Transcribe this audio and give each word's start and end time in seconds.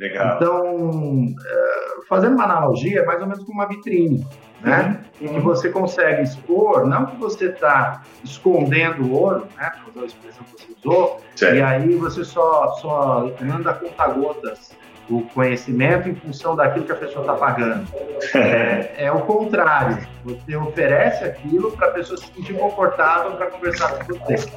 Legal. 0.00 0.36
Então, 0.36 1.26
é, 1.46 2.06
fazendo 2.08 2.34
uma 2.34 2.44
analogia, 2.44 3.00
é 3.00 3.04
mais 3.04 3.20
ou 3.20 3.26
menos 3.26 3.44
como 3.44 3.60
uma 3.60 3.68
vitrine, 3.68 4.26
né? 4.62 4.98
Uhum. 5.20 5.26
Em 5.26 5.34
que 5.34 5.40
você 5.40 5.68
consegue 5.68 6.22
expor, 6.22 6.86
não 6.86 7.04
que 7.04 7.16
você 7.18 7.50
está 7.50 8.02
escondendo 8.24 9.02
o 9.02 9.12
ouro, 9.12 9.46
né? 9.58 9.70
Para 9.70 9.90
usar 9.90 10.00
a 10.00 10.06
expressão 10.06 10.42
que 10.44 10.52
você 10.52 10.72
usou, 10.82 11.20
certo. 11.36 11.54
e 11.54 11.62
aí 11.62 11.94
você 11.96 12.24
só, 12.24 12.68
só 12.80 13.30
manda 13.42 13.74
conta-gotas 13.74 14.72
o 15.10 15.22
conhecimento 15.34 16.08
em 16.08 16.14
função 16.14 16.56
daquilo 16.56 16.86
que 16.86 16.92
a 16.92 16.96
pessoa 16.96 17.20
está 17.20 17.34
pagando. 17.34 17.86
É, 18.34 19.06
é, 19.06 19.12
o 19.12 19.20
contrário. 19.22 20.06
Você 20.24 20.54
oferece 20.54 21.24
aquilo 21.24 21.72
para 21.72 21.88
a 21.88 21.90
pessoa 21.90 22.18
se 22.18 22.26
sentir 22.26 22.52
confortável 22.54 23.32
para 23.32 23.46
conversar 23.46 24.04
com 24.04 24.14
você. 24.14 24.48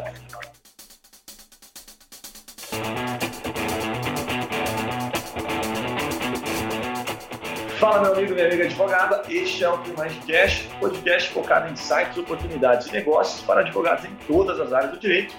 Fala, 7.94 8.10
meu 8.10 8.14
amigo, 8.16 8.34
minha 8.34 8.48
amiga 8.48 8.64
advogada. 8.64 9.22
Este 9.30 9.64
é 9.64 9.70
o 9.70 9.78
Mais 9.96 10.18
Cash, 10.26 10.68
podcast 10.80 11.30
focado 11.30 11.72
em 11.72 11.76
sites, 11.76 12.18
oportunidades 12.18 12.88
e 12.88 12.92
negócios 12.92 13.46
para 13.46 13.60
advogados 13.60 14.04
em 14.06 14.16
todas 14.26 14.60
as 14.60 14.74
áreas 14.74 14.94
do 14.94 15.00
direito. 15.00 15.36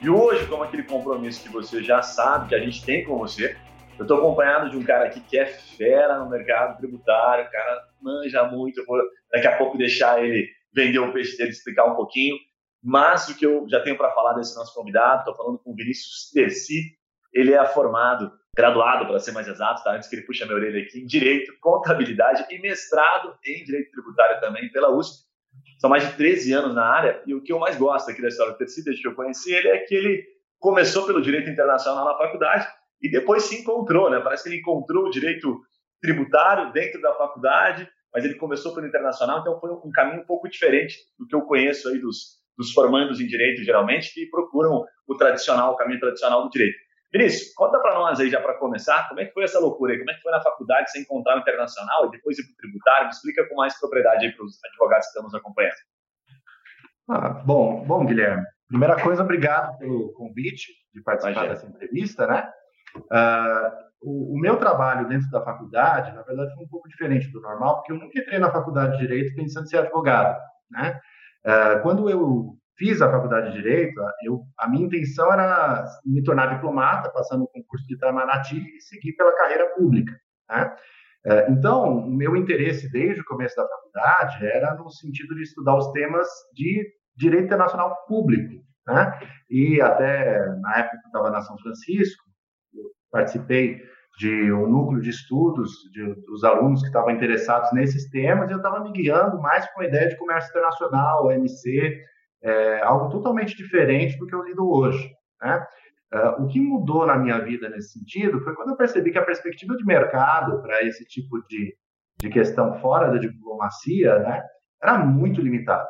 E 0.00 0.08
hoje, 0.08 0.46
como 0.46 0.62
aquele 0.62 0.84
compromisso 0.84 1.42
que 1.42 1.48
você 1.48 1.82
já 1.82 2.02
sabe 2.02 2.50
que 2.50 2.54
a 2.54 2.60
gente 2.60 2.84
tem 2.84 3.04
com 3.04 3.18
você, 3.18 3.56
eu 3.98 4.02
estou 4.02 4.18
acompanhado 4.18 4.70
de 4.70 4.76
um 4.76 4.84
cara 4.84 5.06
aqui 5.06 5.18
que 5.18 5.36
é 5.36 5.46
fera 5.46 6.20
no 6.20 6.30
mercado 6.30 6.78
tributário, 6.78 7.44
o 7.44 7.50
cara 7.50 7.88
manja 8.00 8.44
muito. 8.44 8.82
Eu 8.82 8.86
vou 8.86 9.02
daqui 9.32 9.48
a 9.48 9.56
pouco 9.56 9.76
deixar 9.76 10.24
ele 10.24 10.48
vender 10.72 11.00
o 11.00 11.12
peixe 11.12 11.36
dele, 11.36 11.50
explicar 11.50 11.86
um 11.86 11.96
pouquinho. 11.96 12.36
Mas 12.80 13.26
o 13.28 13.36
que 13.36 13.44
eu 13.44 13.66
já 13.68 13.80
tenho 13.80 13.98
para 13.98 14.12
falar 14.12 14.34
desse 14.34 14.54
nosso 14.54 14.72
convidado, 14.72 15.22
estou 15.22 15.34
falando 15.34 15.58
com 15.58 15.72
o 15.72 15.74
Vinícius 15.74 16.30
Terci. 16.32 16.82
Ele 17.34 17.52
é 17.52 17.66
formado, 17.66 18.30
graduado, 18.56 19.06
para 19.06 19.18
ser 19.18 19.32
mais 19.32 19.46
exato, 19.46 19.84
tá? 19.84 19.94
antes 19.94 20.08
que 20.08 20.16
ele 20.16 20.22
puxe 20.22 20.42
a 20.42 20.46
minha 20.46 20.56
orelha 20.56 20.82
aqui, 20.82 20.98
em 20.98 21.06
Direito, 21.06 21.52
Contabilidade 21.60 22.46
e 22.50 22.58
mestrado 22.58 23.36
em 23.44 23.62
Direito 23.64 23.90
Tributário 23.90 24.40
também 24.40 24.70
pela 24.70 24.90
USP. 24.96 25.26
São 25.78 25.90
mais 25.90 26.06
de 26.06 26.16
13 26.16 26.52
anos 26.54 26.74
na 26.74 26.86
área 26.86 27.22
e 27.26 27.34
o 27.34 27.42
que 27.42 27.52
eu 27.52 27.58
mais 27.58 27.76
gosto 27.76 28.10
aqui 28.10 28.22
da 28.22 28.28
história 28.28 28.52
do 28.52 28.58
Terci, 28.58 28.82
desde 28.82 29.02
que 29.02 29.08
eu 29.08 29.14
conheci 29.14 29.52
ele, 29.52 29.68
é 29.68 29.78
que 29.78 29.94
ele 29.94 30.24
começou 30.58 31.06
pelo 31.06 31.20
Direito 31.20 31.50
Internacional 31.50 32.06
na 32.06 32.16
faculdade 32.16 32.66
e 33.02 33.10
depois 33.10 33.42
se 33.42 33.60
encontrou, 33.60 34.10
né? 34.10 34.20
Parece 34.20 34.44
que 34.44 34.48
ele 34.48 34.60
encontrou 34.60 35.06
o 35.06 35.10
direito 35.10 35.60
tributário 36.00 36.72
dentro 36.72 37.00
da 37.00 37.12
faculdade, 37.14 37.86
mas 38.12 38.24
ele 38.24 38.36
começou 38.36 38.74
pelo 38.74 38.86
internacional, 38.86 39.40
então 39.40 39.60
foi 39.60 39.70
um 39.70 39.90
caminho 39.92 40.22
um 40.22 40.26
pouco 40.26 40.48
diferente 40.48 40.96
do 41.18 41.26
que 41.26 41.34
eu 41.34 41.42
conheço 41.42 41.88
aí 41.88 41.98
dos, 41.98 42.38
dos 42.56 42.72
formandos 42.72 43.20
em 43.20 43.26
direito, 43.26 43.62
geralmente, 43.62 44.14
que 44.14 44.26
procuram 44.30 44.82
o 45.06 45.14
tradicional, 45.14 45.74
o 45.74 45.76
caminho 45.76 46.00
tradicional 46.00 46.42
do 46.42 46.50
direito. 46.50 46.85
Vinícius, 47.12 47.54
conta 47.54 47.78
para 47.80 47.94
nós 47.94 48.18
aí 48.20 48.28
já 48.28 48.40
para 48.40 48.54
começar, 48.54 49.08
como 49.08 49.20
é 49.20 49.24
que 49.24 49.32
foi 49.32 49.44
essa 49.44 49.60
loucura 49.60 49.92
aí? 49.92 49.98
Como 49.98 50.10
é 50.10 50.14
que 50.14 50.22
foi 50.22 50.32
na 50.32 50.40
faculdade 50.40 50.90
você 50.90 51.00
encontrar 51.00 51.36
o 51.36 51.40
internacional 51.40 52.06
e 52.06 52.10
depois 52.10 52.38
ir 52.38 52.44
para 52.44 52.52
o 52.52 52.56
tributário? 52.56 53.04
Me 53.04 53.12
explica 53.12 53.48
com 53.48 53.54
mais 53.54 53.78
propriedade 53.78 54.26
aí 54.26 54.32
para 54.32 54.44
os 54.44 54.58
advogados 54.64 55.06
que 55.06 55.10
estão 55.10 55.22
nos 55.22 55.34
acompanhando. 55.34 55.76
Ah, 57.08 57.28
bom, 57.28 57.84
bom, 57.84 58.04
Guilherme. 58.04 58.44
Primeira 58.68 59.00
coisa, 59.00 59.22
obrigado 59.22 59.78
pelo 59.78 60.12
convite 60.14 60.72
de 60.92 61.00
participar 61.00 61.44
Imagina. 61.44 61.54
dessa 61.54 61.66
entrevista, 61.66 62.26
né? 62.26 62.50
Uh, 62.96 63.86
o, 64.00 64.34
o, 64.34 64.40
meu 64.40 64.56
trabalho 64.56 65.06
dentro 65.06 65.30
da 65.30 65.40
faculdade, 65.44 66.12
na 66.12 66.22
verdade, 66.22 66.54
foi 66.54 66.64
um 66.64 66.68
pouco 66.68 66.88
diferente 66.88 67.30
do 67.30 67.40
normal, 67.40 67.76
porque 67.76 67.92
eu 67.92 67.96
nunca 67.96 68.18
entrei 68.18 68.38
na 68.38 68.50
faculdade 68.50 68.92
de 68.92 69.06
Direito 69.06 69.36
pensando 69.36 69.64
em 69.64 69.68
ser 69.68 69.78
advogado. 69.78 70.36
Né? 70.70 71.00
Uh, 71.44 71.82
quando 71.82 72.10
eu 72.10 72.56
fiz 72.76 73.00
a 73.00 73.10
faculdade 73.10 73.50
de 73.50 73.62
Direito, 73.62 74.00
eu, 74.22 74.42
a 74.58 74.68
minha 74.68 74.86
intenção 74.86 75.32
era 75.32 75.84
me 76.04 76.22
tornar 76.22 76.54
diplomata, 76.54 77.10
passando 77.10 77.44
o 77.44 77.48
concurso 77.48 77.86
de 77.86 77.94
Itamaraty 77.94 78.56
e 78.56 78.80
seguir 78.80 79.12
pela 79.14 79.36
carreira 79.36 79.74
pública. 79.74 80.12
Né? 80.48 80.76
Uh, 81.26 81.52
então, 81.52 81.98
o 81.98 82.10
meu 82.10 82.36
interesse 82.36 82.90
desde 82.90 83.20
o 83.20 83.24
começo 83.24 83.56
da 83.56 83.66
faculdade 83.66 84.46
era 84.46 84.74
no 84.74 84.90
sentido 84.90 85.34
de 85.34 85.42
estudar 85.42 85.76
os 85.76 85.90
temas 85.92 86.28
de 86.54 86.86
direito 87.16 87.46
internacional 87.46 87.96
público. 88.06 88.62
Né? 88.86 89.18
E 89.50 89.80
até 89.80 90.46
na 90.60 90.78
época 90.78 90.98
que 90.98 91.06
eu 91.06 91.08
estava 91.08 91.30
na 91.30 91.40
São 91.40 91.58
Francisco, 91.58 92.24
participei 93.10 93.82
de 94.18 94.52
um 94.52 94.66
núcleo 94.66 95.00
de 95.00 95.10
estudos 95.10 95.72
de, 95.92 96.14
dos 96.22 96.42
alunos 96.42 96.80
que 96.80 96.86
estavam 96.86 97.10
interessados 97.10 97.70
nesses 97.72 98.08
temas 98.08 98.48
e 98.48 98.52
eu 98.52 98.58
estava 98.58 98.80
me 98.80 98.90
guiando 98.92 99.40
mais 99.40 99.66
com 99.72 99.82
a 99.82 99.86
ideia 99.86 100.08
de 100.08 100.16
comércio 100.16 100.48
internacional, 100.50 101.26
OMC, 101.26 102.00
é, 102.42 102.80
algo 102.82 103.10
totalmente 103.10 103.56
diferente 103.56 104.18
do 104.18 104.26
que 104.26 104.34
eu 104.34 104.42
lido 104.42 104.68
hoje. 104.68 105.10
Né? 105.40 105.66
Uh, 106.14 106.44
o 106.44 106.46
que 106.46 106.60
mudou 106.60 107.04
na 107.04 107.16
minha 107.16 107.40
vida 107.40 107.68
nesse 107.68 107.98
sentido 107.98 108.40
foi 108.40 108.54
quando 108.54 108.70
eu 108.70 108.76
percebi 108.76 109.10
que 109.10 109.18
a 109.18 109.24
perspectiva 109.24 109.76
de 109.76 109.84
mercado 109.84 110.62
para 110.62 110.82
esse 110.84 111.04
tipo 111.04 111.42
de, 111.48 111.76
de 112.20 112.28
questão 112.28 112.78
fora 112.80 113.10
da 113.10 113.18
diplomacia 113.18 114.18
né, 114.20 114.42
era 114.80 114.98
muito 114.98 115.40
limitada. 115.40 115.88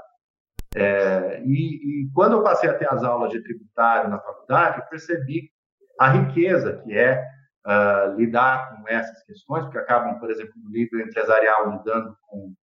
É, 0.74 1.42
e, 1.44 2.04
e, 2.04 2.10
quando 2.14 2.32
eu 2.32 2.42
passei 2.42 2.68
a 2.68 2.74
ter 2.74 2.90
as 2.90 3.02
aulas 3.02 3.30
de 3.30 3.42
tributário 3.42 4.10
na 4.10 4.18
faculdade, 4.18 4.78
eu 4.78 4.86
percebi 4.86 5.50
a 5.98 6.10
riqueza 6.10 6.82
que 6.82 6.96
é 6.96 7.22
uh, 7.66 8.14
lidar 8.16 8.70
com 8.70 8.88
essas 8.88 9.22
questões, 9.24 9.64
porque 9.64 9.78
acabam, 9.78 10.18
por 10.18 10.30
exemplo, 10.30 10.52
no 10.56 10.70
nível 10.70 11.00
empresarial 11.00 11.70
lidando 11.70 12.16
com 12.26 12.54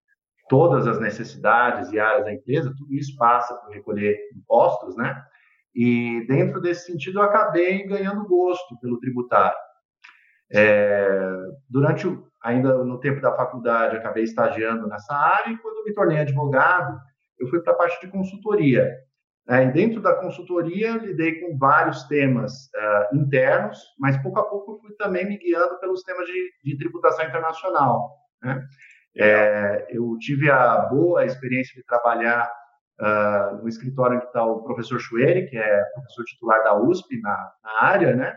todas 0.54 0.86
as 0.86 1.00
necessidades 1.00 1.92
e 1.92 2.00
áreas 2.00 2.26
da 2.26 2.32
empresa, 2.32 2.76
tudo 2.78 2.94
isso 2.94 3.18
passa 3.18 3.56
por 3.56 3.74
recolher 3.74 4.16
impostos, 4.36 4.96
né? 4.96 5.20
E 5.74 6.24
dentro 6.28 6.62
desse 6.62 6.86
sentido 6.86 7.18
eu 7.18 7.24
acabei 7.24 7.84
ganhando 7.88 8.28
gosto 8.28 8.80
pelo 8.80 9.00
tributário. 9.00 9.58
É, 10.52 11.20
durante 11.68 12.08
o, 12.08 12.28
ainda 12.44 12.84
no 12.84 13.00
tempo 13.00 13.20
da 13.20 13.36
faculdade 13.36 13.98
acabei 13.98 14.26
estagiando 14.26 14.86
nessa 14.86 15.16
área 15.16 15.52
e 15.52 15.58
quando 15.58 15.84
me 15.86 15.92
tornei 15.92 16.20
advogado 16.20 17.00
eu 17.40 17.48
fui 17.48 17.60
para 17.62 17.74
a 17.74 17.76
parte 17.78 18.06
de 18.06 18.12
consultoria. 18.12 18.88
É, 19.50 19.66
dentro 19.72 20.04
da 20.04 20.14
consultoria, 20.14 20.98
lidei 20.98 21.42
com 21.42 21.58
vários 21.58 22.04
temas 22.04 22.70
uh, 22.76 23.18
internos, 23.18 23.80
mas 23.98 24.22
pouco 24.22 24.40
a 24.40 24.48
pouco 24.48 24.80
fui 24.82 24.94
também 24.98 25.28
me 25.28 25.36
guiando 25.40 25.80
pelos 25.80 26.04
temas 26.04 26.28
de, 26.28 26.52
de 26.64 26.78
tributação 26.78 27.26
internacional. 27.26 28.12
Né? 28.44 28.64
É, 29.16 29.88
eu 29.90 30.18
tive 30.20 30.50
a 30.50 30.78
boa 30.80 31.26
experiência 31.26 31.76
de 31.76 31.86
trabalhar 31.86 32.50
uh, 33.00 33.62
no 33.62 33.68
escritório 33.68 34.20
que 34.20 34.28
está 34.28 34.44
o 34.44 34.64
professor 34.64 35.00
Chueri, 35.00 35.48
que 35.48 35.58
é 35.58 35.84
professor 35.94 36.24
titular 36.26 36.64
da 36.64 36.82
USP 36.82 37.20
na, 37.22 37.52
na 37.64 37.84
área, 37.84 38.16
né? 38.16 38.36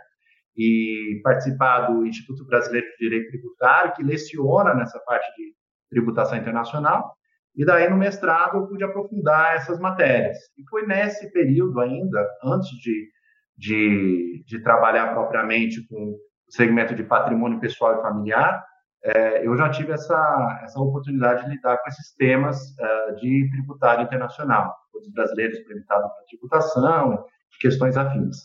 e 0.56 1.20
participar 1.22 1.82
do 1.82 2.06
Instituto 2.06 2.46
Brasileiro 2.46 2.86
de 2.86 2.96
Direito 2.96 3.30
Tributário, 3.30 3.92
que 3.92 4.02
leciona 4.02 4.74
nessa 4.74 4.98
parte 5.00 5.26
de 5.36 5.54
tributação 5.90 6.38
internacional. 6.38 7.14
E 7.54 7.64
daí, 7.64 7.88
no 7.88 7.96
mestrado, 7.96 8.58
eu 8.58 8.66
pude 8.66 8.84
aprofundar 8.84 9.56
essas 9.56 9.78
matérias. 9.78 10.38
E 10.56 10.66
foi 10.68 10.86
nesse 10.86 11.30
período 11.32 11.80
ainda, 11.80 12.26
antes 12.42 12.70
de, 12.70 13.08
de, 13.56 14.44
de 14.46 14.62
trabalhar 14.62 15.12
propriamente 15.14 15.86
com 15.88 15.96
o 15.96 16.18
segmento 16.48 16.94
de 16.94 17.02
patrimônio 17.02 17.60
pessoal 17.60 17.98
e 17.98 18.02
familiar, 18.02 18.62
é, 19.06 19.46
eu 19.46 19.56
já 19.56 19.70
tive 19.70 19.92
essa, 19.92 20.60
essa 20.64 20.80
oportunidade 20.80 21.44
de 21.44 21.50
lidar 21.50 21.78
com 21.78 21.88
esses 21.88 22.12
temas 22.16 22.58
uh, 22.72 23.14
de 23.14 23.48
tributário 23.52 24.02
internacional, 24.02 24.74
os 24.92 25.08
brasileiros 25.12 25.60
permitados 25.60 26.10
para 26.12 26.24
tributação, 26.24 27.24
questões 27.60 27.96
afins. 27.96 28.36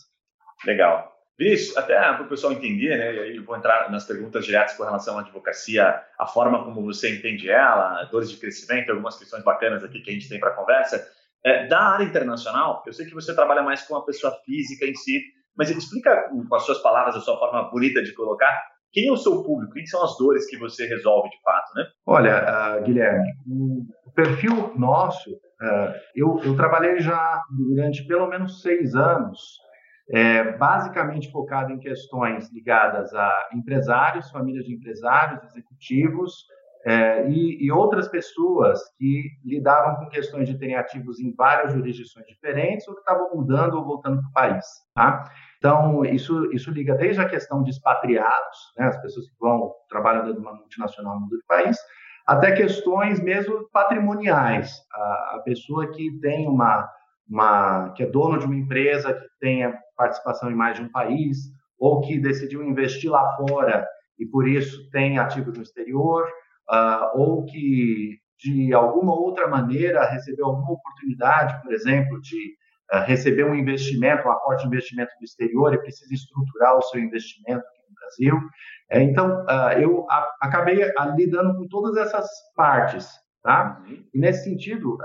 Legal. 0.64 1.10
Vinícius, 1.36 1.76
até 1.76 1.98
para 1.98 2.22
o 2.22 2.28
pessoal 2.28 2.52
entender, 2.52 2.96
né, 2.96 3.14
e 3.14 3.18
aí 3.18 3.36
eu 3.36 3.44
vou 3.44 3.56
entrar 3.56 3.90
nas 3.90 4.04
perguntas 4.04 4.44
diretas 4.44 4.76
com 4.76 4.84
relação 4.84 5.18
à 5.18 5.22
advocacia, 5.22 6.00
a 6.16 6.26
forma 6.26 6.62
como 6.64 6.82
você 6.84 7.12
entende 7.16 7.50
ela, 7.50 8.04
dores 8.04 8.30
de 8.30 8.36
crescimento, 8.36 8.90
algumas 8.90 9.18
questões 9.18 9.42
bacanas 9.42 9.82
aqui 9.82 10.00
que 10.00 10.10
a 10.10 10.14
gente 10.14 10.28
tem 10.28 10.38
para 10.38 10.54
conversa. 10.54 11.04
É, 11.44 11.66
da 11.66 11.80
área 11.80 12.04
internacional, 12.04 12.84
eu 12.86 12.92
sei 12.92 13.06
que 13.06 13.14
você 13.14 13.34
trabalha 13.34 13.62
mais 13.62 13.82
com 13.82 13.96
a 13.96 14.04
pessoa 14.04 14.32
física 14.44 14.86
em 14.86 14.94
si, 14.94 15.20
mas 15.56 15.70
explica 15.70 16.28
com 16.28 16.54
as 16.54 16.62
suas 16.62 16.78
palavras, 16.78 17.16
a 17.16 17.20
sua 17.20 17.36
forma 17.36 17.68
bonita 17.68 18.00
de 18.00 18.14
colocar, 18.14 18.62
quem 18.92 19.08
é 19.08 19.12
o 19.12 19.16
seu 19.16 19.42
público? 19.42 19.72
Quem 19.72 19.86
são 19.86 20.04
as 20.04 20.16
dores 20.16 20.48
que 20.48 20.58
você 20.58 20.86
resolve 20.86 21.30
de 21.30 21.40
fato, 21.42 21.74
né? 21.74 21.84
Olha, 22.06 22.78
uh, 22.78 22.84
Guilherme, 22.84 23.32
o 23.46 24.10
perfil 24.14 24.72
nosso, 24.76 25.30
uh, 25.30 25.94
eu, 26.14 26.40
eu 26.44 26.56
trabalhei 26.56 27.00
já 27.00 27.40
durante 27.50 28.06
pelo 28.06 28.28
menos 28.28 28.60
seis 28.60 28.94
anos 28.94 29.62
é, 30.10 30.56
basicamente 30.56 31.30
focado 31.30 31.72
em 31.72 31.78
questões 31.78 32.52
ligadas 32.52 33.14
a 33.14 33.48
empresários, 33.54 34.30
famílias 34.30 34.64
de 34.64 34.74
empresários, 34.74 35.42
executivos 35.44 36.44
é, 36.84 37.28
e, 37.28 37.64
e, 37.64 37.70
outras 37.70 38.08
pessoas 38.08 38.80
que 38.98 39.30
lidavam 39.44 39.96
com 39.96 40.08
questões 40.08 40.48
de 40.48 40.58
terem 40.58 40.74
ativos 40.74 41.20
em 41.20 41.32
várias 41.34 41.72
jurisdições 41.72 42.26
diferentes 42.26 42.88
ou 42.88 42.94
que 42.94 43.00
estavam 43.00 43.30
mudando 43.32 43.74
ou 43.74 43.84
voltando 43.84 44.20
para 44.20 44.28
o 44.28 44.32
país. 44.32 44.66
Tá? 44.94 45.24
Então, 45.58 46.04
isso, 46.04 46.52
isso 46.52 46.72
liga 46.72 46.96
desde 46.96 47.20
a 47.20 47.28
questão 47.28 47.62
de 47.62 47.70
expatriados, 47.70 48.58
né, 48.76 48.86
as 48.86 49.00
pessoas 49.00 49.28
que 49.28 49.36
vão 49.40 49.72
trabalhando 49.88 50.24
dentro 50.24 50.40
de 50.40 50.46
uma 50.46 50.56
multinacional 50.56 51.20
no 51.20 51.28
do 51.28 51.38
país, 51.46 51.78
até 52.26 52.50
questões 52.50 53.22
mesmo 53.22 53.68
patrimoniais. 53.72 54.72
A, 54.92 55.36
a 55.36 55.42
pessoa 55.44 55.88
que 55.92 56.18
tem 56.20 56.48
uma, 56.48 56.90
uma, 57.28 57.90
que 57.90 58.02
é 58.02 58.06
dono 58.06 58.40
de 58.40 58.46
uma 58.46 58.56
empresa 58.56 59.14
que 59.14 59.26
tenha 59.40 59.72
participação 59.96 60.50
em 60.50 60.54
mais 60.54 60.76
de 60.76 60.82
um 60.82 60.90
país, 60.90 61.38
ou 61.78 62.00
que 62.00 62.18
decidiu 62.18 62.62
investir 62.64 63.10
lá 63.10 63.36
fora 63.36 63.86
e 64.18 64.26
por 64.26 64.46
isso 64.46 64.88
tem 64.90 65.18
ativos 65.18 65.56
no 65.56 65.62
exterior, 65.62 66.28
uh, 66.70 67.18
ou 67.18 67.44
que 67.44 68.18
de 68.38 68.74
alguma 68.74 69.14
outra 69.14 69.46
maneira 69.46 70.04
recebeu 70.04 70.46
alguma 70.46 70.72
oportunidade, 70.72 71.62
por 71.62 71.72
exemplo, 71.72 72.20
de 72.20 72.54
uh, 72.92 73.04
receber 73.06 73.44
um 73.44 73.54
investimento, 73.54 74.26
um 74.26 74.32
aporte 74.32 74.62
de 74.62 74.68
investimento 74.68 75.12
do 75.18 75.24
exterior 75.24 75.72
e 75.72 75.78
precisa 75.78 76.12
estruturar 76.12 76.76
o 76.76 76.82
seu 76.82 77.00
investimento 77.00 77.60
aqui 77.60 77.82
no 77.88 77.94
Brasil. 77.94 78.48
É, 78.90 79.02
então, 79.02 79.44
uh, 79.44 79.78
eu 79.80 80.06
a, 80.10 80.28
acabei 80.42 80.80
lidando 81.16 81.56
com 81.56 81.68
todas 81.68 81.96
essas 81.96 82.28
partes, 82.56 83.08
tá? 83.42 83.80
Uhum. 83.86 84.04
E 84.12 84.18
nesse 84.18 84.44
sentido, 84.44 84.98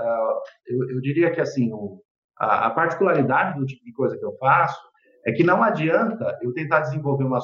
eu, 0.66 0.90
eu, 0.90 1.00
diria 1.00 1.30
que 1.30 1.40
assim, 1.40 1.72
o, 1.72 2.02
a, 2.36 2.66
a 2.66 2.70
particularidade 2.70 3.58
do 3.58 3.66
tipo 3.66 3.84
de 3.84 3.92
coisa 3.92 4.18
que 4.18 4.24
eu 4.24 4.36
faço 4.38 4.80
é 5.26 5.32
que 5.32 5.44
não 5.44 5.62
adianta 5.62 6.38
eu 6.42 6.52
tentar 6.54 6.80
desenvolver 6.80 7.24
uma, 7.24 7.38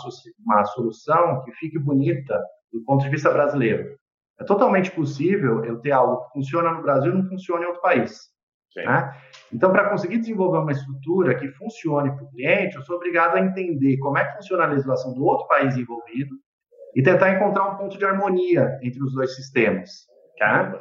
uma 0.44 0.64
solução 0.64 1.42
que 1.44 1.52
fique 1.52 1.78
bonita 1.78 2.40
do 2.72 2.82
ponto 2.84 3.04
de 3.04 3.10
vista 3.10 3.30
brasileiro. 3.30 3.96
É 4.40 4.44
totalmente 4.44 4.90
possível 4.90 5.64
eu 5.64 5.80
ter 5.80 5.92
algo 5.92 6.24
que 6.24 6.32
funciona 6.32 6.72
no 6.72 6.82
Brasil 6.82 7.12
e 7.12 7.16
não 7.16 7.28
funciona 7.28 7.64
em 7.64 7.66
outro 7.66 7.82
país. 7.82 8.34
Né? 8.76 9.14
Então, 9.52 9.70
para 9.70 9.88
conseguir 9.88 10.18
desenvolver 10.18 10.58
uma 10.58 10.72
estrutura 10.72 11.36
que 11.36 11.48
funcione 11.52 12.10
para 12.10 12.24
o 12.24 12.30
cliente, 12.30 12.74
eu 12.74 12.82
sou 12.82 12.96
obrigado 12.96 13.36
a 13.36 13.40
entender 13.40 13.98
como 13.98 14.18
é 14.18 14.24
que 14.24 14.36
funciona 14.36 14.64
a 14.64 14.68
legislação 14.68 15.14
do 15.14 15.24
outro 15.24 15.46
país 15.46 15.76
envolvido 15.76 16.34
e 16.96 17.02
tentar 17.02 17.30
encontrar 17.30 17.68
um 17.68 17.76
ponto 17.76 17.96
de 17.96 18.04
harmonia 18.04 18.78
entre 18.82 19.02
os 19.02 19.14
dois 19.14 19.34
sistemas. 19.36 19.90
Né? 20.40 20.80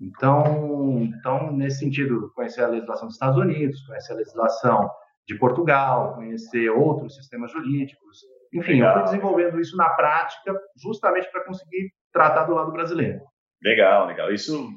Então, 0.00 1.02
então, 1.02 1.52
nesse 1.52 1.80
sentido, 1.80 2.32
conhecer 2.34 2.62
a 2.62 2.68
legislação 2.68 3.06
dos 3.06 3.16
Estados 3.16 3.36
Unidos, 3.36 3.86
conhecer 3.86 4.12
a 4.12 4.16
legislação 4.16 4.90
de 5.26 5.34
Portugal, 5.34 6.14
conhecer 6.14 6.70
outros 6.70 7.16
sistemas 7.16 7.50
jurídicos. 7.52 8.20
Enfim, 8.54 8.74
Legal. 8.74 8.88
eu 8.88 8.94
fui 8.94 9.04
desenvolvendo 9.04 9.60
isso 9.60 9.76
na 9.76 9.90
prática 9.90 10.58
justamente 10.82 11.30
para 11.30 11.44
conseguir 11.44 11.90
tratar 12.18 12.44
do 12.44 12.54
lado 12.54 12.72
brasileiro. 12.72 13.20
Legal, 13.62 14.06
legal. 14.06 14.32
Isso 14.32 14.68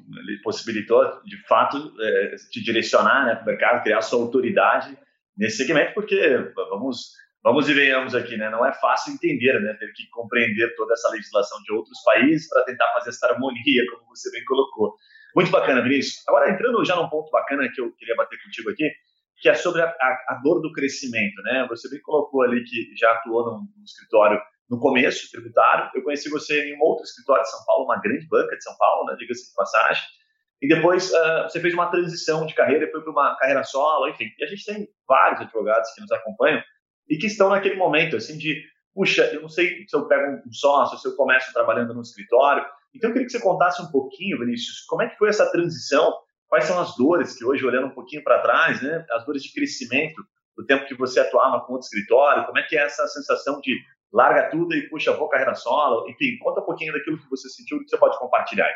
possibilitou, 0.44 1.04
de 1.24 1.38
fato, 1.48 1.92
é, 2.00 2.36
te 2.52 2.64
direcionar 2.64 3.26
né, 3.26 3.36
para 3.36 3.44
o 3.44 3.46
mercado, 3.48 3.84
criar 3.84 4.02
sua 4.02 4.22
autoridade 4.22 4.96
nesse 5.36 5.58
segmento, 5.58 5.94
porque, 5.94 6.20
vamos, 6.70 7.12
vamos 7.44 7.68
e 7.70 7.74
venhamos 7.74 8.14
aqui, 8.14 8.38
né, 8.38 8.50
não 8.50 8.66
é 8.66 8.74
fácil 8.74 9.14
entender, 9.14 9.60
né, 9.60 9.74
ter 9.80 9.92
que 9.94 10.08
compreender 10.10 10.76
toda 10.76 10.94
essa 10.94 11.10
legislação 11.10 11.60
de 11.64 11.74
outros 11.74 11.98
países 12.04 12.48
para 12.48 12.64
tentar 12.64 12.92
fazer 12.94 13.10
essa 13.10 13.28
harmonia, 13.28 13.84
como 13.92 14.16
você 14.16 14.32
bem 14.32 14.44
colocou. 14.46 14.96
Muito 15.36 15.50
bacana, 15.50 15.82
Vinícius. 15.82 16.28
Agora, 16.28 16.52
entrando 16.52 16.84
já 16.84 16.96
num 16.96 17.10
ponto 17.10 17.32
bacana 17.32 17.70
que 17.74 17.80
eu 17.82 17.92
queria 17.94 18.16
bater 18.16 18.38
contigo 18.44 18.70
aqui, 18.70 18.92
que 19.42 19.50
é 19.50 19.56
sobre 19.56 19.82
a, 19.82 19.88
a, 19.88 20.26
a, 20.30 20.42
dor 20.44 20.62
do 20.62 20.72
crescimento, 20.72 21.42
né? 21.42 21.66
Você 21.70 21.90
bem 21.90 22.00
colocou 22.02 22.44
ali 22.44 22.64
que 22.64 22.96
já 22.96 23.12
atuou 23.12 23.44
num, 23.46 23.68
num, 23.76 23.84
escritório 23.84 24.40
no 24.70 24.80
começo, 24.80 25.30
tributário. 25.32 25.90
Eu 25.96 26.04
conheci 26.04 26.30
você 26.30 26.70
em 26.70 26.78
um 26.78 26.82
outro 26.82 27.04
escritório 27.04 27.42
de 27.42 27.50
São 27.50 27.66
Paulo, 27.66 27.86
uma 27.86 28.00
grande 28.00 28.28
banca 28.28 28.56
de 28.56 28.64
São 28.64 28.78
Paulo, 28.78 29.06
né? 29.08 29.16
Diga-se 29.18 29.50
de 29.50 29.56
passagem. 29.56 30.04
E 30.62 30.68
depois 30.68 31.12
uh, 31.12 31.44
você 31.50 31.60
fez 31.60 31.74
uma 31.74 31.90
transição 31.90 32.46
de 32.46 32.54
carreira 32.54 32.86
e 32.86 32.92
foi 32.92 33.02
para 33.02 33.12
uma 33.12 33.36
carreira 33.38 33.64
solo, 33.64 34.08
enfim. 34.10 34.26
E 34.38 34.44
a 34.44 34.48
gente 34.48 34.64
tem 34.64 34.88
vários 35.08 35.42
advogados 35.42 35.92
que 35.96 36.02
nos 36.02 36.12
acompanham 36.12 36.62
e 37.10 37.18
que 37.18 37.26
estão 37.26 37.50
naquele 37.50 37.76
momento, 37.76 38.16
assim, 38.16 38.38
de, 38.38 38.64
puxa, 38.94 39.24
eu 39.34 39.42
não 39.42 39.50
sei 39.50 39.86
se 39.88 39.96
eu 39.96 40.08
pego 40.08 40.40
um 40.48 40.54
sócio, 40.54 41.00
se 41.00 41.08
eu 41.08 41.16
começo 41.16 41.52
trabalhando 41.52 41.96
no 41.96 42.02
escritório. 42.02 42.64
Então 42.94 43.10
eu 43.10 43.14
queria 43.14 43.26
que 43.26 43.32
você 43.32 43.42
contasse 43.42 43.82
um 43.82 43.90
pouquinho, 43.90 44.38
Vinícius, 44.38 44.82
como 44.82 45.02
é 45.02 45.10
que 45.10 45.18
foi 45.18 45.30
essa 45.30 45.52
transição 45.52 46.14
quais 46.52 46.66
são 46.66 46.78
as 46.78 46.98
dores 46.98 47.34
que 47.38 47.46
hoje, 47.46 47.66
olhando 47.66 47.88
um 47.88 47.94
pouquinho 47.94 48.22
para 48.26 48.42
trás, 48.42 48.84
né, 48.84 49.06
as 49.12 49.26
dores 49.26 49.42
de 49.42 49.54
crescimento 49.54 50.22
do 50.58 50.66
tempo 50.66 50.86
que 50.86 50.94
você 50.94 51.22
atuava 51.22 51.62
com 51.62 51.72
outro 51.72 51.86
escritório, 51.86 52.46
como 52.46 52.60
é 52.60 52.64
que 52.64 52.78
é 52.78 52.84
essa 52.84 53.08
sensação 53.08 53.62
de 53.62 53.74
larga 54.12 54.50
tudo 54.50 54.76
e 54.76 54.90
puxa, 54.90 55.16
vou 55.16 55.30
carreira 55.30 55.56
solo, 55.56 56.10
enfim, 56.10 56.38
conta 56.40 56.60
um 56.60 56.66
pouquinho 56.66 56.92
daquilo 56.92 57.18
que 57.18 57.30
você 57.30 57.48
sentiu 57.48 57.80
que 57.80 57.88
você 57.88 57.98
pode 57.98 58.20
compartilhar. 58.20 58.70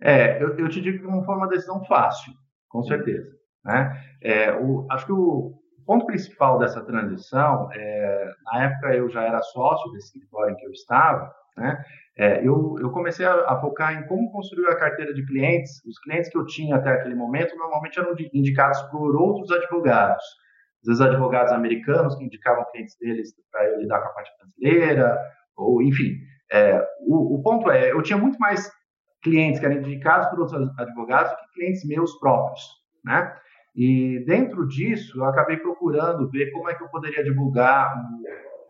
É, 0.00 0.42
eu, 0.42 0.56
eu 0.56 0.68
te 0.70 0.80
digo 0.80 0.98
que 0.98 1.12
não 1.12 1.22
foi 1.22 1.34
uma 1.34 1.46
decisão 1.46 1.84
fácil, 1.84 2.32
com 2.70 2.82
certeza. 2.82 3.30
Né? 3.62 4.02
É, 4.22 4.52
o, 4.54 4.86
acho 4.90 5.04
que 5.04 5.12
o 5.12 5.52
ponto 5.84 6.06
principal 6.06 6.58
dessa 6.58 6.82
transição, 6.82 7.68
é, 7.74 8.32
na 8.44 8.64
época 8.64 8.94
eu 8.94 9.10
já 9.10 9.24
era 9.24 9.42
sócio 9.42 9.92
desse 9.92 10.06
escritório 10.06 10.54
em 10.54 10.56
que 10.56 10.64
eu 10.64 10.70
estava, 10.70 11.30
né? 11.60 11.84
É, 12.16 12.40
eu, 12.46 12.76
eu, 12.80 12.90
comecei 12.90 13.24
a, 13.24 13.32
a, 13.32 13.60
focar 13.60 13.94
em 13.94 14.06
como 14.06 14.30
construir 14.32 14.66
a 14.66 14.76
carteira 14.76 15.14
de 15.14 15.24
clientes. 15.24 15.82
Os 15.86 15.98
clientes 16.00 16.30
que 16.30 16.36
eu 16.36 16.44
tinha 16.44 16.76
até 16.76 16.90
aquele 16.90 17.14
momento 17.14 17.56
normalmente 17.56 17.98
eram 17.98 18.14
indicados 18.32 18.80
por 18.90 19.16
outros 19.16 19.50
advogados. 19.50 20.22
Às 20.82 20.86
vezes, 20.86 21.00
advogados 21.00 21.52
americanos 21.52 22.16
que 22.16 22.24
indicavam 22.24 22.64
clientes 22.72 22.96
deles 22.98 23.32
para 23.52 23.76
lidar 23.76 24.00
com 24.00 24.08
a 24.08 24.12
parte 24.12 24.30
brasileira, 24.38 25.18
ou 25.56 25.82
enfim. 25.82 26.16
É, 26.52 26.84
o, 27.06 27.36
o, 27.36 27.42
ponto 27.42 27.70
é, 27.70 27.92
eu 27.92 28.02
tinha 28.02 28.18
muito 28.18 28.38
mais 28.38 28.70
clientes 29.22 29.60
que 29.60 29.66
eram 29.66 29.76
indicados 29.76 30.28
por 30.28 30.40
outros 30.40 30.78
advogados 30.78 31.30
do 31.30 31.36
que 31.36 31.54
clientes 31.54 31.86
meus 31.86 32.18
próprios, 32.18 32.62
né? 33.04 33.34
E 33.74 34.24
dentro 34.26 34.66
disso, 34.66 35.18
eu 35.18 35.24
acabei 35.26 35.56
procurando 35.58 36.28
ver 36.28 36.50
como 36.50 36.68
é 36.68 36.74
que 36.74 36.82
eu 36.82 36.88
poderia 36.88 37.22
divulgar 37.22 37.94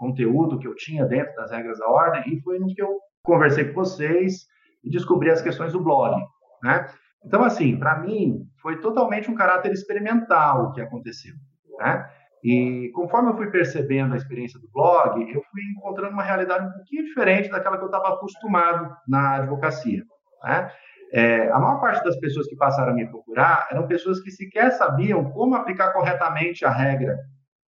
conteúdo 0.01 0.59
que 0.59 0.67
eu 0.67 0.75
tinha 0.75 1.05
dentro 1.05 1.35
das 1.35 1.51
regras 1.51 1.79
da 1.79 1.87
ordem, 1.87 2.23
e 2.27 2.41
foi 2.41 2.59
no 2.59 2.67
que 2.75 2.83
eu 2.83 2.99
conversei 3.23 3.67
com 3.67 3.75
vocês 3.75 4.47
e 4.83 4.91
descobri 4.91 5.31
as 5.31 5.43
questões 5.43 5.75
do 5.75 5.85
blog, 5.85 6.19
né? 6.63 6.89
Então, 7.23 7.45
assim, 7.45 7.79
para 7.79 7.99
mim, 8.01 8.49
foi 8.63 8.81
totalmente 8.81 9.31
um 9.31 9.35
caráter 9.35 9.71
experimental 9.73 10.65
o 10.65 10.73
que 10.73 10.81
aconteceu, 10.81 11.35
né? 11.79 12.11
E 12.43 12.91
conforme 12.95 13.31
eu 13.31 13.37
fui 13.37 13.51
percebendo 13.51 14.15
a 14.15 14.17
experiência 14.17 14.59
do 14.59 14.71
blog, 14.73 15.21
eu 15.21 15.43
fui 15.51 15.61
encontrando 15.77 16.15
uma 16.15 16.23
realidade 16.23 16.67
um 16.67 16.73
pouquinho 16.73 17.05
diferente 17.05 17.51
daquela 17.51 17.77
que 17.77 17.85
eu 17.85 17.93
estava 17.93 18.15
acostumado 18.15 18.97
na 19.07 19.37
advocacia, 19.37 20.03
né? 20.43 20.73
É, 21.13 21.51
a 21.51 21.59
maior 21.59 21.81
parte 21.81 22.03
das 22.05 22.17
pessoas 22.21 22.47
que 22.47 22.57
passaram 22.57 22.93
a 22.93 22.95
me 22.95 23.07
procurar 23.07 23.69
eram 23.71 23.87
pessoas 23.87 24.21
que 24.21 24.31
sequer 24.31 24.71
sabiam 24.71 25.31
como 25.33 25.57
aplicar 25.57 25.93
corretamente 25.93 26.65
a 26.65 26.71
regra 26.71 27.19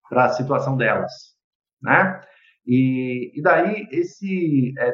para 0.08 0.26
a 0.26 0.30
situação 0.30 0.78
delas, 0.78 1.12
né? 1.82 2.22
E, 2.66 3.32
e 3.38 3.42
daí 3.42 3.88
esse 3.92 4.74
é, 4.78 4.94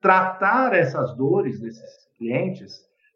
tratar 0.00 0.74
essas 0.74 1.16
dores 1.16 1.60
desses 1.60 2.08
clientes 2.18 2.72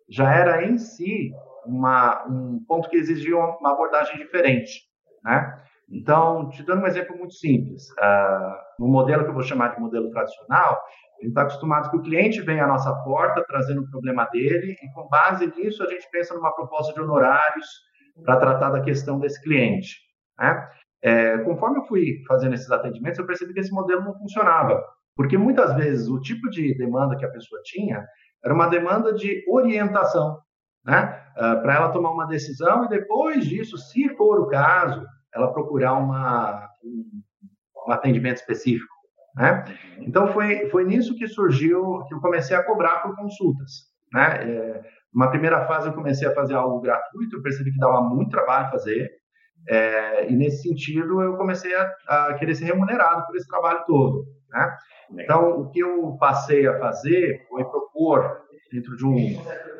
já 0.08 0.32
era 0.32 0.64
em 0.64 0.78
si 0.78 1.32
uma, 1.66 2.24
um 2.26 2.64
ponto 2.66 2.88
que 2.88 2.96
exigia 2.96 3.36
uma 3.36 3.72
abordagem 3.72 4.16
diferente, 4.16 4.82
né? 5.22 5.62
Então, 5.90 6.50
te 6.50 6.62
dando 6.62 6.82
um 6.82 6.86
exemplo 6.86 7.16
muito 7.16 7.34
simples, 7.34 7.88
uh, 7.92 8.54
no 8.78 8.88
modelo 8.88 9.24
que 9.24 9.30
eu 9.30 9.34
vou 9.34 9.42
chamar 9.42 9.74
de 9.74 9.80
modelo 9.80 10.10
tradicional, 10.10 10.78
a 11.18 11.22
gente 11.22 11.30
está 11.30 11.42
acostumado 11.42 11.90
que 11.90 11.96
o 11.96 12.02
cliente 12.02 12.42
vem 12.42 12.60
à 12.60 12.66
nossa 12.66 12.94
porta 13.02 13.44
trazendo 13.46 13.82
o 13.82 13.90
problema 13.90 14.26
dele 14.26 14.76
e, 14.82 14.92
com 14.92 15.08
base 15.08 15.46
nisso, 15.46 15.82
a 15.82 15.86
gente 15.86 16.08
pensa 16.10 16.34
numa 16.34 16.54
proposta 16.54 16.92
de 16.92 17.00
honorários 17.00 17.66
para 18.22 18.36
tratar 18.36 18.70
da 18.70 18.82
questão 18.82 19.18
desse 19.18 19.42
cliente. 19.42 19.96
Né? 20.38 20.68
É, 21.02 21.38
conforme 21.38 21.78
eu 21.78 21.84
fui 21.84 22.22
fazendo 22.26 22.54
esses 22.54 22.70
atendimentos, 22.70 23.18
eu 23.18 23.26
percebi 23.26 23.54
que 23.54 23.60
esse 23.60 23.72
modelo 23.72 24.02
não 24.02 24.18
funcionava. 24.18 24.82
Porque 25.16 25.36
muitas 25.36 25.74
vezes 25.74 26.08
o 26.08 26.20
tipo 26.20 26.48
de 26.48 26.76
demanda 26.76 27.16
que 27.16 27.24
a 27.24 27.30
pessoa 27.30 27.60
tinha 27.64 28.06
era 28.44 28.54
uma 28.54 28.68
demanda 28.68 29.12
de 29.12 29.44
orientação, 29.48 30.38
né? 30.84 31.24
Uh, 31.36 31.44
ah, 31.44 31.56
para 31.56 31.74
ela 31.74 31.92
tomar 31.92 32.12
uma 32.12 32.26
decisão 32.26 32.84
e 32.84 32.88
depois 32.88 33.44
disso, 33.44 33.76
se 33.76 34.08
for 34.16 34.40
o 34.40 34.46
caso, 34.46 35.04
ela 35.34 35.52
procurar 35.52 35.94
uma, 35.94 36.68
um, 36.84 37.22
um 37.86 37.92
atendimento 37.92 38.36
específico, 38.36 38.94
né? 39.34 39.64
Uhum. 39.98 40.04
Então 40.04 40.32
foi 40.32 40.68
foi 40.68 40.84
nisso 40.84 41.16
que 41.16 41.26
surgiu 41.26 42.04
que 42.06 42.14
eu 42.14 42.20
comecei 42.20 42.56
a 42.56 42.62
cobrar 42.62 43.02
por 43.02 43.16
consultas, 43.16 43.72
né? 44.12 44.50
É, 44.50 44.84
uma 45.12 45.30
primeira 45.30 45.66
fase 45.66 45.88
eu 45.88 45.94
comecei 45.94 46.28
a 46.28 46.34
fazer 46.34 46.54
algo 46.54 46.80
gratuito, 46.80 47.36
eu 47.36 47.42
percebi 47.42 47.72
que 47.72 47.78
dava 47.78 48.02
muito 48.02 48.30
trabalho 48.30 48.70
fazer, 48.70 49.10
é, 49.68 50.30
e 50.30 50.36
nesse 50.36 50.62
sentido 50.62 51.20
eu 51.20 51.36
comecei 51.36 51.74
a, 51.74 51.94
a, 52.06 52.34
querer 52.34 52.54
ser 52.54 52.66
remunerado 52.66 53.26
por 53.26 53.36
esse 53.36 53.48
trabalho 53.48 53.84
todo, 53.86 54.26
né? 54.50 54.76
Então, 55.10 55.60
o 55.60 55.70
que 55.70 55.80
eu 55.80 56.16
passei 56.20 56.66
a 56.66 56.78
fazer 56.78 57.46
foi 57.48 57.64
propor, 57.64 58.42
dentro 58.70 58.94
de 58.94 59.06
um 59.06 59.16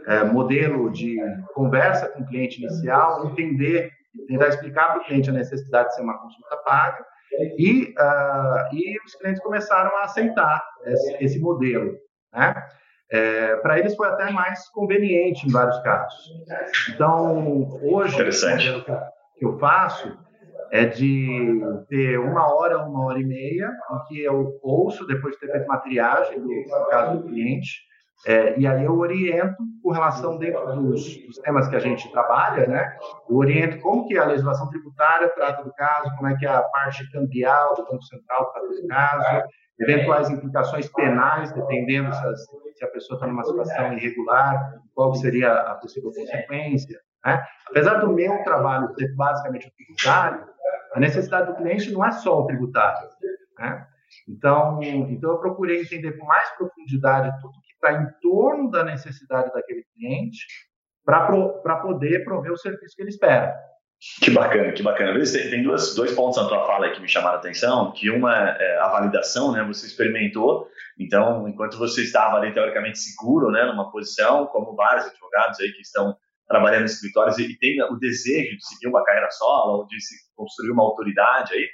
é, 0.07 0.25
modelo 0.25 0.91
de 0.91 1.19
conversa 1.55 2.09
com 2.09 2.23
o 2.23 2.27
cliente 2.27 2.63
inicial, 2.63 3.27
entender, 3.27 3.91
tentar 4.27 4.49
explicar 4.49 4.93
para 4.93 5.03
o 5.03 5.05
cliente 5.05 5.29
a 5.29 5.35
necessidade 5.35 5.91
de 5.91 5.97
ser 5.97 6.03
uma 6.03 6.19
consulta 6.19 6.57
paga, 6.65 7.05
e, 7.59 7.95
uh, 7.99 8.75
e 8.75 8.97
os 9.05 9.15
clientes 9.17 9.43
começaram 9.43 9.95
a 9.99 10.05
aceitar 10.05 10.65
esse, 10.87 11.25
esse 11.25 11.39
modelo. 11.39 11.95
Né? 12.33 12.55
É, 13.11 13.57
para 13.57 13.79
eles 13.79 13.95
foi 13.95 14.09
até 14.09 14.31
mais 14.31 14.69
conveniente 14.71 15.47
em 15.47 15.51
vários 15.51 15.79
casos. 15.81 16.33
Então, 16.89 17.69
hoje, 17.83 18.23
o 18.23 18.33
modelo 18.33 18.85
que 19.39 19.45
eu 19.45 19.59
faço 19.59 20.19
é 20.71 20.85
de 20.85 21.61
ter 21.89 22.19
uma 22.19 22.55
hora, 22.55 22.85
uma 22.85 23.07
hora 23.07 23.19
e 23.19 23.25
meia, 23.25 23.71
em 23.71 24.09
que 24.09 24.21
eu 24.21 24.59
ouço, 24.63 25.07
depois 25.07 25.35
de 25.35 25.41
ter 25.41 25.51
feito 25.51 25.65
uma 25.65 25.79
triagem, 25.79 26.39
no 26.41 26.89
caso 26.91 27.19
do 27.19 27.29
cliente, 27.29 27.89
É, 28.27 28.59
e 28.59 28.67
aí 28.67 28.85
eu 28.85 28.99
oriento 28.99 29.57
com 29.81 29.93
relação 29.93 30.39
dentro 30.39 30.67
dos, 30.75 31.25
dos, 31.25 31.39
temas 31.39 31.69
que 31.69 31.77
a 31.77 31.79
gente 31.79 32.11
trabalha, 32.11 32.67
né? 32.67 32.97
Eu 33.31 33.37
oriento 33.37 33.79
como 33.79 34.09
que 34.09 34.19
a 34.19 34.25
legislação 34.25 34.69
tributária 34.69 35.29
trata 35.29 35.63
do 35.63 35.73
caso, 35.75 36.11
como 36.17 36.29
é 36.29 36.37
que 36.37 36.45
a 36.45 36.61
parte 36.63 37.09
cambial 37.13 37.77
do 37.77 37.85
Banco 37.85 38.03
Central 38.03 38.51
trata 38.51 38.67
do 38.67 38.89
caso, 38.89 39.47
eventuais 39.79 40.29
implicações 40.31 40.89
penais, 40.93 41.53
dependendo 41.53 42.13
se, 42.13 42.37
se 42.75 42.85
a 42.85 42.89
pessoa 42.89 43.17
está 43.19 43.27
numa 43.29 43.45
situação 43.45 43.93
irregular, 43.93 44.75
qual 44.97 45.15
seria 45.15 45.53
a 45.53 45.77
possível 45.77 46.11
consequência. 46.11 46.99
Né? 47.25 47.43
Apesar 47.69 47.95
do 47.95 48.13
meu 48.13 48.43
trabalho 48.45 48.95
ser 48.95 49.15
basicamente 49.15 49.69
o 49.69 49.73
tributário, 49.73 50.47
a 50.95 51.01
necessidade 51.01 51.49
do 51.49 51.57
cliente 51.57 51.91
não 51.93 52.05
é 52.05 52.11
só 52.11 52.41
o 52.41 52.47
tributário. 52.47 53.09
Né? 53.59 53.87
Então, 54.29 54.81
então, 54.83 55.31
eu 55.33 55.39
procurei 55.39 55.83
entender 55.83 56.13
com 56.13 56.27
mais 56.27 56.49
profundidade 56.57 57.41
tudo 57.41 57.61
que 57.63 57.75
está 57.75 57.93
em 57.93 58.07
torno 58.21 58.71
da 58.71 58.85
necessidade 58.85 59.53
daquele 59.53 59.85
cliente 59.95 60.47
para 61.05 61.77
poder 61.77 62.25
prover 62.25 62.53
o 62.53 62.57
serviço 62.57 62.95
que 62.95 63.03
ele 63.03 63.11
espera. 63.11 63.55
Que 64.23 64.31
bacana, 64.31 64.73
que 64.73 64.83
bacana. 64.83 65.19
Tem 65.51 65.63
dois, 65.63 65.95
dois 65.95 66.13
pontos 66.15 66.41
na 66.41 66.49
tua 66.49 66.67
fala 66.67 66.87
aí 66.87 66.93
que 66.93 67.01
me 67.01 67.09
chamaram 67.09 67.37
a 67.37 67.41
atenção, 67.41 67.91
que 67.93 68.09
uma 68.11 68.33
é 68.33 68.79
a 68.79 68.89
validação, 68.89 69.51
né? 69.51 69.65
Você 69.65 69.87
experimentou, 69.87 70.69
então, 70.99 71.49
enquanto 71.49 71.77
você 71.79 72.03
estava 72.03 72.37
ali 72.37 72.53
teoricamente 72.55 72.99
seguro, 72.99 73.51
né, 73.51 73.65
numa 73.65 73.91
posição, 73.91 74.47
como 74.47 74.77
vários 74.77 75.07
advogados 75.07 75.59
aí 75.61 75.73
que 75.73 75.83
estão 75.83 76.17
trabalhando 76.49 76.83
em 76.83 76.87
escritórios 76.87 77.39
e, 77.39 77.45
e 77.45 77.59
tem 77.59 77.81
o 77.83 77.97
desejo 77.97 78.57
de 78.57 78.67
seguir 78.67 78.89
uma 78.89 79.05
carreira 79.05 79.31
solo, 79.31 79.81
ou 79.81 79.87
de 79.87 80.01
se 80.01 80.15
construir 80.35 80.71
uma 80.71 80.83
autoridade 80.83 81.53
aí, 81.55 81.69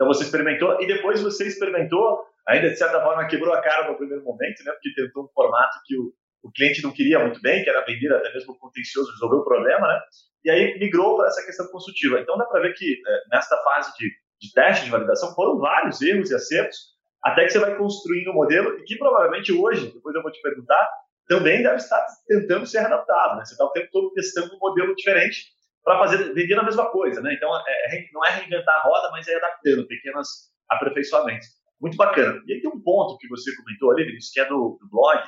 então 0.00 0.08
você 0.08 0.24
experimentou 0.24 0.80
e 0.80 0.86
depois 0.86 1.20
você 1.20 1.46
experimentou, 1.46 2.24
ainda 2.48 2.70
de 2.70 2.76
certa 2.76 3.02
forma 3.02 3.26
quebrou 3.26 3.52
a 3.52 3.60
cara 3.60 3.90
no 3.90 3.98
primeiro 3.98 4.24
momento, 4.24 4.64
né? 4.64 4.72
Porque 4.72 4.94
tentou 4.94 5.24
um 5.24 5.28
formato 5.28 5.76
que 5.84 5.94
o, 5.94 6.10
o 6.42 6.50
cliente 6.50 6.82
não 6.82 6.90
queria 6.90 7.18
muito 7.18 7.38
bem, 7.42 7.62
que 7.62 7.68
era 7.68 7.84
vender 7.84 8.10
até 8.14 8.32
mesmo 8.32 8.56
contencioso, 8.58 9.12
resolver 9.12 9.36
o 9.36 9.44
problema, 9.44 9.86
né? 9.86 10.00
E 10.42 10.50
aí 10.50 10.78
migrou 10.78 11.18
para 11.18 11.26
essa 11.26 11.44
questão 11.44 11.66
consultiva. 11.66 12.18
Então 12.18 12.38
dá 12.38 12.46
para 12.46 12.62
ver 12.62 12.72
que 12.72 12.94
é, 12.94 13.20
nesta 13.30 13.58
fase 13.58 13.92
de, 13.98 14.08
de 14.40 14.52
teste 14.54 14.86
de 14.86 14.90
validação 14.90 15.34
foram 15.34 15.58
vários 15.58 16.00
erros 16.00 16.30
e 16.30 16.34
acertos, 16.34 16.78
até 17.22 17.44
que 17.44 17.50
você 17.50 17.58
vai 17.58 17.76
construindo 17.76 18.30
um 18.30 18.34
modelo 18.34 18.78
e 18.78 18.84
que 18.84 18.96
provavelmente 18.96 19.52
hoje, 19.52 19.92
depois 19.92 20.16
eu 20.16 20.22
vou 20.22 20.32
te 20.32 20.40
perguntar, 20.40 20.88
também 21.30 21.62
deve 21.62 21.76
estar 21.76 22.04
tentando 22.26 22.66
ser 22.66 22.78
adaptado. 22.78 23.36
Né? 23.36 23.44
Você 23.44 23.54
está 23.54 23.64
o 23.64 23.70
tempo 23.70 23.88
todo 23.92 24.12
testando 24.14 24.52
um 24.52 24.58
modelo 24.58 24.92
diferente 24.96 25.44
para 25.84 25.96
fazer 26.00 26.34
vender 26.34 26.58
a 26.58 26.64
mesma 26.64 26.90
coisa, 26.90 27.22
né? 27.22 27.32
Então 27.32 27.48
é, 27.56 27.96
é, 27.96 28.04
não 28.12 28.24
é 28.26 28.30
reinventar 28.32 28.74
a 28.74 28.82
roda, 28.82 29.10
mas 29.12 29.28
é 29.28 29.36
adaptando 29.36 29.86
pequenos 29.86 30.28
aperfeiçoamentos. 30.68 31.46
Muito 31.80 31.96
bacana. 31.96 32.42
E 32.46 32.52
aí 32.52 32.60
tem 32.60 32.68
um 32.68 32.82
ponto 32.82 33.16
que 33.16 33.28
você 33.28 33.54
comentou 33.56 33.92
ali, 33.92 34.04
Vinícius, 34.04 34.32
que 34.32 34.40
é 34.40 34.44
do, 34.46 34.76
do 34.80 34.90
blog. 34.90 35.22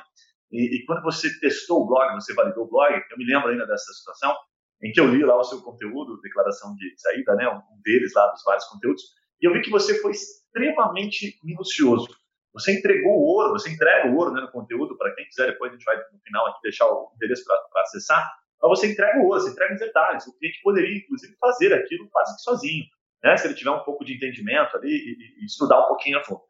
E, 0.51 0.75
e, 0.75 0.85
quando 0.85 1.01
você 1.01 1.27
testou 1.39 1.83
o 1.83 1.87
blog, 1.87 2.13
você 2.13 2.33
validou 2.33 2.65
o 2.65 2.69
blog, 2.69 2.93
eu 2.93 3.17
me 3.17 3.25
lembro 3.25 3.49
ainda 3.49 3.65
dessa 3.65 3.91
situação 3.93 4.35
em 4.83 4.91
que 4.91 4.99
eu 4.99 5.07
li 5.07 5.23
lá 5.23 5.39
o 5.39 5.43
seu 5.43 5.61
conteúdo, 5.61 6.19
declaração 6.21 6.75
de 6.75 6.93
saída, 6.97 7.33
né? 7.35 7.47
Um 7.47 7.81
deles 7.81 8.13
lá 8.13 8.27
dos 8.27 8.43
vários 8.43 8.65
conteúdos, 8.65 9.01
e 9.41 9.47
eu 9.47 9.53
vi 9.53 9.61
que 9.61 9.71
você 9.71 9.99
foi 10.01 10.11
extremamente 10.11 11.39
minucioso. 11.43 12.07
Você 12.53 12.77
entregou 12.77 13.13
o 13.13 13.23
ouro, 13.23 13.51
você 13.51 13.69
entrega 13.69 14.09
o 14.09 14.15
ouro 14.15 14.31
né, 14.31 14.41
no 14.41 14.51
conteúdo 14.51 14.97
para 14.97 15.13
quem 15.15 15.25
quiser. 15.25 15.47
Depois 15.47 15.71
a 15.71 15.75
gente 15.75 15.85
vai 15.85 15.97
no 15.97 16.19
final 16.23 16.47
aqui 16.47 16.59
deixar 16.63 16.87
o 16.87 17.11
endereço 17.15 17.43
para 17.45 17.81
acessar 17.81 18.29
mas 18.63 18.79
você 18.79 18.93
entrega 18.93 19.19
o 19.19 19.29
osso, 19.29 19.45
você 19.45 19.51
entrega 19.51 19.73
os 19.73 19.79
detalhes. 19.79 20.25
O 20.25 20.37
cliente 20.37 20.61
poderia, 20.63 20.97
inclusive, 20.97 21.35
fazer 21.37 21.73
aquilo 21.73 22.07
quase 22.09 22.37
que 22.37 22.43
sozinho, 22.43 22.85
né? 23.21 23.35
se 23.35 23.45
ele 23.45 23.55
tiver 23.55 23.71
um 23.71 23.83
pouco 23.83 24.05
de 24.05 24.15
entendimento 24.15 24.77
ali 24.77 24.89
e, 24.89 25.43
e 25.43 25.45
estudar 25.45 25.83
um 25.83 25.87
pouquinho 25.87 26.17
a 26.17 26.23
fundo. 26.23 26.41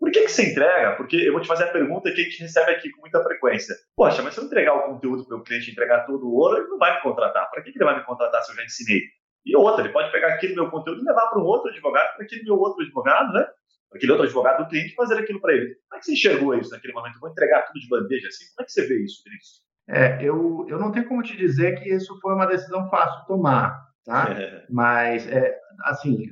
Por 0.00 0.10
que, 0.10 0.22
que 0.22 0.28
você 0.28 0.50
entrega? 0.50 0.96
Porque 0.96 1.16
eu 1.16 1.32
vou 1.32 1.42
te 1.42 1.48
fazer 1.48 1.64
a 1.64 1.72
pergunta 1.72 2.10
que 2.10 2.20
a 2.20 2.24
gente 2.24 2.40
recebe 2.40 2.70
aqui 2.70 2.90
com 2.90 3.02
muita 3.02 3.22
frequência. 3.22 3.74
Poxa, 3.94 4.22
mas 4.22 4.32
se 4.32 4.40
eu 4.40 4.44
entregar 4.44 4.74
o 4.74 4.94
conteúdo 4.94 5.26
para 5.26 5.36
o 5.36 5.42
cliente 5.42 5.70
entregar 5.70 6.06
todo 6.06 6.24
o 6.24 6.34
ouro, 6.36 6.56
ele 6.56 6.68
não 6.68 6.78
vai 6.78 6.96
me 6.96 7.02
contratar. 7.02 7.50
Para 7.50 7.62
que 7.62 7.70
ele 7.70 7.84
vai 7.84 7.98
me 7.98 8.04
contratar 8.04 8.42
se 8.42 8.52
eu 8.52 8.56
já 8.56 8.64
ensinei? 8.64 9.00
E 9.44 9.56
outra, 9.56 9.84
ele 9.84 9.92
pode 9.92 10.10
pegar 10.10 10.28
aquele 10.28 10.54
meu 10.54 10.70
conteúdo 10.70 11.02
e 11.02 11.04
levar 11.04 11.26
para 11.26 11.40
um 11.40 11.44
outro 11.44 11.68
advogado, 11.68 12.14
para 12.14 12.24
aquele 12.24 12.44
meu 12.44 12.56
outro 12.56 12.82
advogado, 12.82 13.32
né? 13.32 13.46
Aquele 13.94 14.12
outro 14.12 14.26
advogado 14.26 14.64
do 14.64 14.68
cliente 14.68 14.94
fazer 14.94 15.18
aquilo 15.18 15.40
para 15.40 15.54
ele. 15.54 15.74
Como 15.88 15.96
é 15.96 15.98
que 15.98 16.04
você 16.04 16.12
enxergou 16.12 16.54
isso 16.54 16.70
naquele 16.70 16.92
momento? 16.92 17.14
Eu 17.14 17.20
vou 17.20 17.30
entregar 17.30 17.62
tudo 17.62 17.80
de 17.80 17.88
bandeja 17.88 18.28
assim? 18.28 18.44
Como 18.54 18.62
é 18.62 18.64
que 18.64 18.72
você 18.72 18.86
vê 18.86 19.02
isso, 19.02 19.22
Vinícius? 19.24 19.68
É, 19.88 20.22
eu, 20.22 20.66
eu 20.68 20.78
não 20.78 20.92
tenho 20.92 21.08
como 21.08 21.22
te 21.22 21.34
dizer 21.34 21.80
que 21.80 21.88
isso 21.88 22.18
foi 22.20 22.34
uma 22.34 22.46
decisão 22.46 22.88
fácil 22.90 23.20
de 23.20 23.26
tomar, 23.26 23.88
tá? 24.04 24.30
É. 24.30 24.66
Mas, 24.68 25.26
é, 25.26 25.58
assim, 25.84 26.28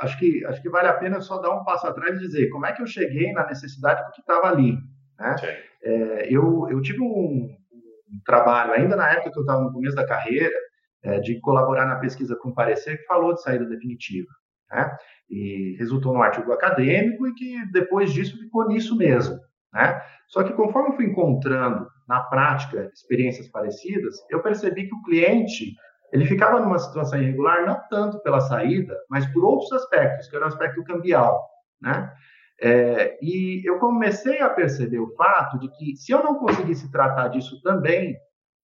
acho 0.00 0.18
que, 0.18 0.44
acho 0.46 0.62
que 0.62 0.70
vale 0.70 0.88
a 0.88 0.94
pena 0.94 1.20
só 1.20 1.38
dar 1.38 1.54
um 1.54 1.64
passo 1.64 1.86
atrás 1.86 2.16
e 2.16 2.20
dizer 2.20 2.48
como 2.48 2.64
é 2.64 2.72
que 2.72 2.80
eu 2.80 2.86
cheguei 2.86 3.32
na 3.32 3.46
necessidade 3.46 4.02
do 4.06 4.12
que 4.12 4.20
estava 4.20 4.48
ali, 4.48 4.78
né? 5.18 5.36
É, 5.82 6.32
eu, 6.32 6.66
eu 6.70 6.80
tive 6.80 7.00
um, 7.00 7.48
um, 7.48 8.20
trabalho, 8.24 8.72
ainda 8.72 8.96
na 8.96 9.10
época 9.10 9.30
que 9.30 9.38
eu 9.38 9.42
estava 9.42 9.62
no 9.62 9.72
começo 9.72 9.94
da 9.94 10.06
carreira, 10.06 10.54
é, 11.02 11.20
de 11.20 11.38
colaborar 11.40 11.86
na 11.86 11.96
pesquisa 11.96 12.34
com 12.36 12.48
um 12.48 12.54
parecer 12.54 12.98
que 12.98 13.04
falou 13.04 13.34
de 13.34 13.42
saída 13.42 13.64
definitiva, 13.66 14.28
né? 14.70 14.96
E 15.28 15.76
resultou 15.78 16.12
num 16.14 16.22
artigo 16.22 16.52
acadêmico 16.52 17.26
e 17.26 17.34
que 17.34 17.66
depois 17.72 18.12
disso 18.12 18.38
ficou 18.38 18.66
nisso 18.68 18.96
mesmo, 18.96 19.38
né? 19.72 20.00
Só 20.28 20.42
que 20.42 20.52
conforme 20.52 20.96
fui 20.96 21.06
encontrando 21.06 21.86
na 22.08 22.20
prática 22.20 22.90
experiências 22.92 23.48
parecidas, 23.48 24.16
eu 24.30 24.42
percebi 24.42 24.88
que 24.88 24.94
o 24.94 25.02
cliente 25.02 25.74
ele 26.12 26.24
ficava 26.24 26.60
numa 26.60 26.78
situação 26.78 27.20
irregular 27.20 27.66
não 27.66 27.80
tanto 27.90 28.22
pela 28.22 28.40
saída, 28.40 28.96
mas 29.10 29.26
por 29.26 29.44
outros 29.44 29.72
aspectos, 29.72 30.28
que 30.28 30.36
era 30.36 30.44
o 30.44 30.48
aspecto 30.48 30.82
cambial, 30.84 31.48
né? 31.80 32.12
É, 32.60 33.18
e 33.22 33.62
eu 33.68 33.78
comecei 33.78 34.40
a 34.40 34.48
perceber 34.48 34.98
o 34.98 35.14
fato 35.14 35.58
de 35.58 35.68
que 35.76 35.94
se 35.96 36.12
eu 36.12 36.22
não 36.22 36.36
conseguisse 36.36 36.90
tratar 36.90 37.28
disso 37.28 37.60
também, 37.62 38.16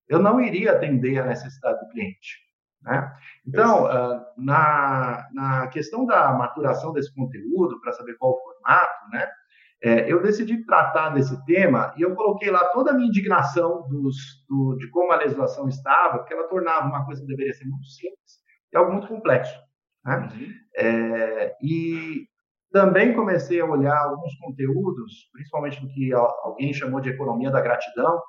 eu 0.08 0.18
não 0.18 0.40
iria 0.40 0.72
atender 0.72 1.18
a 1.18 1.26
necessidade 1.26 1.78
do 1.80 1.88
cliente. 1.90 2.38
Né? 2.82 3.12
Então, 3.46 3.84
uh, 3.84 4.20
na, 4.36 5.28
na 5.32 5.68
questão 5.68 6.04
da 6.04 6.32
maturação 6.32 6.92
desse 6.92 7.14
conteúdo, 7.14 7.80
para 7.80 7.92
saber 7.92 8.14
qual 8.14 8.32
o 8.32 8.40
formato, 8.40 9.10
né, 9.10 9.28
é, 9.84 10.12
eu 10.12 10.22
decidi 10.22 10.64
tratar 10.64 11.10
desse 11.10 11.44
tema 11.44 11.92
e 11.96 12.02
eu 12.02 12.14
coloquei 12.14 12.50
lá 12.50 12.64
toda 12.66 12.92
a 12.92 12.94
minha 12.94 13.08
indignação 13.08 13.88
dos, 13.88 14.16
do, 14.48 14.76
de 14.76 14.88
como 14.90 15.12
a 15.12 15.16
legislação 15.16 15.68
estava, 15.68 16.18
porque 16.18 16.32
ela 16.32 16.48
tornava 16.48 16.86
uma 16.86 17.04
coisa 17.04 17.20
que 17.20 17.26
deveria 17.26 17.52
ser 17.52 17.64
muito 17.64 17.86
simples 17.86 18.40
e 18.72 18.76
algo 18.76 18.92
muito 18.92 19.08
complexo. 19.08 19.58
Né? 20.04 20.16
Uhum. 20.16 20.52
É, 20.76 21.56
e 21.60 22.26
também 22.72 23.12
comecei 23.12 23.60
a 23.60 23.66
olhar 23.66 23.96
alguns 23.98 24.34
conteúdos, 24.36 25.28
principalmente 25.32 25.82
no 25.82 25.88
que 25.88 26.12
alguém 26.12 26.72
chamou 26.72 27.00
de 27.00 27.10
economia 27.10 27.50
da 27.50 27.60
gratidão, 27.60 28.20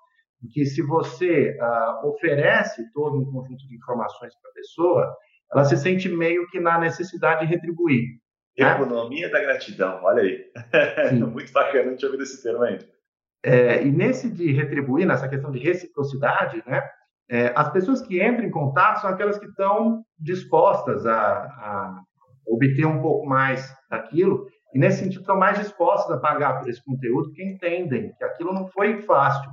que 0.52 0.66
se 0.66 0.82
você 0.82 1.58
uh, 1.60 2.08
oferece 2.08 2.92
todo 2.94 3.20
um 3.20 3.26
conjunto 3.32 3.68
de 3.68 3.76
informações 3.76 4.34
para 4.42 4.52
a 4.52 4.54
pessoa, 4.54 5.16
ela 5.52 5.64
se 5.64 5.78
sente 5.78 6.10
meio 6.10 6.48
que 6.50 6.60
na 6.60 6.80
necessidade 6.80 7.42
de 7.42 7.54
retribuir. 7.54 8.04
Economia 8.58 9.30
da 9.32 9.40
gratidão, 9.40 10.00
olha 10.04 10.22
aí. 10.22 10.46
Muito 11.20 11.52
bacana, 11.52 11.90
não 11.90 11.96
tinha 11.96 12.10
ouvido 12.10 12.24
esse 12.24 12.42
termo 12.44 12.64
ainda. 12.64 12.86
É, 13.44 13.84
e 13.84 13.92
nesse 13.92 14.30
de 14.30 14.52
retribuir, 14.52 15.06
nessa 15.06 15.28
questão 15.28 15.52
de 15.52 15.60
reciprocidade, 15.60 16.64
né, 16.66 16.82
é, 17.30 17.52
as 17.56 17.72
pessoas 17.72 18.02
que 18.02 18.24
entram 18.24 18.46
em 18.46 18.52
contato 18.52 19.02
são 19.02 19.10
aquelas 19.10 19.38
que 19.38 19.46
estão 19.46 20.04
dispostas 20.20 21.06
a, 21.06 21.44
a, 21.44 22.02
obter 22.48 22.86
um 22.86 23.02
pouco 23.02 23.26
mais 23.26 23.74
daquilo, 23.90 24.46
e 24.74 24.80
nesse 24.80 25.00
sentido 25.00 25.22
estão 25.22 25.38
mais 25.38 25.58
dispostas 25.58 26.16
a 26.16 26.20
pagar 26.20 26.60
por 26.60 26.70
esse 26.70 26.84
conteúdo, 26.84 27.30
porque 27.30 27.44
entendem 27.44 28.14
que 28.18 28.24
aquilo 28.24 28.54
não 28.54 28.68
foi 28.68 29.02
fácil 29.02 29.50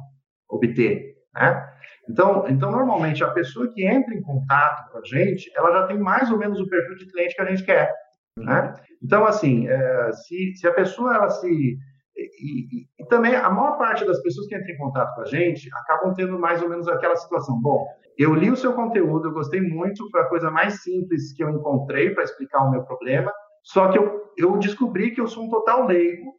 obter. 0.50 1.14
Né? 1.34 1.70
Então, 2.08 2.44
então, 2.48 2.70
normalmente, 2.70 3.22
a 3.22 3.30
pessoa 3.30 3.70
que 3.72 3.86
entra 3.86 4.14
em 4.14 4.22
contato 4.22 4.90
com 4.90 4.98
a 4.98 5.02
gente, 5.04 5.50
ela 5.56 5.70
já 5.72 5.86
tem 5.86 5.98
mais 5.98 6.30
ou 6.30 6.38
menos 6.38 6.60
o 6.60 6.68
perfil 6.68 6.96
de 6.96 7.06
cliente 7.06 7.34
que 7.34 7.40
a 7.40 7.46
gente 7.46 7.64
quer. 7.64 7.92
Né? 8.36 8.74
Então, 9.02 9.24
assim, 9.24 9.68
é, 9.68 10.12
se, 10.12 10.54
se 10.56 10.66
a 10.66 10.72
pessoa 10.72 11.14
ela 11.14 11.30
se 11.30 11.78
e, 12.16 12.82
e, 12.82 12.86
e, 12.98 13.06
também 13.06 13.34
a 13.34 13.48
maior 13.48 13.78
parte 13.78 14.04
das 14.04 14.20
pessoas 14.22 14.46
que 14.46 14.54
entram 14.54 14.74
em 14.74 14.78
contato 14.78 15.14
com 15.14 15.22
a 15.22 15.26
gente 15.26 15.70
acabam 15.72 16.12
tendo 16.14 16.38
mais 16.38 16.62
ou 16.62 16.68
menos 16.68 16.86
aquela 16.88 17.16
situação. 17.16 17.58
Bom, 17.60 17.86
eu 18.18 18.34
li 18.34 18.50
o 18.50 18.56
seu 18.56 18.74
conteúdo, 18.74 19.28
eu 19.28 19.32
gostei 19.32 19.60
muito, 19.60 20.08
foi 20.10 20.20
a 20.20 20.28
coisa 20.28 20.50
mais 20.50 20.82
simples 20.82 21.32
que 21.32 21.42
eu 21.42 21.48
encontrei 21.48 22.10
para 22.10 22.24
explicar 22.24 22.64
o 22.64 22.70
meu 22.70 22.82
problema, 22.82 23.32
só 23.62 23.90
que 23.90 23.98
eu, 23.98 24.30
eu 24.36 24.58
descobri 24.58 25.12
que 25.12 25.20
eu 25.20 25.26
sou 25.26 25.44
um 25.44 25.50
total 25.50 25.86
leigo 25.86 26.34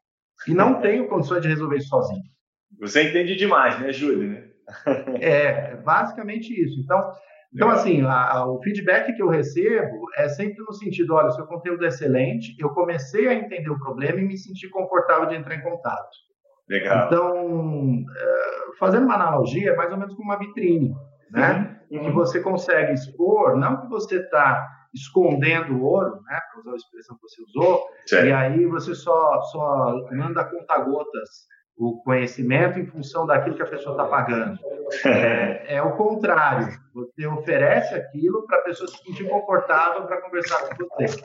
e 0.48 0.54
não 0.54 0.82
tenho 0.82 1.08
condições 1.08 1.42
de 1.42 1.48
resolver 1.48 1.78
isso 1.78 1.90
sozinho. 1.90 2.24
Você 2.80 3.10
entende 3.10 3.36
demais, 3.36 3.80
né, 3.80 3.92
Júlio? 3.92 4.30
Né? 4.30 4.48
é, 5.20 5.76
basicamente 5.78 6.54
isso. 6.54 6.80
Então, 6.80 7.12
então, 7.54 7.70
assim, 7.70 8.02
a, 8.04 8.32
a, 8.32 8.50
o 8.50 8.62
feedback 8.62 9.14
que 9.14 9.22
eu 9.22 9.28
recebo 9.28 10.08
é 10.16 10.30
sempre 10.30 10.58
no 10.60 10.74
sentido: 10.74 11.14
olha, 11.14 11.32
seu 11.32 11.46
conteúdo 11.46 11.84
é 11.84 11.90
excelente, 11.90 12.56
eu 12.58 12.70
comecei 12.70 13.28
a 13.28 13.34
entender 13.34 13.70
o 13.70 13.80
problema 13.80 14.20
e 14.20 14.26
me 14.26 14.38
senti 14.38 14.70
confortável 14.70 15.28
de 15.28 15.36
entrar 15.36 15.56
em 15.56 15.62
contato. 15.62 16.10
Legal. 16.70 17.08
Então, 17.08 18.06
é, 18.18 18.78
fazendo 18.80 19.06
uma 19.06 19.16
analogia, 19.16 19.72
é 19.72 19.76
mais 19.76 19.92
ou 19.92 19.98
menos 19.98 20.16
como 20.16 20.30
uma 20.30 20.40
vitrine, 20.40 20.96
né? 21.30 21.78
Uhum. 21.92 21.98
Em 21.98 22.04
que 22.06 22.12
você 22.12 22.40
consegue 22.40 22.94
expor, 22.94 23.58
não 23.58 23.82
que 23.82 23.88
você 23.90 24.20
está 24.20 24.66
escondendo 24.94 25.74
o 25.74 25.84
ouro, 25.84 26.22
né? 26.24 26.40
Para 26.50 26.62
usar 26.62 26.72
a 26.72 26.76
expressão 26.76 27.18
que 27.18 27.24
você 27.24 27.42
usou, 27.44 27.84
certo. 28.06 28.28
e 28.28 28.32
aí 28.32 28.66
você 28.66 28.96
só, 28.96 29.42
só 29.42 29.94
manda 30.14 30.46
conta-gotas 30.46 31.52
o 31.78 32.02
conhecimento 32.04 32.80
em 32.80 32.86
função 32.86 33.26
daquilo 33.26 33.56
que 33.56 33.62
a 33.62 33.68
pessoa 33.68 33.96
está 33.96 34.06
pagando. 34.06 34.60
É, 35.06 35.76
é, 35.76 35.82
o 35.82 35.96
contrário. 35.96 36.68
Você 36.94 37.26
oferece 37.26 37.96
aquilo 37.96 38.46
para 38.46 38.58
a 38.58 38.62
pessoa 38.64 38.90
se 38.90 38.98
sentir 38.98 39.24
confortável 39.30 40.04
para 40.06 40.22
conversar 40.22 40.68
com 40.68 40.86
você. 40.86 41.24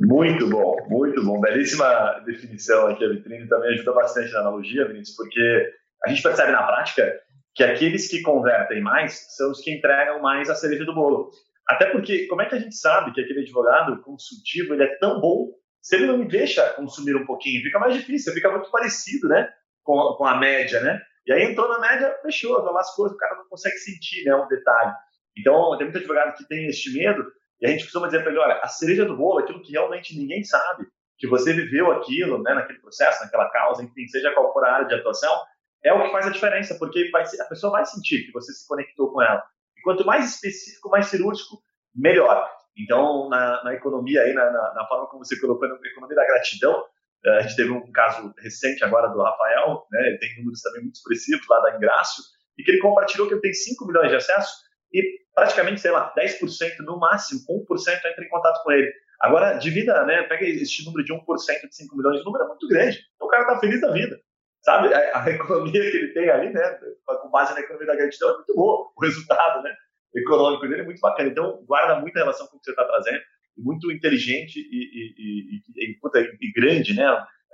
Muito 0.00 0.50
bom, 0.50 0.76
muito 0.88 1.24
bom. 1.24 1.40
Belíssima 1.40 2.20
definição 2.26 2.88
aqui. 2.88 3.04
A 3.04 3.08
vitrine 3.08 3.46
também 3.46 3.74
ajuda 3.74 3.92
bastante 3.92 4.32
na 4.32 4.40
analogia, 4.40 4.88
Vinícius, 4.88 5.16
porque 5.16 5.72
a 6.04 6.08
gente 6.08 6.22
percebe 6.22 6.50
na 6.50 6.64
prática 6.64 7.20
que 7.54 7.62
aqueles 7.62 8.08
que 8.08 8.20
convertem 8.22 8.80
mais 8.80 9.36
são 9.36 9.50
os 9.50 9.60
que 9.60 9.72
entregam 9.72 10.20
mais 10.20 10.50
a 10.50 10.56
cereja 10.56 10.84
do 10.84 10.94
bolo. 10.94 11.30
Até 11.68 11.86
porque, 11.90 12.26
como 12.26 12.40
é 12.40 12.46
que 12.46 12.54
a 12.54 12.58
gente 12.58 12.74
sabe 12.74 13.12
que 13.12 13.20
aquele 13.20 13.40
advogado 13.40 14.00
consultivo 14.02 14.74
ele 14.74 14.84
é 14.84 14.96
tão 14.98 15.20
bom 15.20 15.50
se 15.82 15.96
ele 15.96 16.06
não 16.06 16.18
me 16.18 16.26
deixa 16.26 16.68
consumir 16.70 17.14
um 17.14 17.26
pouquinho? 17.26 17.62
Fica 17.62 17.78
mais 17.78 17.94
difícil, 17.94 18.32
fica 18.32 18.50
muito 18.50 18.70
parecido, 18.70 19.28
né? 19.28 19.48
Com, 19.88 20.16
com 20.18 20.26
a 20.26 20.36
média, 20.36 20.82
né? 20.82 21.00
E 21.26 21.32
aí 21.32 21.44
entrou 21.44 21.66
na 21.66 21.78
média, 21.78 22.14
fechou, 22.20 22.58
as 22.76 22.94
coisas, 22.94 23.16
o 23.16 23.18
cara 23.18 23.36
não 23.36 23.48
consegue 23.48 23.78
sentir, 23.78 24.22
né? 24.26 24.36
Um 24.36 24.46
detalhe. 24.46 24.92
Então, 25.34 25.74
tem 25.78 25.86
muito 25.86 25.96
advogado 25.96 26.36
que 26.36 26.46
tem 26.46 26.66
este 26.66 26.92
medo, 26.92 27.24
e 27.58 27.66
a 27.66 27.70
gente 27.70 27.84
costuma 27.84 28.06
dizer 28.06 28.20
para 28.20 28.30
ele: 28.30 28.38
olha, 28.38 28.60
a 28.62 28.68
cereja 28.68 29.06
do 29.06 29.16
bolo, 29.16 29.38
aquilo 29.38 29.62
que 29.62 29.72
realmente 29.72 30.14
ninguém 30.14 30.44
sabe, 30.44 30.86
que 31.16 31.26
você 31.26 31.54
viveu 31.54 31.90
aquilo, 31.90 32.42
né, 32.42 32.52
naquele 32.52 32.80
processo, 32.80 33.24
naquela 33.24 33.48
causa, 33.48 33.82
enfim, 33.82 34.06
seja 34.08 34.30
qual 34.34 34.52
for 34.52 34.62
a 34.62 34.74
área 34.74 34.88
de 34.88 34.94
atuação, 34.94 35.34
é 35.82 35.90
o 35.90 36.02
que 36.02 36.12
faz 36.12 36.26
a 36.26 36.30
diferença, 36.30 36.76
porque 36.78 37.08
vai, 37.10 37.24
a 37.24 37.44
pessoa 37.46 37.72
vai 37.72 37.86
sentir 37.86 38.26
que 38.26 38.32
você 38.32 38.52
se 38.52 38.68
conectou 38.68 39.10
com 39.10 39.22
ela. 39.22 39.42
E 39.74 39.80
quanto 39.80 40.04
mais 40.04 40.34
específico, 40.34 40.90
mais 40.90 41.06
cirúrgico, 41.06 41.62
melhor. 41.94 42.46
Então, 42.76 43.28
na, 43.30 43.64
na 43.64 43.74
economia, 43.74 44.20
aí, 44.22 44.34
na, 44.34 44.50
na, 44.50 44.74
na, 44.74 44.86
forma 44.86 45.06
como 45.06 45.24
você 45.24 45.40
colocou, 45.40 45.66
na 45.66 45.76
economia 45.88 46.14
da 46.14 46.26
gratidão, 46.26 46.74
é, 46.74 46.88
a 47.26 47.40
gente 47.40 47.56
teve 47.56 47.70
um 47.70 47.92
caso 47.92 48.32
recente 48.38 48.84
agora 48.84 49.08
do 49.08 49.22
Rafael, 49.22 49.86
né, 49.90 50.08
ele 50.08 50.18
tem 50.18 50.36
números 50.38 50.60
também 50.62 50.82
muito 50.82 50.96
expressivos 50.96 51.46
lá 51.48 51.60
da 51.60 51.76
Ingrácio, 51.76 52.22
e 52.56 52.62
que 52.62 52.70
ele 52.70 52.80
compartilhou 52.80 53.28
que 53.28 53.34
ele 53.34 53.40
tem 53.40 53.52
5 53.52 53.86
milhões 53.86 54.10
de 54.10 54.16
acessos 54.16 54.68
e 54.92 55.02
praticamente, 55.34 55.80
sei 55.80 55.90
lá, 55.90 56.12
10% 56.16 56.78
no 56.80 56.98
máximo, 56.98 57.40
1% 57.48 57.96
entra 57.96 58.24
em 58.24 58.28
contato 58.28 58.62
com 58.62 58.72
ele. 58.72 58.92
Agora, 59.20 59.54
divida, 59.54 60.04
né, 60.04 60.22
pega 60.24 60.44
este 60.44 60.84
número 60.84 61.04
de 61.04 61.12
1% 61.12 61.68
de 61.68 61.76
5 61.76 61.96
milhões, 61.96 62.20
o 62.20 62.24
número 62.24 62.44
é 62.44 62.48
muito 62.48 62.66
grande. 62.68 62.98
Então 63.14 63.26
o 63.26 63.30
cara 63.30 63.42
está 63.42 63.58
feliz 63.60 63.80
da 63.80 63.92
vida. 63.92 64.18
Sabe, 64.62 64.92
a, 64.92 65.22
a, 65.22 65.30
economia 65.30 65.80
que 65.90 65.96
ele 65.96 66.12
tem 66.12 66.28
ali, 66.30 66.52
né, 66.52 66.80
com 67.04 67.30
base 67.30 67.54
na 67.54 67.60
economia 67.60 67.86
da 67.86 67.96
gratidão, 67.96 68.30
é 68.30 68.34
muito 68.34 68.54
boa. 68.54 68.90
O 68.96 69.00
resultado, 69.00 69.62
né, 69.62 69.74
econômico 70.14 70.66
dele 70.66 70.82
é 70.82 70.84
muito 70.84 71.00
bacana. 71.00 71.28
Então, 71.28 71.64
guarda 71.64 72.00
muita 72.00 72.20
relação 72.20 72.46
com 72.48 72.56
o 72.56 72.60
que 72.60 72.64
você 72.64 72.72
está 72.72 72.84
trazendo 72.84 73.20
muito 73.58 73.90
inteligente 73.92 74.58
e, 74.58 74.62
e, 74.62 75.90
e, 75.90 75.98
e, 76.40 76.52
grande, 76.52 76.94
né? 76.94 77.04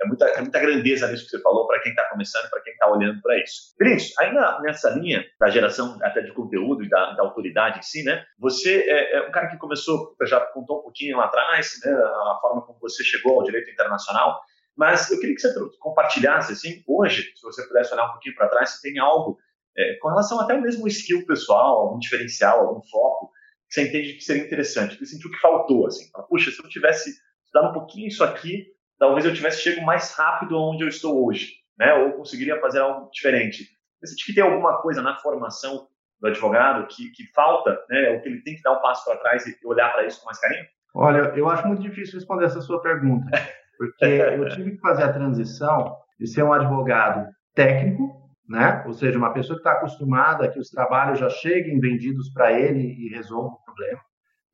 É 0.01 0.05
muita, 0.05 0.25
é 0.25 0.41
muita 0.41 0.59
grandeza 0.59 1.07
nisso 1.07 1.23
que 1.23 1.29
você 1.31 1.41
falou 1.41 1.65
para 1.67 1.79
quem 1.79 1.91
está 1.91 2.03
começando, 2.09 2.49
para 2.49 2.61
quem 2.61 2.73
está 2.73 2.91
olhando 2.91 3.21
para 3.21 3.41
isso. 3.41 3.73
Vinícius, 3.79 4.17
ainda 4.19 4.59
nessa 4.61 4.89
linha 4.89 5.25
da 5.39 5.49
geração 5.49 5.97
até 6.01 6.21
de 6.21 6.33
conteúdo 6.33 6.83
e 6.83 6.89
da, 6.89 7.13
da 7.13 7.23
autoridade 7.23 7.79
em 7.79 7.81
si, 7.81 8.03
né? 8.03 8.25
Você 8.39 8.81
é, 8.87 9.17
é, 9.17 9.27
um 9.27 9.31
cara 9.31 9.47
que 9.47 9.57
começou, 9.57 10.15
já 10.23 10.41
contou 10.47 10.79
um 10.79 10.83
pouquinho 10.83 11.17
lá 11.17 11.25
atrás, 11.25 11.79
né? 11.83 11.91
A 11.91 12.39
forma 12.41 12.61
como 12.65 12.77
você 12.79 13.03
chegou 13.03 13.39
ao 13.39 13.43
direito 13.43 13.71
internacional. 13.71 14.41
Mas 14.75 15.09
eu 15.09 15.19
queria 15.19 15.33
que 15.33 15.41
você 15.41 15.53
compartilhasse, 15.79 16.51
assim, 16.51 16.83
hoje, 16.85 17.31
se 17.33 17.41
você 17.41 17.65
pudesse 17.65 17.93
olhar 17.93 18.07
um 18.07 18.11
pouquinho 18.11 18.35
para 18.35 18.49
trás, 18.49 18.71
se 18.71 18.81
tem 18.81 18.99
algo 18.99 19.37
é, 19.77 19.95
com 20.01 20.09
relação 20.09 20.39
até 20.41 20.59
mesmo 20.59 20.87
skill 20.87 21.25
pessoal, 21.25 21.79
algum 21.79 21.99
diferencial, 21.99 22.67
algum 22.67 22.81
foco 22.83 23.31
você 23.75 23.89
entende 23.89 24.13
que 24.13 24.23
seria 24.23 24.43
interessante, 24.43 24.97
que 24.97 25.05
sentiu 25.05 25.29
que 25.29 25.37
faltou, 25.37 25.85
assim, 25.85 26.09
fala, 26.09 26.25
puxa, 26.27 26.49
se 26.49 26.63
eu 26.63 26.69
tivesse 26.69 27.13
estudado 27.45 27.71
um 27.71 27.73
pouquinho 27.73 28.07
isso 28.07 28.23
aqui, 28.23 28.67
talvez 28.97 29.25
eu 29.25 29.33
tivesse 29.33 29.61
chego 29.61 29.85
mais 29.85 30.13
rápido 30.15 30.57
onde 30.57 30.83
eu 30.83 30.87
estou 30.87 31.25
hoje, 31.25 31.51
né? 31.77 31.93
Ou 31.93 32.13
conseguiria 32.13 32.59
fazer 32.61 32.79
algo 32.79 33.09
diferente. 33.11 33.65
Você 33.99 34.11
sente 34.11 34.25
que 34.25 34.33
tem 34.33 34.43
alguma 34.43 34.81
coisa 34.81 35.01
na 35.01 35.17
formação 35.17 35.87
do 36.21 36.27
advogado 36.27 36.87
que, 36.87 37.09
que 37.11 37.25
falta, 37.33 37.77
né? 37.89 38.11
Ou 38.11 38.21
que 38.21 38.29
ele 38.29 38.41
tem 38.43 38.55
que 38.55 38.61
dar 38.61 38.71
um 38.71 38.81
passo 38.81 39.03
para 39.03 39.17
trás 39.17 39.45
e 39.45 39.57
olhar 39.65 39.91
para 39.91 40.05
isso 40.05 40.21
com 40.21 40.27
mais 40.27 40.39
carinho? 40.39 40.65
Olha, 40.93 41.33
eu 41.35 41.49
acho 41.49 41.67
muito 41.67 41.81
difícil 41.81 42.15
responder 42.15 42.45
essa 42.45 42.61
sua 42.61 42.81
pergunta, 42.81 43.29
porque 43.77 44.05
eu 44.05 44.47
tive 44.55 44.71
que 44.71 44.79
fazer 44.79 45.03
a 45.03 45.11
transição 45.11 45.97
de 46.17 46.27
ser 46.27 46.43
um 46.43 46.53
advogado 46.53 47.27
técnico 47.53 48.25
né? 48.47 48.83
Ou 48.85 48.93
seja, 48.93 49.17
uma 49.17 49.33
pessoa 49.33 49.55
que 49.55 49.61
está 49.61 49.73
acostumada 49.73 50.49
que 50.49 50.59
os 50.59 50.69
trabalhos 50.69 51.19
já 51.19 51.29
cheguem 51.29 51.79
vendidos 51.79 52.29
para 52.29 52.51
ele 52.53 52.95
e 52.99 53.09
resolvam 53.09 53.57
problema, 53.75 54.01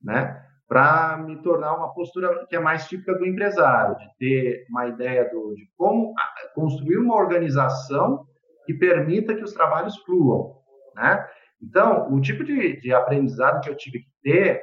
né? 0.04 0.46
Para 0.68 1.18
me 1.18 1.42
tornar 1.42 1.76
uma 1.76 1.94
postura 1.94 2.46
que 2.48 2.56
é 2.56 2.60
mais 2.60 2.88
típica 2.88 3.14
do 3.14 3.26
empresário, 3.26 3.98
de 3.98 4.08
ter 4.18 4.66
uma 4.70 4.88
ideia 4.88 5.30
do, 5.30 5.54
de 5.54 5.70
como 5.78 6.14
construir 6.56 6.98
uma 6.98 7.16
organização 7.16 8.26
que 8.66 8.74
permita 8.74 9.36
que 9.36 9.44
os 9.44 9.54
trabalhos 9.54 9.98
fluam, 10.04 10.56
né? 10.96 11.28
Então, 11.62 12.12
o 12.12 12.20
tipo 12.20 12.44
de, 12.44 12.80
de 12.80 12.94
aprendizado 12.94 13.62
que 13.62 13.70
eu 13.70 13.76
tive 13.76 14.00
que 14.00 14.10
ter, 14.24 14.62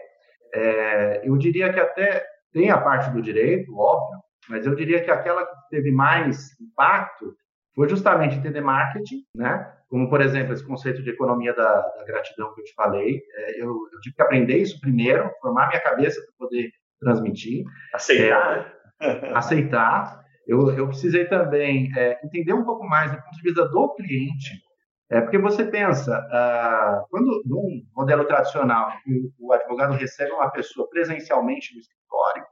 é, 0.52 1.28
eu 1.28 1.36
diria 1.36 1.72
que 1.72 1.78
até 1.78 2.24
tem 2.52 2.70
a 2.70 2.78
parte 2.78 3.10
do 3.10 3.22
direito, 3.22 3.76
óbvio, 3.76 4.18
mas 4.48 4.66
eu 4.66 4.74
diria 4.74 5.02
que 5.02 5.10
aquela 5.10 5.44
que 5.44 5.68
teve 5.70 5.92
mais 5.92 6.58
impacto 6.60 7.34
foi 7.74 7.88
justamente 7.88 8.36
entender 8.36 8.60
marketing, 8.60 9.22
né? 9.34 9.77
Como, 9.88 10.08
por 10.08 10.20
exemplo, 10.20 10.52
esse 10.52 10.66
conceito 10.66 11.02
de 11.02 11.10
economia 11.10 11.54
da, 11.54 11.80
da 11.80 12.04
gratidão 12.04 12.54
que 12.54 12.60
eu 12.60 12.64
te 12.64 12.74
falei. 12.74 13.22
É, 13.34 13.62
eu, 13.62 13.68
eu, 13.92 14.00
tive 14.02 14.16
que 14.16 14.22
aprender 14.22 14.58
isso 14.58 14.80
primeiro, 14.80 15.30
formar 15.40 15.68
minha 15.68 15.80
cabeça 15.80 16.20
para 16.20 16.46
poder 16.46 16.70
transmitir. 17.00 17.64
Aceitar. 17.94 18.74
É, 19.00 19.32
aceitar. 19.34 20.24
Eu, 20.46 20.70
eu 20.76 20.88
precisei 20.88 21.26
também 21.26 21.90
é, 21.96 22.18
entender 22.24 22.52
um 22.52 22.64
pouco 22.64 22.86
mais 22.86 23.10
do 23.10 23.16
ponto 23.18 23.36
de 23.36 23.42
vista 23.42 23.68
do 23.68 23.94
cliente. 23.94 24.62
É, 25.10 25.22
porque 25.22 25.38
você 25.38 25.64
pensa, 25.64 26.14
ah, 26.30 27.02
quando 27.10 27.42
num 27.46 27.82
modelo 27.94 28.26
tradicional, 28.26 28.92
o, 29.38 29.48
o 29.48 29.52
advogado 29.54 29.94
recebe 29.94 30.32
uma 30.32 30.50
pessoa 30.50 30.88
presencialmente 30.90 31.74
no 31.74 31.80
escritório, 31.80 32.44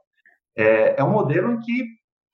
é, 0.55 0.99
é 0.99 1.03
um 1.03 1.11
modelo 1.11 1.53
em 1.53 1.59
que 1.59 1.85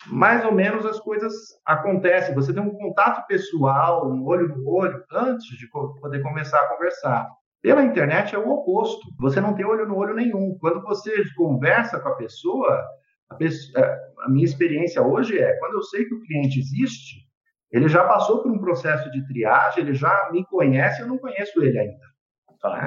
mais 0.08 0.44
ou 0.46 0.52
menos 0.52 0.86
as 0.86 1.00
coisas 1.00 1.34
acontecem. 1.66 2.36
Você 2.36 2.54
tem 2.54 2.62
um 2.62 2.72
contato 2.74 3.26
pessoal, 3.28 4.10
um 4.10 4.26
olho 4.26 4.48
no 4.50 4.70
olho, 4.70 5.04
antes 5.12 5.46
de 5.58 5.68
poder 5.70 6.22
começar 6.22 6.60
a 6.60 6.68
conversar. 6.68 7.30
Pela 7.62 7.84
internet 7.84 8.36
é 8.36 8.38
o 8.38 8.50
oposto. 8.50 9.02
Você 9.20 9.40
não 9.40 9.54
tem 9.54 9.66
olho 9.66 9.88
no 9.88 9.96
olho 9.96 10.14
nenhum. 10.14 10.58
Quando 10.60 10.82
você 10.82 11.24
conversa 11.36 12.00
com 12.00 12.10
a 12.10 12.16
pessoa, 12.16 12.84
a, 13.30 13.36
pessoa, 13.36 13.84
é, 13.84 14.00
a 14.26 14.30
minha 14.30 14.46
experiência 14.46 15.02
hoje 15.02 15.40
é, 15.40 15.58
quando 15.60 15.76
eu 15.76 15.84
sei 15.84 16.06
que 16.06 16.14
o 16.14 16.22
cliente 16.22 16.60
existe, 16.60 17.24
ele 17.72 17.88
já 17.88 18.04
passou 18.04 18.44
por 18.44 18.52
um 18.52 18.60
processo 18.60 19.10
de 19.12 19.26
triagem, 19.26 19.84
ele 19.84 19.96
já 19.96 20.30
me 20.32 20.46
conhece, 20.46 21.02
eu 21.02 21.08
não 21.08 21.18
conheço 21.18 21.64
ele 21.64 21.80
ainda. 21.80 22.06
Né? 22.66 22.86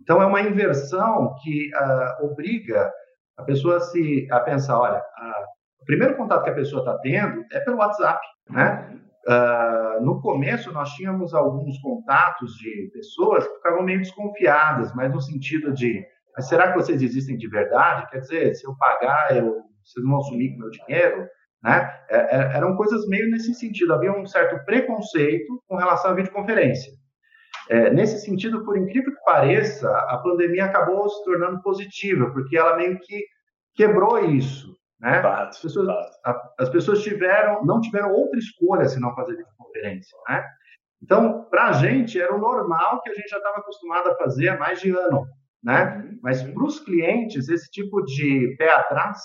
Então 0.00 0.22
é 0.22 0.26
uma 0.26 0.40
inversão 0.40 1.34
que 1.42 1.70
uh, 1.74 2.24
obriga 2.24 2.90
a 3.36 3.42
pessoa 3.42 3.76
a, 3.76 3.80
se, 3.80 4.26
a 4.30 4.40
pensar, 4.40 4.78
olha, 4.78 4.98
uh, 4.98 5.46
o 5.82 5.84
primeiro 5.84 6.16
contato 6.16 6.44
que 6.44 6.50
a 6.50 6.54
pessoa 6.54 6.80
está 6.80 6.98
tendo 6.98 7.44
é 7.52 7.60
pelo 7.60 7.78
WhatsApp, 7.78 8.20
né? 8.50 8.98
Uh, 9.26 10.04
no 10.04 10.20
começo, 10.20 10.72
nós 10.72 10.90
tínhamos 10.94 11.32
alguns 11.32 11.78
contatos 11.78 12.54
de 12.54 12.90
pessoas 12.92 13.46
que 13.46 13.54
ficavam 13.54 13.84
meio 13.84 14.00
desconfiadas, 14.00 14.92
mas 14.94 15.12
no 15.12 15.20
sentido 15.20 15.72
de, 15.72 16.04
será 16.40 16.72
que 16.72 16.78
vocês 16.78 17.00
existem 17.00 17.36
de 17.36 17.48
verdade? 17.48 18.08
Quer 18.10 18.18
dizer, 18.18 18.54
se 18.54 18.66
eu 18.66 18.74
pagar, 18.76 19.36
eu, 19.36 19.62
vocês 19.84 20.04
vão 20.04 20.20
sumir 20.22 20.52
com 20.52 20.60
meu 20.60 20.70
dinheiro? 20.70 21.28
Né? 21.62 21.88
É, 22.10 22.16
é, 22.16 22.56
eram 22.56 22.74
coisas 22.74 23.06
meio 23.06 23.30
nesse 23.30 23.54
sentido, 23.54 23.94
havia 23.94 24.12
um 24.12 24.26
certo 24.26 24.64
preconceito 24.64 25.62
com 25.68 25.76
relação 25.76 26.10
à 26.10 26.14
videoconferência. 26.14 26.92
É, 27.70 27.90
nesse 27.90 28.18
sentido, 28.18 28.64
por 28.64 28.76
incrível 28.76 29.14
que 29.14 29.24
pareça, 29.24 29.88
a 29.88 30.18
pandemia 30.18 30.64
acabou 30.64 31.08
se 31.08 31.24
tornando 31.24 31.62
positiva, 31.62 32.28
porque 32.32 32.56
ela 32.56 32.76
meio 32.76 32.98
que 32.98 33.24
quebrou 33.76 34.18
isso. 34.24 34.74
Né? 35.02 35.18
as, 35.18 35.60
pessoas, 35.60 35.88
a, 36.24 36.52
as 36.60 36.68
pessoas 36.68 37.02
tiveram, 37.02 37.64
não 37.64 37.80
tiveram 37.80 38.12
outra 38.12 38.38
escolha 38.38 38.88
se 38.88 39.00
não 39.00 39.14
fazer 39.16 39.36
videoconferência. 39.36 40.16
Né? 40.28 40.44
Então, 41.02 41.44
para 41.50 41.70
a 41.70 41.72
gente, 41.72 42.20
era 42.20 42.32
o 42.32 42.38
normal 42.38 43.02
que 43.02 43.10
a 43.10 43.14
gente 43.14 43.28
já 43.28 43.38
estava 43.38 43.58
acostumado 43.58 44.10
a 44.10 44.16
fazer 44.16 44.50
há 44.50 44.56
mais 44.56 44.80
de 44.80 44.90
ano. 44.90 45.26
Né? 45.62 45.96
Uhum. 45.96 46.18
Mas 46.22 46.42
para 46.42 46.64
os 46.64 46.78
clientes, 46.78 47.48
esse 47.48 47.68
tipo 47.70 48.00
de 48.04 48.54
pé 48.56 48.72
atrás 48.72 49.18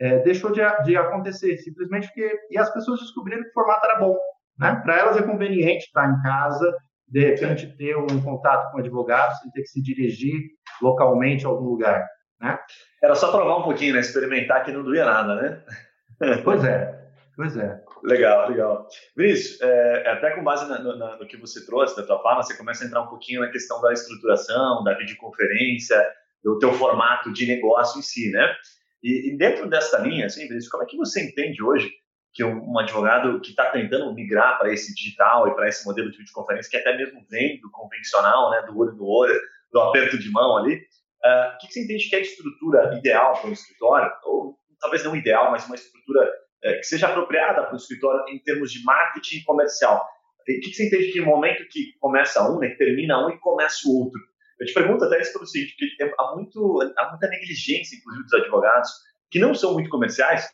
é, 0.00 0.18
deixou 0.18 0.50
de, 0.50 0.60
de, 0.84 0.96
acontecer, 0.96 1.56
simplesmente 1.58 2.08
porque. 2.08 2.28
E 2.50 2.58
as 2.58 2.72
pessoas 2.72 2.98
descobriram 2.98 3.42
que 3.42 3.50
o 3.50 3.52
formato 3.52 3.86
era 3.86 4.00
bom. 4.00 4.16
Né? 4.58 4.74
Para 4.82 4.98
elas 4.98 5.16
é 5.16 5.22
conveniente 5.22 5.84
estar 5.84 6.10
em 6.10 6.20
casa, 6.22 6.76
de 7.06 7.20
repente 7.20 7.76
ter 7.76 7.96
um 7.96 8.20
contato 8.22 8.72
com 8.72 8.78
o 8.78 8.80
advogado, 8.80 9.38
sem 9.38 9.50
ter 9.52 9.62
que 9.62 9.68
se 9.68 9.80
dirigir 9.80 10.40
localmente 10.80 11.46
a 11.46 11.48
algum 11.48 11.66
lugar. 11.66 12.04
Né? 12.42 12.58
Era 13.02 13.14
só 13.14 13.30
provar 13.30 13.58
um 13.58 13.62
pouquinho, 13.62 13.94
né? 13.94 14.00
experimentar 14.00 14.64
que 14.64 14.72
não 14.72 14.82
doía 14.82 15.04
nada, 15.04 15.34
né? 15.36 15.62
Pois 16.44 16.62
é, 16.64 17.08
pois 17.36 17.56
é. 17.56 17.82
Legal, 18.04 18.48
legal. 18.48 18.88
Vinícius, 19.16 19.60
é, 19.60 20.08
até 20.10 20.30
com 20.32 20.42
base 20.42 20.68
na, 20.68 20.78
na, 20.80 21.16
no 21.16 21.26
que 21.26 21.36
você 21.36 21.64
trouxe 21.64 21.96
da 21.96 22.04
tua 22.04 22.22
fala, 22.22 22.42
você 22.42 22.56
começa 22.56 22.84
a 22.84 22.86
entrar 22.86 23.02
um 23.02 23.08
pouquinho 23.08 23.40
na 23.40 23.48
questão 23.48 23.80
da 23.80 23.92
estruturação, 23.92 24.82
da 24.82 24.94
videoconferência, 24.94 26.00
do 26.42 26.58
teu 26.58 26.72
formato 26.74 27.32
de 27.32 27.46
negócio 27.46 27.98
em 27.98 28.02
si, 28.02 28.30
né? 28.30 28.54
E, 29.02 29.30
e 29.30 29.36
dentro 29.36 29.68
dessa 29.68 29.98
linha, 29.98 30.26
assim, 30.26 30.42
Vinícius, 30.42 30.68
como 30.68 30.82
é 30.82 30.86
que 30.86 30.96
você 30.96 31.24
entende 31.24 31.62
hoje 31.62 31.90
que 32.32 32.42
um, 32.42 32.78
advogado 32.78 33.40
que 33.40 33.50
está 33.50 33.70
tentando 33.70 34.12
migrar 34.14 34.58
para 34.58 34.72
esse 34.72 34.94
digital 34.94 35.48
e 35.48 35.54
para 35.54 35.68
esse 35.68 35.84
modelo 35.84 36.10
de 36.10 36.18
videoconferência, 36.18 36.70
que 36.70 36.76
até 36.76 36.96
mesmo 36.96 37.24
vem 37.28 37.60
do 37.60 37.70
convencional, 37.70 38.50
né, 38.50 38.62
do 38.62 38.76
olho 38.78 38.92
no 38.94 39.04
olho, 39.04 39.38
do 39.70 39.80
aperto 39.80 40.18
de 40.18 40.30
mão 40.30 40.56
ali, 40.56 40.80
uh, 41.24 41.54
o 41.54 41.58
que, 41.58 41.72
você 41.72 41.84
entende 41.84 42.08
que 42.08 42.16
é 42.16 42.18
a 42.18 42.22
estrutura 42.22 42.94
ideal 42.96 43.40
para 43.40 43.50
um 43.50 43.52
escritório? 43.52 44.10
Ou 44.24 44.58
talvez 44.80 45.04
não 45.04 45.16
ideal, 45.16 45.50
mas 45.50 45.66
uma 45.66 45.74
estrutura 45.74 46.24
uh, 46.64 46.76
que 46.78 46.84
seja 46.84 47.08
apropriada 47.08 47.64
para 47.64 47.74
o 47.74 47.76
escritório 47.76 48.24
em 48.28 48.38
termos 48.38 48.72
de 48.72 48.82
marketing 48.84 49.42
comercial? 49.44 50.06
O 50.40 50.44
que, 50.44 50.74
você 50.74 50.86
entende 50.86 51.12
que 51.12 51.20
no 51.20 51.26
momento 51.26 51.64
que 51.70 51.92
começa 52.00 52.42
um, 52.50 52.58
né, 52.58 52.70
que 52.70 52.76
termina 52.76 53.26
um 53.26 53.30
e 53.30 53.38
começa 53.38 53.88
o 53.88 54.04
outro? 54.04 54.20
Eu 54.58 54.66
te 54.66 54.74
pergunto 54.74 55.04
até 55.04 55.20
isso 55.20 55.32
pelo 55.32 55.46
seguinte, 55.46 55.76
porque 55.78 56.14
há, 56.18 56.34
muito, 56.34 56.92
há 56.96 57.10
muita 57.10 57.28
negligência, 57.28 57.96
inclusive, 57.96 58.24
dos 58.24 58.34
advogados, 58.34 58.90
que 59.30 59.38
não 59.38 59.54
são 59.54 59.72
muito 59.72 59.88
comerciais, 59.88 60.48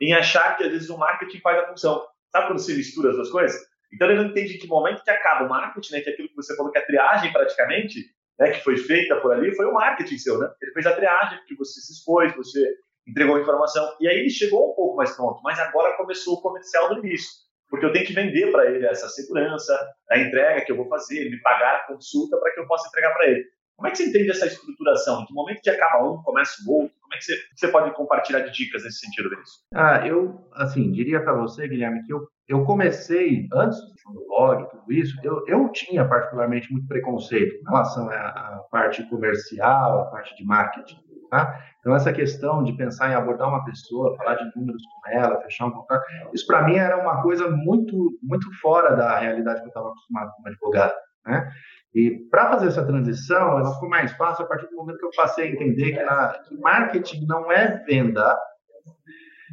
em 0.00 0.12
achar 0.12 0.56
que 0.56 0.64
às 0.64 0.70
vezes 0.70 0.90
o 0.90 0.98
marketing 0.98 1.40
faz 1.40 1.58
a 1.62 1.68
função. 1.68 2.04
Sabe 2.30 2.48
quando 2.48 2.58
se 2.58 2.74
mistura 2.74 3.10
as 3.10 3.16
duas 3.16 3.30
coisas? 3.30 3.60
Então 3.92 4.10
ele 4.10 4.20
não 4.20 4.30
entende 4.30 4.58
que 4.58 4.66
momento 4.66 5.04
que 5.04 5.10
acaba 5.10 5.44
o 5.44 5.48
marketing, 5.48 5.92
né, 5.92 6.00
que 6.00 6.10
é 6.10 6.12
aquilo 6.12 6.28
que 6.28 6.36
você 6.36 6.56
falou 6.56 6.72
que 6.72 6.78
é 6.78 6.80
a 6.80 6.86
triagem 6.86 7.32
praticamente, 7.32 8.00
né, 8.38 8.50
que 8.50 8.64
foi 8.64 8.76
feita 8.76 9.16
por 9.16 9.32
ali, 9.32 9.54
foi 9.54 9.66
o 9.66 9.72
marketing 9.72 10.18
seu, 10.18 10.38
né? 10.38 10.50
Ele 10.60 10.72
fez 10.72 10.86
a 10.86 10.94
triagem, 10.94 11.38
porque 11.38 11.56
você 11.56 11.80
se 11.80 11.92
expôs, 11.92 12.34
você 12.34 12.74
entregou 13.06 13.38
informação, 13.38 13.96
e 14.00 14.08
aí 14.08 14.18
ele 14.18 14.30
chegou 14.30 14.72
um 14.72 14.74
pouco 14.74 14.96
mais 14.96 15.14
pronto, 15.14 15.40
mas 15.42 15.58
agora 15.60 15.96
começou 15.96 16.34
o 16.34 16.40
comercial 16.40 16.88
do 16.88 17.06
início, 17.06 17.30
porque 17.68 17.86
eu 17.86 17.92
tenho 17.92 18.06
que 18.06 18.14
vender 18.14 18.50
para 18.50 18.70
ele 18.70 18.86
essa 18.86 19.08
segurança, 19.08 19.78
a 20.10 20.18
entrega 20.18 20.64
que 20.64 20.72
eu 20.72 20.76
vou 20.76 20.88
fazer, 20.88 21.20
ele 21.20 21.30
me 21.30 21.40
pagar 21.42 21.76
a 21.76 21.86
consulta 21.86 22.36
para 22.38 22.52
que 22.52 22.60
eu 22.60 22.66
possa 22.66 22.88
entregar 22.88 23.12
para 23.12 23.28
ele. 23.28 23.44
Como 23.76 23.88
é 23.88 23.90
que 23.90 23.98
você 23.98 24.08
entende 24.08 24.30
essa 24.30 24.46
estruturação? 24.46 25.26
Que 25.26 25.34
momento 25.34 25.60
que 25.60 25.70
acaba 25.70 26.08
um, 26.08 26.22
começa 26.22 26.52
o 26.66 26.72
outro? 26.72 26.94
Como 27.00 27.14
é 27.14 27.18
que 27.18 27.24
você, 27.24 27.36
você 27.54 27.68
pode 27.68 27.94
compartilhar 27.94 28.40
de 28.40 28.52
dicas 28.52 28.84
nesse 28.84 28.98
sentido, 28.98 29.30
Vinícius? 29.30 29.64
Ah, 29.74 30.06
eu, 30.06 30.48
assim, 30.52 30.92
diria 30.92 31.22
para 31.22 31.34
você, 31.34 31.66
Guilherme, 31.66 32.02
que 32.04 32.12
eu, 32.12 32.26
eu 32.48 32.64
comecei, 32.64 33.48
antes 33.52 33.78
do 33.80 34.26
blog, 34.28 34.68
tudo 34.70 34.92
isso, 34.92 35.18
eu, 35.22 35.44
eu 35.46 35.68
tinha 35.70 36.06
particularmente 36.06 36.70
muito 36.72 36.86
preconceito 36.86 37.56
em 37.56 37.64
relação 37.64 38.08
à, 38.10 38.14
à 38.14 38.64
parte 38.70 39.02
comercial, 39.08 40.02
à 40.02 40.04
parte 40.06 40.36
de 40.36 40.44
marketing. 40.44 41.02
Tá? 41.30 41.58
Então, 41.80 41.96
essa 41.96 42.12
questão 42.12 42.62
de 42.62 42.76
pensar 42.76 43.10
em 43.10 43.14
abordar 43.14 43.48
uma 43.48 43.64
pessoa, 43.64 44.16
falar 44.16 44.36
de 44.36 44.56
números 44.56 44.82
com 44.86 45.10
ela, 45.10 45.40
fechar 45.42 45.66
um 45.66 45.72
contrato, 45.72 46.04
isso 46.32 46.46
para 46.46 46.62
mim 46.62 46.76
era 46.76 46.96
uma 46.96 47.22
coisa 47.22 47.50
muito, 47.50 48.16
muito 48.22 48.46
fora 48.60 48.94
da 48.94 49.18
realidade 49.18 49.60
que 49.60 49.66
eu 49.66 49.68
estava 49.68 49.88
acostumado 49.88 50.30
como 50.36 50.48
advogado. 50.48 50.94
Né? 51.26 51.52
E 51.94 52.10
para 52.28 52.50
fazer 52.50 52.66
essa 52.66 52.84
transição, 52.84 53.58
ela 53.58 53.72
ficou 53.74 53.88
mais 53.88 54.12
fácil 54.14 54.44
a 54.44 54.48
partir 54.48 54.68
do 54.68 54.76
momento 54.76 54.98
que 54.98 55.06
eu 55.06 55.10
passei 55.16 55.46
a 55.48 55.52
entender 55.52 55.92
que, 55.92 56.02
na, 56.02 56.28
que 56.40 56.60
marketing 56.60 57.24
não 57.26 57.52
é 57.52 57.84
venda. 57.86 58.36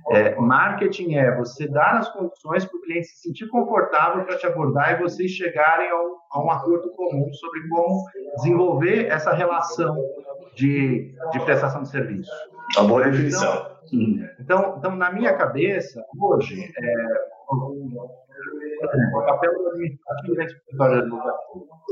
É, 0.10 0.36
marketing 0.36 1.14
é 1.14 1.36
você 1.36 1.68
dar 1.68 2.00
as 2.00 2.10
condições 2.10 2.66
para 2.66 2.76
o 2.76 2.82
cliente 2.82 3.08
se 3.08 3.22
sentir 3.22 3.48
confortável 3.48 4.26
para 4.26 4.38
te 4.38 4.48
abordar 4.48 4.94
e 4.94 5.04
vocês 5.04 5.30
chegarem 5.30 5.92
a 5.92 6.02
um, 6.02 6.16
a 6.32 6.44
um, 6.44 6.52
acordo 6.52 6.90
comum 6.94 7.32
sobre 7.32 7.70
como 7.70 8.04
desenvolver 8.38 9.06
essa 9.06 9.32
relação 9.32 9.96
de, 10.56 11.14
de 11.32 11.40
prestação 11.42 11.84
de 11.84 11.90
serviço. 11.90 12.32
Uma 12.78 12.88
boa 12.88 13.04
definição. 13.04 13.70
Então, 13.94 14.28
então, 14.40 14.76
então, 14.80 14.96
na 14.96 15.12
minha 15.12 15.36
cabeça, 15.38 16.04
hoje, 16.20 16.64
é, 16.64 17.06
o 19.14 19.26
papel 19.26 19.52
administrativo 19.70 20.42
escritório. 20.42 21.10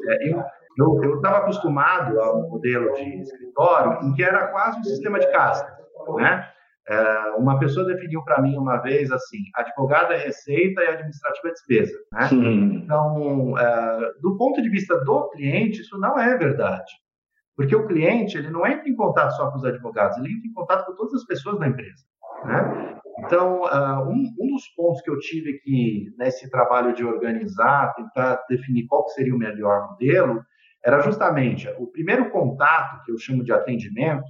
É, 0.07 0.29
eu 0.77 1.15
estava 1.15 1.37
acostumado 1.39 2.19
ao 2.19 2.49
modelo 2.49 2.93
de 2.93 3.21
escritório 3.21 4.07
em 4.07 4.13
que 4.13 4.23
era 4.23 4.47
quase 4.47 4.79
um 4.79 4.83
sistema 4.83 5.19
de 5.19 5.31
casta, 5.31 5.77
né? 6.15 6.49
É, 6.89 7.35
uma 7.37 7.59
pessoa 7.59 7.85
definiu 7.85 8.23
para 8.23 8.41
mim 8.41 8.57
uma 8.57 8.77
vez 8.77 9.11
assim: 9.11 9.37
advogado 9.53 10.11
é 10.11 10.17
receita 10.17 10.81
e 10.81 10.87
administrativo 10.87 11.47
é 11.47 11.51
despesa. 11.51 11.99
Né? 12.11 12.29
Então, 12.31 13.57
é, 13.59 14.11
do 14.21 14.35
ponto 14.35 14.59
de 14.59 14.69
vista 14.69 14.97
do 15.03 15.29
cliente, 15.29 15.81
isso 15.81 15.99
não 15.99 16.17
é 16.17 16.35
verdade. 16.35 16.91
Porque 17.55 17.75
o 17.75 17.85
cliente 17.85 18.37
ele 18.37 18.49
não 18.49 18.65
entra 18.65 18.89
em 18.89 18.95
contato 18.95 19.35
só 19.35 19.51
com 19.51 19.57
os 19.57 19.65
advogados, 19.65 20.17
ele 20.17 20.33
entra 20.33 20.47
em 20.47 20.53
contato 20.53 20.85
com 20.87 20.95
todas 20.95 21.13
as 21.13 21.25
pessoas 21.25 21.59
da 21.59 21.67
empresa. 21.67 22.03
Né? 22.45 22.98
Então, 23.25 23.61
uh, 23.63 24.09
um, 24.09 24.33
um, 24.39 24.47
dos 24.53 24.67
pontos 24.75 25.01
que 25.01 25.09
eu 25.09 25.19
tive 25.19 25.59
que, 25.59 26.13
nesse 26.17 26.49
trabalho 26.49 26.93
de 26.93 27.03
organizar, 27.03 27.93
tentar 27.95 28.43
definir 28.49 28.87
qual 28.87 29.07
seria 29.09 29.35
o 29.35 29.37
melhor 29.37 29.91
modelo, 29.91 30.41
era 30.83 31.01
justamente 31.01 31.67
o 31.77 31.87
primeiro 31.87 32.29
contato, 32.31 33.03
que 33.03 33.11
eu 33.11 33.17
chamo 33.17 33.43
de 33.43 33.51
atendimento, 33.51 34.23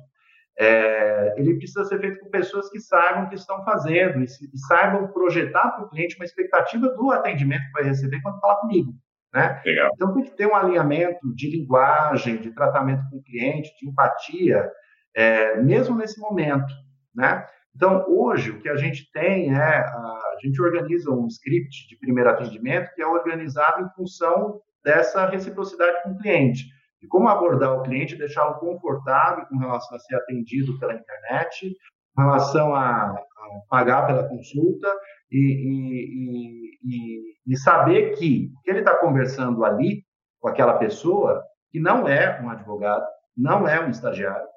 é, 0.59 1.35
ele 1.37 1.55
precisa 1.55 1.85
ser 1.85 1.99
feito 2.01 2.19
com 2.19 2.29
pessoas 2.29 2.69
que 2.69 2.81
saibam 2.81 3.23
o 3.23 3.29
que 3.29 3.35
estão 3.35 3.63
fazendo 3.63 4.21
e, 4.21 4.27
se, 4.27 4.45
e 4.53 4.57
saibam 4.67 5.07
projetar 5.07 5.71
para 5.71 5.85
o 5.85 5.89
cliente 5.89 6.17
uma 6.17 6.25
expectativa 6.25 6.89
do 6.89 7.11
atendimento 7.11 7.65
que 7.67 7.71
vai 7.71 7.83
receber 7.83 8.21
quando 8.21 8.41
falar 8.41 8.57
comigo. 8.57 8.93
Né? 9.33 9.61
Então, 9.93 10.13
tem 10.13 10.23
que 10.23 10.35
ter 10.35 10.47
um 10.47 10.55
alinhamento 10.55 11.33
de 11.33 11.49
linguagem, 11.49 12.41
de 12.41 12.51
tratamento 12.51 13.03
com 13.09 13.17
o 13.17 13.23
cliente, 13.23 13.73
de 13.79 13.87
empatia, 13.87 14.69
é, 15.15 15.61
mesmo 15.61 15.95
nesse 15.95 16.19
momento. 16.19 16.73
Né? 17.15 17.45
Então, 17.79 18.03
hoje, 18.09 18.51
o 18.51 18.59
que 18.59 18.67
a 18.67 18.75
gente 18.75 19.09
tem 19.13 19.55
é, 19.55 19.57
a 19.57 20.35
gente 20.43 20.61
organiza 20.61 21.09
um 21.11 21.27
script 21.27 21.87
de 21.87 21.97
primeiro 21.97 22.29
atendimento 22.29 22.93
que 22.93 23.01
é 23.01 23.07
organizado 23.07 23.85
em 23.85 23.89
função 23.95 24.59
dessa 24.83 25.25
reciprocidade 25.27 26.03
com 26.03 26.09
o 26.09 26.17
cliente. 26.17 26.65
De 27.01 27.07
como 27.07 27.29
abordar 27.29 27.71
o 27.71 27.81
cliente, 27.83 28.17
deixá-lo 28.17 28.59
confortável 28.59 29.45
com 29.45 29.57
relação 29.57 29.95
a 29.95 29.99
ser 30.01 30.17
atendido 30.17 30.77
pela 30.77 30.93
internet, 30.93 31.73
com 32.13 32.23
relação 32.23 32.75
a, 32.75 33.11
a 33.11 33.23
pagar 33.69 34.05
pela 34.07 34.27
consulta 34.27 34.93
e, 35.31 35.39
e, 35.39 36.79
e, 36.83 37.33
e 37.47 37.57
saber 37.59 38.11
que 38.17 38.51
o 38.57 38.61
que 38.61 38.71
ele 38.71 38.79
está 38.79 38.97
conversando 38.97 39.63
ali 39.63 40.03
com 40.41 40.49
aquela 40.49 40.73
pessoa, 40.73 41.41
que 41.71 41.79
não 41.79 42.05
é 42.09 42.41
um 42.41 42.49
advogado, 42.49 43.07
não 43.37 43.65
é 43.65 43.79
um 43.79 43.89
estagiário. 43.89 44.47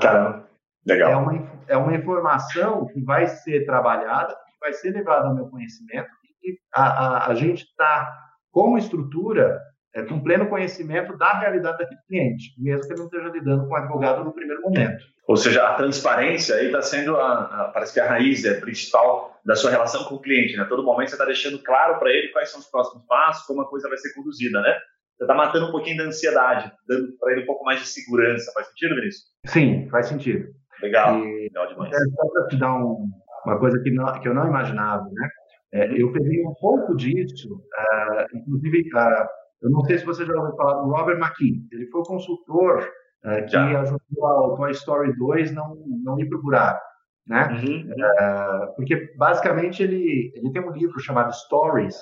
Tá? 0.00 0.44
Legal. 0.84 1.12
É 1.12 1.16
uma, 1.16 1.51
é 1.68 1.76
uma 1.76 1.94
informação 1.94 2.86
que 2.86 3.02
vai 3.02 3.26
ser 3.26 3.64
trabalhada, 3.64 4.34
que 4.34 4.58
vai 4.60 4.72
ser 4.72 4.90
levada 4.90 5.28
ao 5.28 5.34
meu 5.34 5.46
conhecimento 5.48 6.08
e 6.42 6.58
a, 6.74 6.84
a, 6.84 7.30
a 7.30 7.34
gente 7.34 7.62
está, 7.62 8.12
como 8.50 8.76
estrutura, 8.76 9.60
é, 9.94 10.02
com 10.02 10.22
pleno 10.22 10.48
conhecimento 10.48 11.16
da 11.16 11.38
realidade 11.38 11.78
daquele 11.78 12.00
cliente, 12.08 12.54
mesmo 12.58 12.86
que 12.86 12.92
ele 12.92 13.00
não 13.00 13.06
esteja 13.06 13.28
lidando 13.28 13.68
com 13.68 13.74
o 13.74 13.76
advogado 13.76 14.24
no 14.24 14.32
primeiro 14.32 14.62
momento. 14.62 15.04
Ou 15.28 15.36
seja, 15.36 15.66
a 15.68 15.74
transparência 15.74 16.56
aí 16.56 16.66
está 16.66 16.82
sendo, 16.82 17.16
a, 17.16 17.42
a, 17.42 17.70
parece 17.72 17.92
que 17.92 18.00
a 18.00 18.08
raiz 18.08 18.44
é, 18.44 18.58
principal 18.58 19.40
da 19.44 19.54
sua 19.54 19.70
relação 19.70 20.04
com 20.04 20.16
o 20.16 20.20
cliente. 20.20 20.56
Né? 20.56 20.64
Todo 20.64 20.82
momento 20.82 21.10
você 21.10 21.14
está 21.14 21.24
deixando 21.24 21.62
claro 21.62 21.98
para 21.98 22.10
ele 22.10 22.28
quais 22.28 22.50
são 22.50 22.60
os 22.60 22.66
próximos 22.66 23.04
passos, 23.06 23.46
como 23.46 23.60
a 23.62 23.68
coisa 23.68 23.88
vai 23.88 23.98
ser 23.98 24.12
conduzida, 24.14 24.60
né? 24.60 24.78
Você 25.16 25.24
está 25.24 25.34
matando 25.34 25.66
um 25.68 25.70
pouquinho 25.70 25.98
da 25.98 26.04
ansiedade, 26.04 26.72
dando 26.88 27.16
para 27.18 27.32
ele 27.32 27.42
um 27.42 27.46
pouco 27.46 27.64
mais 27.64 27.78
de 27.78 27.86
segurança. 27.86 28.50
Faz 28.52 28.66
sentido, 28.68 28.96
Vinícius? 28.96 29.24
Sim, 29.46 29.88
faz 29.88 30.06
sentido. 30.06 30.48
Legal, 30.82 31.18
e, 31.18 31.42
legal 31.44 31.68
demais. 31.68 31.92
É, 31.92 31.96
só 31.96 32.28
para 32.32 32.46
te 32.48 32.58
dar 32.58 32.74
um, 32.74 33.06
uma 33.46 33.58
coisa 33.58 33.80
que, 33.80 33.90
não, 33.90 34.20
que 34.20 34.28
eu 34.28 34.34
não 34.34 34.48
imaginava, 34.48 35.04
né? 35.12 35.28
É, 35.72 36.02
eu 36.02 36.12
peguei 36.12 36.44
um 36.44 36.54
pouco 36.54 36.94
disso, 36.94 37.54
uh, 37.54 38.36
inclusive, 38.36 38.80
uh, 38.94 39.26
eu 39.62 39.70
não 39.70 39.80
sei 39.84 39.98
se 39.98 40.04
você 40.04 40.26
já 40.26 40.34
ouviu 40.34 40.54
falar 40.56 40.82
do 40.82 40.90
Robert 40.90 41.18
McKee, 41.18 41.66
ele 41.72 41.86
foi 41.86 42.02
o 42.02 42.04
consultor 42.04 42.86
uh, 43.24 43.44
que 43.46 43.52
já. 43.52 43.80
ajudou 43.80 44.26
ao 44.26 44.56
Toy 44.56 44.70
Story 44.72 45.16
2 45.16 45.52
não, 45.52 45.76
não 46.04 46.16
me 46.16 46.28
procurar, 46.28 46.78
né? 47.26 47.48
Uhum. 47.48 48.74
porque, 48.76 49.14
basicamente, 49.16 49.82
ele, 49.82 50.32
ele 50.34 50.52
tem 50.52 50.62
um 50.62 50.72
livro 50.72 51.00
chamado 51.00 51.32
Stories, 51.32 51.96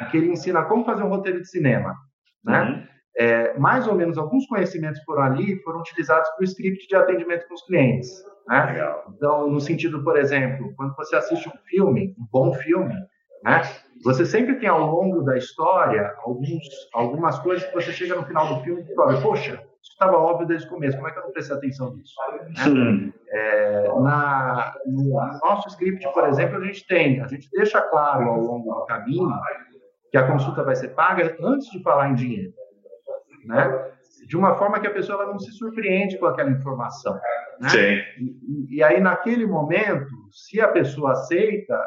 em 0.00 0.10
que 0.10 0.16
ele 0.16 0.32
ensina 0.32 0.64
como 0.64 0.84
fazer 0.84 1.04
um 1.04 1.10
roteiro 1.10 1.40
de 1.40 1.48
cinema, 1.48 1.94
né? 2.44 2.62
Uhum 2.62 2.91
é, 3.16 3.58
mais 3.58 3.86
ou 3.86 3.94
menos 3.94 4.16
alguns 4.16 4.46
conhecimentos 4.46 5.02
foram 5.04 5.22
ali 5.22 5.62
foram 5.62 5.80
utilizados 5.80 6.28
para 6.30 6.40
o 6.40 6.44
script 6.44 6.86
de 6.86 6.96
atendimento 6.96 7.46
com 7.46 7.54
os 7.54 7.62
clientes. 7.62 8.08
Né? 8.48 8.94
Então, 9.14 9.50
no 9.50 9.60
sentido, 9.60 10.02
por 10.02 10.16
exemplo, 10.16 10.72
quando 10.76 10.94
você 10.96 11.16
assiste 11.16 11.48
um 11.48 11.58
filme, 11.68 12.14
um 12.18 12.26
bom 12.32 12.54
filme, 12.54 12.94
né? 13.44 13.62
Você 14.04 14.24
sempre 14.24 14.56
tem 14.56 14.68
ao 14.68 14.84
longo 14.86 15.22
da 15.22 15.36
história 15.36 16.12
alguns, 16.24 16.62
algumas 16.92 17.38
coisas 17.38 17.64
que 17.64 17.74
você 17.74 17.92
chega 17.92 18.16
no 18.16 18.24
final 18.24 18.54
do 18.54 18.64
filme 18.64 18.82
e 18.82 18.94
fala, 18.94 19.20
poxa, 19.20 19.62
isso 19.80 19.92
estava 19.92 20.16
óbvio 20.16 20.46
desde 20.46 20.66
o 20.66 20.70
começo, 20.70 20.96
como 20.96 21.08
é 21.08 21.12
que 21.12 21.18
eu 21.18 21.24
não 21.24 21.32
prestei 21.32 21.56
atenção 21.56 21.94
nisso? 21.94 22.14
Né? 22.68 23.12
É, 23.30 23.88
na, 24.00 24.74
no 24.86 25.12
nosso 25.44 25.68
script, 25.68 26.12
por 26.12 26.26
exemplo, 26.26 26.56
a 26.56 26.64
gente 26.64 26.86
tem, 26.86 27.20
a 27.20 27.26
gente 27.28 27.48
deixa 27.52 27.80
claro 27.80 28.28
ao 28.28 28.40
longo 28.40 28.74
do 28.74 28.86
caminho 28.86 29.28
que 30.10 30.18
a 30.18 30.26
consulta 30.26 30.64
vai 30.64 30.74
ser 30.74 30.88
paga 30.88 31.36
antes 31.40 31.70
de 31.70 31.80
falar 31.82 32.10
em 32.10 32.14
dinheiro 32.14 32.52
né? 33.44 33.92
De 34.26 34.36
uma 34.36 34.54
forma 34.54 34.80
que 34.80 34.86
a 34.86 34.92
pessoa 34.92 35.26
não 35.26 35.38
se 35.38 35.50
surpreende 35.52 36.18
com 36.18 36.26
aquela 36.26 36.50
informação. 36.50 37.18
Né? 37.60 37.68
Sim. 37.68 37.78
E, 38.18 38.76
e, 38.76 38.82
aí, 38.82 39.00
naquele 39.00 39.46
momento, 39.46 40.10
se 40.30 40.60
a 40.60 40.68
pessoa 40.68 41.12
aceita, 41.12 41.78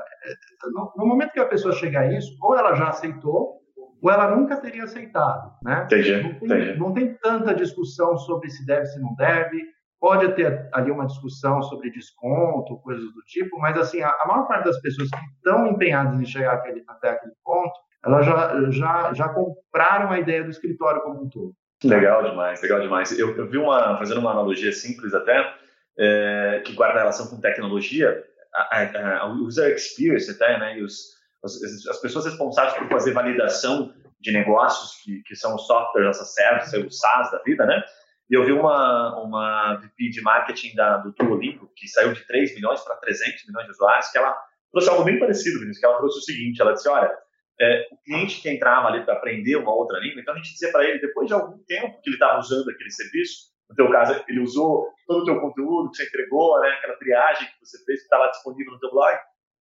no, 0.71 0.93
no, 0.97 1.05
momento 1.05 1.31
que 1.31 1.39
a 1.39 1.47
pessoa 1.47 1.73
chega 1.73 2.01
a 2.01 2.13
isso, 2.13 2.35
ou 2.41 2.57
ela 2.57 2.75
já 2.75 2.89
aceitou, 2.89 3.61
ou 4.01 4.11
ela 4.11 4.35
nunca 4.35 4.57
teria 4.57 4.83
aceitado. 4.83 5.51
Né? 5.63 5.83
Entendi, 5.85 6.21
não, 6.21 6.39
tem, 6.39 6.45
entendi. 6.45 6.79
não 6.79 6.93
tem 6.93 7.13
tanta 7.15 7.55
discussão 7.55 8.17
sobre 8.17 8.49
se 8.49 8.65
deve, 8.65 8.85
se 8.85 8.99
não 9.01 9.15
deve. 9.15 9.74
Pode 9.99 10.34
ter 10.36 10.69
ali 10.73 10.91
uma 10.91 11.05
discussão 11.05 11.62
sobre 11.63 11.91
desconto, 11.91 12.79
coisas 12.81 13.05
do 13.13 13.21
tipo, 13.25 13.58
mas 13.60 13.77
assim, 13.77 14.01
a, 14.01 14.10
a 14.10 14.27
maior 14.27 14.47
parte 14.47 14.65
das 14.65 14.79
pessoas 14.81 15.10
que 15.10 15.25
estão 15.36 15.67
empenhadas 15.67 16.19
em 16.19 16.25
chegar 16.25 16.53
aquele, 16.53 16.84
até 16.88 17.10
aquele 17.10 17.34
ponto, 17.43 17.73
elas 18.05 18.25
já, 18.25 18.71
já, 18.71 19.13
já 19.13 19.29
compraram 19.29 20.12
a 20.12 20.19
ideia 20.19 20.43
do 20.43 20.51
escritório 20.51 21.01
como 21.01 21.23
um 21.23 21.29
todo. 21.29 21.53
Legal 21.84 22.23
demais, 22.23 22.62
legal 22.62 22.79
demais. 22.79 23.17
Eu, 23.17 23.36
eu 23.36 23.49
vi 23.49 23.58
uma, 23.58 23.97
fazendo 23.97 24.19
uma 24.19 24.31
analogia 24.31 24.71
simples 24.71 25.13
até, 25.13 25.53
é, 25.97 26.62
que 26.65 26.73
guarda 26.73 26.99
relação 26.99 27.27
com 27.27 27.39
tecnologia, 27.39 28.23
a, 28.53 28.81
a, 28.81 29.17
a 29.19 29.27
user 29.27 29.75
experience 29.75 30.29
até, 30.31 30.58
né, 30.60 30.77
e 30.77 30.84
os, 30.84 31.15
as, 31.43 31.88
as, 31.89 31.99
pessoas 31.99 32.25
responsáveis 32.25 32.73
por 32.75 32.88
fazer 32.89 33.12
validação 33.12 33.93
de 34.19 34.31
negócios, 34.31 35.01
que, 35.03 35.21
que 35.23 35.36
são 35.36 35.55
os 35.55 35.67
softwares, 35.67 36.19
as 36.19 36.34
services, 36.34 36.86
os 36.86 36.99
SaaS 36.99 37.31
da 37.31 37.39
vida, 37.39 37.65
né, 37.65 37.84
e 38.29 38.33
eu 38.33 38.43
vi 38.43 38.51
uma, 38.51 39.21
uma 39.21 39.75
VP 39.75 40.09
de 40.09 40.21
marketing 40.21 40.75
da, 40.75 40.97
do 40.97 41.11
Duolingo, 41.13 41.71
que 41.75 41.88
saiu 41.88 42.13
de 42.13 42.25
3 42.25 42.55
milhões 42.55 42.81
para 42.81 42.95
300 42.95 43.45
milhões 43.47 43.65
de 43.65 43.71
usuários, 43.71 44.09
que 44.09 44.17
ela 44.17 44.35
trouxe 44.71 44.89
algo 44.89 45.03
bem 45.03 45.19
parecido, 45.19 45.59
Vinícius, 45.59 45.79
que 45.79 45.85
ela 45.85 45.97
trouxe 45.97 46.17
o 46.19 46.21
seguinte, 46.21 46.61
ela 46.61 46.73
disse, 46.73 46.89
olha, 46.89 47.15
é, 47.59 47.88
o 47.91 47.97
cliente 48.03 48.41
que 48.41 48.49
entrava 48.49 48.88
ali 48.88 49.05
para 49.05 49.13
aprender 49.13 49.55
uma 49.55 49.73
outra 49.73 49.99
língua, 49.99 50.21
então 50.21 50.33
a 50.33 50.38
gente 50.38 50.51
dizia 50.51 50.71
para 50.71 50.83
ele, 50.83 50.99
depois 50.99 51.27
de 51.27 51.33
algum 51.33 51.57
tempo 51.65 52.01
que 52.01 52.09
ele 52.09 52.15
estava 52.15 52.39
usando 52.39 52.69
aquele 52.69 52.91
serviço, 52.91 53.53
no 53.69 53.75
teu 53.75 53.89
caso, 53.91 54.23
ele 54.27 54.41
usou 54.41 54.89
todo 55.07 55.21
o 55.21 55.25
teu 55.25 55.39
conteúdo 55.39 55.89
que 55.91 55.97
você 55.97 56.05
entregou, 56.05 56.59
né, 56.61 56.69
aquela 56.69 56.97
triagem 56.97 57.47
que 57.47 57.65
você 57.65 57.83
fez, 57.85 57.99
que 57.99 58.05
estava 58.05 58.29
disponível 58.29 58.73
no 58.73 58.79
teu 58.79 58.91
blog, 58.91 59.17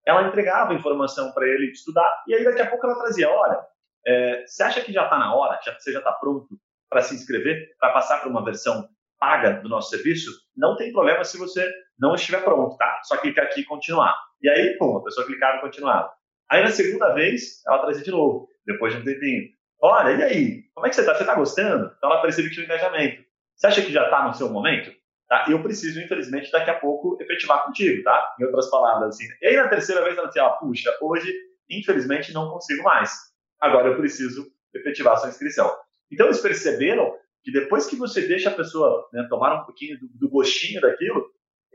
ela 0.06 0.28
entregava 0.28 0.74
informação 0.74 1.32
para 1.34 1.48
ele 1.48 1.72
estudar, 1.72 2.24
e 2.28 2.34
aí 2.34 2.44
daqui 2.44 2.62
a 2.62 2.70
pouco 2.70 2.86
ela 2.86 3.00
trazia, 3.00 3.30
olha, 3.30 3.60
é, 4.06 4.46
você 4.46 4.64
acha 4.64 4.82
que 4.82 4.92
já 4.92 5.04
está 5.04 5.18
na 5.18 5.34
hora, 5.36 5.60
já, 5.64 5.78
você 5.78 5.92
já 5.92 6.00
está 6.00 6.12
pronto 6.14 6.48
para 6.94 7.02
se 7.02 7.14
inscrever, 7.14 7.76
para 7.78 7.92
passar 7.92 8.22
para 8.22 8.30
uma 8.30 8.46
versão 8.46 8.88
paga 9.20 9.62
do 9.62 9.68
nosso 9.68 9.90
serviço? 9.90 10.32
Não 10.56 10.78
tem 10.78 10.94
problema 10.94 11.24
se 11.26 11.38
você 11.38 11.70
não 12.00 12.16
estiver 12.16 12.44
pronto, 12.44 12.78
tá? 12.78 13.02
Só 13.04 13.18
clicar 13.18 13.46
aqui 13.46 13.62
e 13.62 13.66
continuar. 13.66 14.16
E 14.42 14.50
aí, 14.50 14.78
pum, 14.78 14.98
a 14.98 15.04
pessoa 15.04 15.28
clicava 15.28 15.58
e 15.58 15.62
continuava. 15.62 16.10
Aí 16.50 16.62
na 16.62 16.70
segunda 16.70 17.14
vez, 17.14 17.62
ela 17.68 17.80
trazia 17.80 18.04
de 18.04 18.12
novo, 18.12 18.48
depois 18.66 18.94
de 18.94 19.02
um 19.02 19.04
tempinho. 19.04 19.50
Olha, 19.82 20.12
e 20.12 20.24
aí? 20.24 20.64
Como 20.74 20.88
é 20.88 20.90
que 20.90 20.96
você 20.96 21.02
está? 21.02 21.14
Você 21.14 21.24
está 21.24 21.36
gostando? 21.36 21.92
Então 21.98 22.10
ela 22.10 22.22
percebe 22.22 22.48
que 22.48 22.54
tinha 22.54 22.64
um 22.64 22.70
engajamento. 22.70 23.24
Você 23.56 23.68
acha 23.68 23.82
que 23.82 23.92
já 23.92 24.06
está 24.06 24.28
no 24.28 24.34
seu 24.34 24.50
momento? 24.50 24.92
Tá? 25.28 25.46
Eu 25.50 25.64
preciso, 25.64 26.00
infelizmente, 26.00 26.52
daqui 26.52 26.70
a 26.70 26.80
pouco 26.80 27.18
efetivar 27.22 27.66
contigo, 27.66 28.04
tá? 28.04 28.36
Em 28.40 28.46
outras 28.46 28.70
palavras, 28.70 29.16
assim. 29.16 29.26
E 29.42 29.48
aí 29.48 29.56
na 29.56 29.68
terceira 29.68 30.04
vez 30.04 30.18
ela 30.18 30.28
disse, 30.28 30.40
ah, 30.40 30.50
puxa, 30.52 30.96
hoje, 31.02 31.34
infelizmente, 31.70 32.34
não 32.34 32.50
consigo 32.50 32.84
mais. 32.84 33.12
Agora 33.60 33.88
eu 33.88 33.98
preciso 33.98 34.46
efetivar 34.76 35.14
a 35.14 35.18
sua 35.18 35.30
inscrição. 35.30 35.74
Então 36.14 36.28
eles 36.28 36.40
perceberam 36.40 37.14
que 37.44 37.52
depois 37.52 37.88
que 37.88 37.96
você 37.96 38.22
deixa 38.22 38.50
a 38.50 38.54
pessoa 38.54 39.10
né, 39.12 39.26
tomar 39.30 39.62
um 39.62 39.66
pouquinho 39.66 40.00
do, 40.00 40.08
do, 40.08 40.30
gostinho 40.30 40.80
daquilo, 40.80 41.26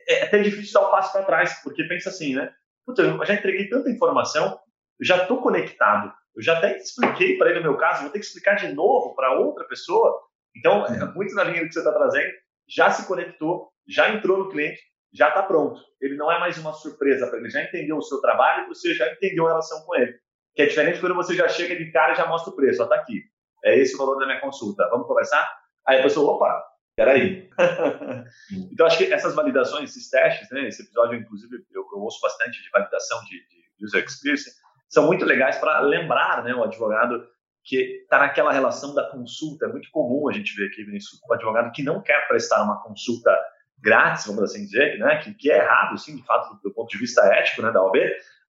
é 0.09 0.23
até 0.23 0.41
difícil 0.41 0.81
dar 0.81 0.89
um 0.89 0.91
passo 0.91 1.13
para 1.13 1.25
trás, 1.25 1.61
porque 1.63 1.85
pensa 1.85 2.09
assim, 2.09 2.35
né? 2.35 2.51
Puta, 2.87 3.03
eu 3.03 3.23
já 3.25 3.35
entreguei 3.35 3.69
tanta 3.69 3.91
informação, 3.91 4.59
eu 4.99 5.05
já 5.05 5.23
estou 5.23 5.43
conectado, 5.43 6.13
eu 6.35 6.43
já 6.43 6.57
até 6.57 6.79
expliquei 6.79 7.37
para 7.37 7.51
ele 7.51 7.61
o 7.61 7.63
meu 7.63 7.77
caso, 7.77 8.03
vou 8.03 8.11
ter 8.11 8.21
que 8.21 8.25
explicar 8.25 8.55
de 8.55 8.73
novo 8.73 9.15
para 9.15 9.39
outra 9.39 9.67
pessoa. 9.67 10.19
Então, 10.57 10.87
é, 10.87 11.05
muito 11.13 11.35
na 11.35 11.45
linha 11.45 11.63
do 11.63 11.69
que 11.69 11.75
você 11.75 11.81
está 11.81 11.93
trazendo, 11.93 12.33
já 12.67 12.91
se 12.91 13.07
conectou, 13.07 13.71
já 13.87 14.09
entrou 14.15 14.39
no 14.39 14.49
cliente, 14.49 14.81
já 15.13 15.29
está 15.29 15.43
pronto. 15.43 15.81
Ele 16.01 16.17
não 16.17 16.33
é 16.33 16.39
mais 16.39 16.57
uma 16.57 16.73
surpresa 16.73 17.27
para 17.27 17.39
ele, 17.39 17.51
já 17.51 17.63
entendeu 17.63 17.97
o 17.97 18.03
seu 18.03 18.21
trabalho, 18.21 18.69
você 18.69 18.95
já 18.95 19.13
entendeu 19.13 19.47
a 19.47 19.51
relação 19.51 19.85
com 19.85 19.95
ele. 19.97 20.19
Que 20.55 20.63
é 20.63 20.67
diferente 20.67 21.01
quando 21.01 21.15
você 21.15 21.35
já 21.35 21.49
chega 21.49 21.77
de 21.77 21.91
cara 21.91 22.13
e 22.13 22.17
já 22.17 22.27
mostra 22.27 22.53
o 22.53 22.57
preço, 22.57 22.83
está 22.83 22.95
aqui. 22.95 23.23
É 23.65 23.77
esse 23.79 23.95
o 23.95 23.99
valor 23.99 24.19
da 24.19 24.27
minha 24.27 24.41
consulta. 24.41 24.89
Vamos 24.91 25.07
conversar? 25.07 25.49
Aí 25.87 26.01
a 26.01 26.03
pessoa, 26.03 26.35
opa, 26.35 26.65
peraí. 26.97 27.49
então, 28.73 28.87
acho 28.87 28.99
que 28.99 29.13
essas 29.13 29.35
validações, 29.35 29.91
esses 29.91 30.11
testes, 30.11 30.51
né, 30.51 30.69
esse 30.69 30.83
episódio, 30.83 31.19
inclusive, 31.19 31.57
eu, 31.73 31.87
eu 31.93 31.99
ouço 31.99 32.21
bastante 32.21 32.63
de 32.63 32.71
validação 32.71 33.21
de, 33.25 33.37
de 33.49 33.85
user 33.85 34.05
experience, 34.05 34.51
são 34.89 35.07
muito 35.07 35.25
legais 35.25 35.59
para 35.59 35.81
lembrar 35.81 36.43
né, 36.43 36.55
o 36.55 36.65
advogado 36.65 37.27
que 37.65 38.03
está 38.03 38.19
naquela 38.19 38.53
relação 38.53 38.95
da 38.95 39.09
consulta. 39.11 39.67
É 39.67 39.69
muito 39.69 39.91
comum 39.91 40.29
a 40.29 40.33
gente 40.33 40.55
ver 40.57 40.69
aqui, 40.69 40.85
Vinícius, 40.85 41.21
o 41.29 41.35
advogado 41.35 41.73
que 41.73 41.83
não 41.83 42.03
quer 42.03 42.27
prestar 42.27 42.63
uma 42.63 42.83
consulta 42.83 43.37
grátis, 43.81 44.27
vamos 44.27 44.43
assim 44.43 44.65
dizer, 44.65 44.99
né, 44.99 45.19
que, 45.19 45.35
que 45.35 45.51
é 45.51 45.59
errado, 45.59 45.97
sim, 45.99 46.17
de 46.17 46.25
fato, 46.25 46.55
do, 46.55 46.61
do 46.63 46.75
ponto 46.75 46.89
de 46.89 46.99
vista 46.99 47.23
ético 47.27 47.63
né, 47.63 47.71
da 47.71 47.83
OAB, 47.83 47.97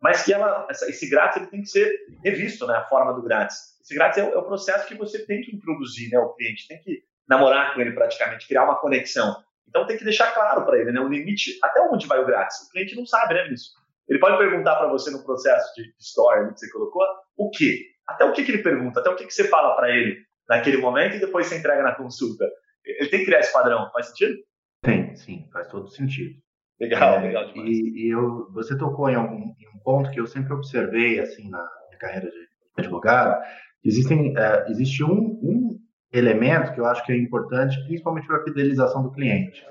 mas 0.02 0.24
que 0.24 0.34
ela, 0.34 0.66
essa, 0.70 0.90
esse 0.90 1.10
grátis 1.10 1.38
ele 1.38 1.48
tem 1.48 1.62
que 1.62 1.68
ser 1.68 1.94
revisto, 2.24 2.66
né, 2.66 2.76
a 2.76 2.86
forma 2.86 3.14
do 3.14 3.22
grátis. 3.22 3.78
Esse 3.90 3.96
grátis 3.96 4.20
é, 4.20 4.22
é, 4.22 4.38
o 4.38 4.44
processo 4.44 4.88
que 4.88 4.94
você 4.94 5.26
tem 5.26 5.42
que 5.42 5.56
introduzir, 5.56 6.12
né, 6.12 6.20
o 6.20 6.34
cliente 6.36 6.68
tem 6.68 6.80
que 6.80 7.02
namorar 7.28 7.74
com 7.74 7.82
ele 7.82 7.92
praticamente, 7.92 8.48
criar 8.48 8.66
uma 8.66 8.80
conexão. 8.80 9.36
Então 9.68 9.88
tem 9.88 9.98
que 9.98 10.04
deixar 10.04 10.32
claro 10.32 10.64
para 10.64 10.78
ele, 10.78 10.92
né, 10.92 11.00
o 11.00 11.08
limite, 11.08 11.58
até 11.64 11.82
onde 11.82 12.06
vai 12.06 12.20
o 12.20 12.26
grátis. 12.26 12.58
O 12.68 12.72
cliente 12.72 12.96
não 12.96 13.06
sabe, 13.06 13.34
né, 13.34 13.52
isso. 13.52 13.72
Ele 14.08 14.20
pode 14.20 14.38
perguntar 14.38 14.76
para 14.76 14.90
você 14.90 15.10
no 15.10 15.24
processo 15.24 15.74
de 15.76 15.92
story 16.00 16.54
que 16.54 16.60
você 16.60 16.72
colocou, 16.72 17.04
o 17.36 17.50
quê? 17.50 17.88
Até 18.08 18.26
o 18.26 18.32
que, 18.32 18.44
que 18.44 18.52
ele 18.52 18.64
pergunta, 18.64 19.00
até 19.00 19.10
o 19.10 19.16
que, 19.16 19.26
que 19.26 19.34
você 19.34 19.48
fala 19.48 19.76
para 19.76 19.90
ele 19.90 20.18
naquele 20.48 20.78
momento 20.78 21.16
e 21.16 21.20
depois 21.20 21.48
você 21.48 21.58
entrega 21.58 21.82
na 21.82 21.96
consulta. 21.96 22.48
Ele 22.86 23.10
tem 23.10 23.20
que 23.20 23.26
criar 23.26 23.40
esse 23.40 23.54
padrão, 23.54 23.90
faz 23.92 24.08
sentido? 24.08 24.36
Tem, 24.84 25.16
sim, 25.16 25.48
faz 25.52 25.68
todo 25.68 25.90
sentido. 25.90 26.36
Legal, 26.80 27.16
é, 27.16 27.22
legal 27.22 27.46
demais. 27.48 27.70
E, 27.70 28.08
e, 28.08 28.10
eu, 28.10 28.52
você 28.52 28.78
tocou 28.78 29.10
em, 29.10 29.16
algum, 29.16 29.36
em 29.36 29.68
um 29.76 29.80
ponto 29.84 30.10
que 30.12 30.20
eu 30.20 30.26
sempre 30.26 30.54
observei 30.54 31.20
assim 31.20 31.50
na 31.50 31.68
minha 31.90 32.00
carreira 32.00 32.32
de 32.32 32.49
advogado. 32.80 33.42
Existem, 33.84 34.38
é, 34.38 34.70
existe 34.70 35.04
um, 35.04 35.40
um 35.42 35.80
elemento 36.12 36.74
que 36.74 36.80
eu 36.80 36.86
acho 36.86 37.06
que 37.06 37.12
é 37.12 37.18
importante, 37.18 37.82
principalmente 37.86 38.28
para 38.28 38.38
a 38.38 38.44
fidelização 38.44 39.04
do 39.04 39.12
cliente, 39.12 39.64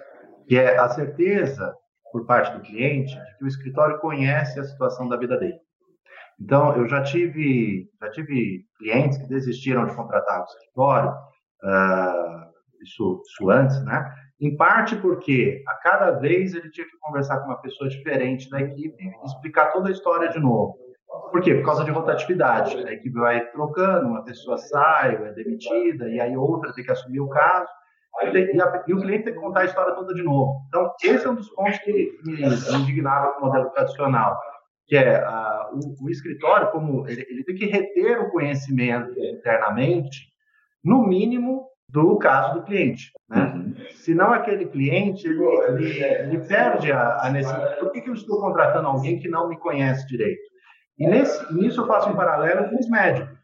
que 0.47 0.57
é 0.57 0.79
a 0.79 0.88
certeza 0.88 1.75
por 2.12 2.25
parte 2.27 2.57
do 2.57 2.62
cliente 2.62 3.14
de 3.14 3.38
que 3.38 3.44
o 3.44 3.49
escritório 3.49 3.99
conhece 3.99 4.59
a 4.59 4.64
situação 4.64 5.09
da 5.09 5.16
vida 5.16 5.37
dele. 5.37 5.59
Então, 6.40 6.77
eu 6.77 6.88
já 6.88 7.03
tive, 7.03 7.90
já 8.01 8.11
tive 8.11 8.64
clientes 8.79 9.18
que 9.18 9.29
desistiram 9.29 9.87
de 9.87 9.94
contratar 9.94 10.40
o 10.40 10.44
escritório, 10.44 11.11
uh, 11.11 12.49
isso, 12.81 13.23
isso 13.27 13.51
antes, 13.51 13.85
né? 13.85 14.09
Em 14.40 14.57
parte 14.57 14.94
porque 14.97 15.64
a 15.66 15.75
cada 15.79 16.12
vez 16.12 16.55
ele 16.55 16.71
tinha 16.71 16.87
que 16.87 16.97
conversar 17.01 17.40
com 17.40 17.47
uma 17.47 17.61
pessoa 17.61 17.90
diferente 17.90 18.49
da 18.49 18.61
equipe 18.61 19.11
explicar 19.25 19.73
toda 19.73 19.88
a 19.88 19.92
história 19.92 20.29
de 20.29 20.38
novo. 20.38 20.77
Por 21.31 21.40
quê? 21.40 21.54
Por 21.54 21.64
causa 21.64 21.85
de 21.85 21.90
rotatividade. 21.90 22.76
A 22.87 22.92
equipe 22.92 23.18
vai 23.18 23.46
trocando, 23.50 24.09
uma 24.09 24.24
pessoa 24.24 24.57
sai, 24.59 25.14
é 25.14 25.33
demitida, 25.33 26.09
e 26.09 26.20
aí 26.20 26.37
outra 26.37 26.72
tem 26.72 26.85
que 26.85 26.90
assumir 26.90 27.20
o 27.20 27.28
caso, 27.28 27.68
e, 28.22 28.61
a, 28.61 28.85
e 28.87 28.94
o 28.94 29.00
cliente 29.00 29.24
tem 29.24 29.35
que 29.35 29.40
contar 29.40 29.61
a 29.61 29.64
história 29.64 29.94
toda 29.94 30.14
de 30.14 30.22
novo. 30.22 30.62
Então, 30.68 30.92
esse 31.04 31.26
é 31.26 31.31
um 31.31 31.35
dos 31.35 31.48
pontos 31.50 31.78
que 31.78 31.92
me, 32.24 32.37
me 32.37 32.83
indignava 32.83 33.33
com 33.33 33.42
o 33.42 33.46
modelo 33.46 33.70
tradicional, 33.70 34.37
que 34.87 34.96
é 34.96 35.22
uh, 35.22 35.76
o, 35.76 36.07
o, 36.07 36.11
escritório, 36.11 36.70
como 36.70 37.07
ele, 37.09 37.26
ele 37.28 37.44
tem 37.44 37.54
que 37.54 37.66
reter 37.66 38.20
o 38.20 38.31
conhecimento 38.31 39.12
internamente, 39.18 40.26
no 40.83 41.07
mínimo 41.07 41.68
do 41.90 42.16
caso 42.18 42.54
do 42.54 42.64
cliente. 42.64 43.12
Né? 43.28 43.40
Uhum. 43.40 43.74
Senão, 43.96 44.33
aquele 44.33 44.66
cliente 44.66 45.26
ele, 45.26 45.44
ele, 45.68 46.04
ele 46.04 46.38
perde 46.46 46.90
a, 46.90 47.18
a, 47.22 47.31
necessidade. 47.31 47.78
Por 47.78 47.92
que, 47.92 48.00
que 48.00 48.11
eu 48.11 48.14
estou 48.14 48.40
contratando 48.40 48.88
alguém 48.88 49.18
que 49.18 49.28
não 49.28 49.48
me 49.48 49.59
conhece 49.59 50.07
direito? 50.07 50.48
E 50.98 51.06
nesse, 51.06 51.54
nisso 51.54 51.80
eu 51.82 51.87
faço 51.87 52.11
um 52.11 52.16
paralelo 52.16 52.68
com 52.68 52.76
os 52.78 52.88
médicos. 52.88 53.38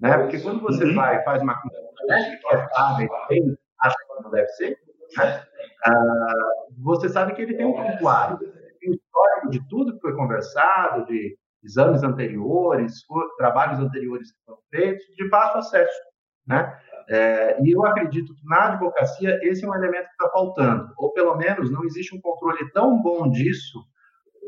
Né? 0.00 0.18
Porque 0.18 0.40
quando 0.40 0.60
você 0.60 0.84
uhum. 0.84 0.94
vai 0.94 1.22
faz 1.24 1.42
uma 1.42 1.60
consulta 1.60 1.92
que 2.06 2.12
é 2.12 3.36
e 3.36 3.56
acha 3.80 3.96
que 3.96 4.22
não 4.22 4.30
deve 4.30 4.48
ser, 4.48 4.78
né? 5.16 5.44
ah, 5.86 6.54
você 6.82 7.08
sabe 7.08 7.34
que 7.34 7.42
ele 7.42 7.56
tem 7.56 7.66
um 7.66 7.72
prontuário, 7.72 8.38
tem 8.38 8.90
um 8.90 8.94
histórico 8.94 9.50
de 9.50 9.68
tudo 9.68 9.94
que 9.94 10.00
foi 10.00 10.14
conversado, 10.14 11.06
de 11.06 11.36
exames 11.64 12.02
anteriores, 12.02 12.94
trabalhos 13.38 13.78
anteriores 13.78 14.32
que 14.32 14.44
foram 14.44 14.58
feitos, 14.70 15.04
de 15.16 15.28
fácil 15.28 15.58
acesso. 15.58 16.00
Né? 16.46 16.80
É, 17.08 17.62
e 17.62 17.70
eu 17.70 17.84
acredito 17.84 18.34
que 18.34 18.44
na 18.44 18.72
advocacia 18.72 19.38
esse 19.42 19.64
é 19.64 19.68
um 19.68 19.74
elemento 19.74 20.06
que 20.06 20.12
está 20.12 20.28
faltando, 20.30 20.92
ou 20.96 21.12
pelo 21.12 21.36
menos 21.36 21.70
não 21.70 21.84
existe 21.84 22.14
um 22.14 22.20
controle 22.20 22.70
tão 22.72 23.00
bom 23.00 23.30
disso 23.30 23.78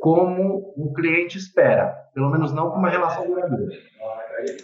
como 0.05 0.75
o 0.77 0.93
cliente 0.93 1.38
espera, 1.38 1.87
pelo 2.12 2.31
menos 2.31 2.53
não 2.53 2.71
com 2.71 2.77
uma 2.77 2.90
relação 2.90 3.27
duradoura. 3.27 3.75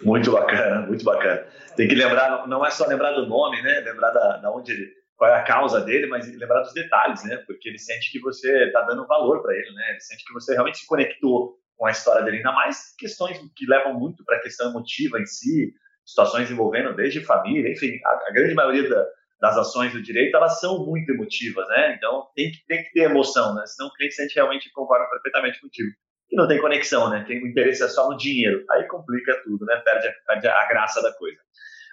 Muito 0.02 0.32
bacana, 0.32 0.86
muito 0.86 1.02
bacana. 1.02 1.46
Tem 1.74 1.88
que 1.88 1.94
lembrar, 1.94 2.46
não 2.46 2.62
é 2.62 2.70
só 2.70 2.86
lembrar 2.86 3.12
do 3.12 3.26
nome, 3.26 3.62
né? 3.62 3.80
Lembrar 3.80 4.10
da, 4.10 4.36
da 4.36 4.52
onde 4.52 4.70
ele, 4.70 4.92
qual 5.16 5.30
é 5.30 5.38
a 5.38 5.42
causa 5.42 5.80
dele, 5.80 6.08
mas 6.08 6.30
lembrar 6.36 6.60
dos 6.60 6.74
detalhes, 6.74 7.24
né? 7.24 7.38
Porque 7.46 7.70
ele 7.70 7.78
sente 7.78 8.12
que 8.12 8.20
você 8.20 8.66
está 8.66 8.82
dando 8.82 9.06
valor 9.06 9.40
para 9.40 9.54
ele, 9.54 9.72
né? 9.72 9.92
Ele 9.92 10.00
sente 10.00 10.26
que 10.26 10.32
você 10.34 10.52
realmente 10.52 10.76
se 10.76 10.86
conectou 10.86 11.54
com 11.74 11.86
a 11.86 11.90
história 11.90 12.22
dele, 12.22 12.36
ainda 12.36 12.52
mais 12.52 12.94
questões 12.98 13.38
que 13.56 13.64
levam 13.66 13.98
muito 13.98 14.22
para 14.26 14.36
a 14.36 14.42
questão 14.42 14.68
emotiva 14.68 15.18
em 15.18 15.24
si, 15.24 15.72
situações 16.04 16.50
envolvendo 16.50 16.94
desde 16.94 17.24
família, 17.24 17.72
enfim, 17.72 17.98
a, 18.04 18.28
a 18.28 18.32
grande 18.34 18.52
maioria 18.52 18.86
da, 18.90 19.06
das 19.40 19.56
ações 19.56 19.92
do 19.92 20.02
direito, 20.02 20.36
elas 20.36 20.60
são 20.60 20.84
muito 20.84 21.10
emotivas, 21.10 21.66
né? 21.68 21.94
Então 21.94 22.28
tem 22.34 22.50
que, 22.50 22.64
tem 22.66 22.84
que 22.84 22.92
ter 22.92 23.00
emoção, 23.00 23.54
né? 23.54 23.64
Senão 23.66 23.88
o 23.88 23.92
cliente 23.92 24.14
sente 24.14 24.34
realmente 24.34 24.70
concorda 24.72 25.08
perfeitamente 25.08 25.60
contigo. 25.60 25.90
E 26.30 26.36
não 26.36 26.46
tem 26.46 26.60
conexão, 26.60 27.08
né? 27.08 27.24
Tem 27.26 27.42
o 27.42 27.46
interesse 27.46 27.82
é 27.82 27.88
só 27.88 28.08
no 28.08 28.16
dinheiro. 28.16 28.64
Aí 28.70 28.84
complica 28.86 29.40
tudo, 29.42 29.64
né? 29.64 29.76
Perde 29.84 30.08
a, 30.08 30.12
perde 30.26 30.46
a 30.46 30.68
graça 30.68 31.02
da 31.02 31.12
coisa. 31.14 31.38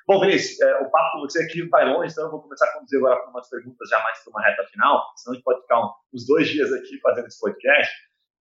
Bom, 0.05 0.21
Vinícius, 0.21 0.61
é, 0.61 0.77
o 0.77 0.89
papo 0.89 1.17
com 1.17 1.19
você 1.21 1.43
aqui 1.43 1.67
vai 1.67 1.85
longe, 1.85 2.13
então 2.13 2.25
eu 2.25 2.31
vou 2.31 2.41
começar 2.41 2.65
a 2.65 2.73
conduzir 2.73 2.97
agora 2.97 3.21
com 3.23 3.29
umas 3.29 3.49
perguntas 3.49 3.89
já 3.89 4.01
mais 4.01 4.23
para 4.23 4.31
uma 4.31 4.41
reta 4.41 4.63
final, 4.63 5.03
senão 5.17 5.33
a 5.33 5.35
gente 5.35 5.43
pode 5.43 5.61
ficar 5.63 5.81
uns 6.13 6.25
dois 6.25 6.47
dias 6.47 6.71
aqui 6.71 6.97
fazendo 7.01 7.27
esse 7.27 7.37
podcast, 7.37 7.93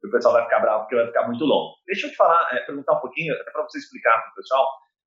e 0.04 0.06
o 0.06 0.10
pessoal 0.12 0.34
vai 0.34 0.44
ficar 0.44 0.60
bravo 0.60 0.82
porque 0.82 0.94
vai 0.94 1.06
ficar 1.08 1.26
muito 1.26 1.44
longo. 1.44 1.74
Deixa 1.86 2.06
eu 2.06 2.10
te 2.12 2.16
falar, 2.16 2.54
é, 2.54 2.60
perguntar 2.60 2.92
um 2.92 3.00
pouquinho, 3.00 3.34
até 3.34 3.50
para 3.50 3.62
você 3.62 3.78
explicar 3.78 4.12
para 4.12 4.30
o 4.30 4.34
pessoal. 4.36 4.64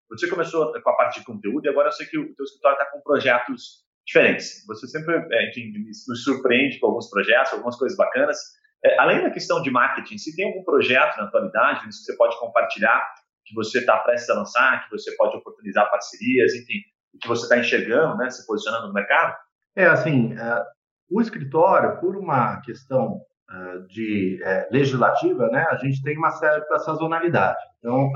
Você 0.10 0.28
começou 0.28 0.74
com 0.82 0.90
a 0.90 0.96
parte 0.98 1.20
de 1.20 1.26
conteúdo 1.26 1.66
e 1.66 1.70
agora 1.70 1.88
eu 1.88 1.92
sei 1.94 2.08
que 2.08 2.18
o 2.18 2.36
teu 2.36 2.44
escritório 2.44 2.78
está 2.78 2.92
com 2.92 3.00
projetos 3.02 3.86
diferentes. 4.10 4.66
Você 4.68 4.88
sempre, 4.88 5.16
é, 5.16 5.50
enfim, 5.50 5.72
nos 6.08 6.24
surpreende 6.24 6.80
com 6.80 6.88
alguns 6.88 7.10
projetos, 7.10 7.54
algumas 7.54 7.78
coisas 7.78 7.96
bacanas. 7.96 8.38
É, 8.84 9.00
além 9.00 9.22
da 9.22 9.30
questão 9.30 9.62
de 9.62 9.70
marketing, 9.70 10.18
se 10.18 10.36
tem 10.36 10.48
algum 10.48 10.64
projeto 10.64 11.18
na 11.18 11.26
atualidade 11.26 11.82
que 11.82 11.94
você 11.94 12.16
pode 12.16 12.38
compartilhar 12.40 13.02
que 13.46 13.56
você 13.56 13.80
está 13.80 13.98
prestes 13.98 14.30
a 14.30 14.36
lançar, 14.36 14.84
que 14.86 14.92
você 14.92 15.16
pode 15.16 15.36
oportunizar 15.38 15.90
parcerias, 15.90 16.54
enfim, 16.54 16.82
que 17.20 17.28
você 17.28 17.44
está 17.44 17.58
enxergando, 17.58 18.16
né, 18.18 18.30
se 18.30 18.46
posicionando 18.46 18.88
no 18.88 18.94
mercado? 18.94 19.36
É, 19.76 19.86
assim, 19.86 20.34
uh, 20.34 20.64
o 21.10 21.20
escritório, 21.20 22.00
por 22.00 22.16
uma 22.16 22.62
questão 22.62 23.20
uh, 23.50 23.88
de 23.88 24.40
uh, 24.44 24.72
legislativa, 24.72 25.48
né, 25.48 25.66
a 25.72 25.76
gente 25.78 26.02
tem 26.04 26.16
uma 26.16 26.30
certa 26.32 26.78
sazonalidade. 26.80 27.58
Então, 27.80 28.12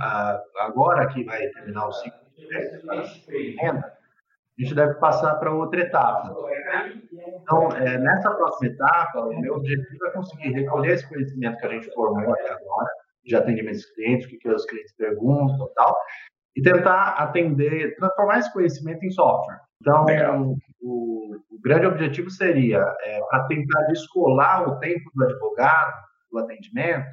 agora 0.60 1.08
que 1.08 1.24
vai 1.24 1.48
terminar 1.48 1.88
o 1.88 1.94
ciclo 1.94 2.20
de 2.36 3.56
renda, 3.60 3.92
a 4.58 4.62
gente 4.62 4.76
deve 4.76 4.94
passar 4.96 5.36
para 5.36 5.54
outra 5.54 5.82
etapa. 5.82 6.36
Então, 7.42 7.70
é, 7.72 7.98
nessa 7.98 8.32
próxima 8.32 8.72
etapa, 8.72 9.22
o 9.22 9.40
meu 9.40 9.56
objetivo 9.56 10.06
é 10.06 10.12
conseguir 10.12 10.52
recolher 10.52 10.94
esse 10.94 11.10
conhecimento 11.10 11.58
que 11.58 11.66
a 11.66 11.70
gente 11.70 11.92
formou 11.94 12.34
até 12.34 12.52
agora, 12.52 12.90
de 13.24 13.36
atendimento 13.36 13.76
aos 13.76 13.86
clientes, 13.94 14.28
o 14.28 14.30
que, 14.30 14.38
que 14.38 14.50
os 14.50 14.66
clientes 14.66 14.96
perguntam 14.96 15.66
e 15.66 15.74
tal, 15.74 15.98
e 16.56 16.62
tentar 16.62 17.16
atender, 17.18 17.96
transformar 17.96 18.40
esse 18.40 18.54
conhecimento 18.54 19.04
em 19.04 19.10
software. 19.10 19.60
Então, 19.82 20.56
o, 20.82 21.36
o, 21.50 21.60
grande 21.62 21.88
objetivo 21.88 22.30
seria, 22.30 22.80
é, 23.02 23.20
para 23.30 23.48
tentar 23.48 23.82
descolar 23.88 24.68
o 24.68 24.80
tempo 24.80 25.10
do 25.16 25.26
advogado, 25.26 25.94
do 26.32 26.40
atendimento, 26.40 27.08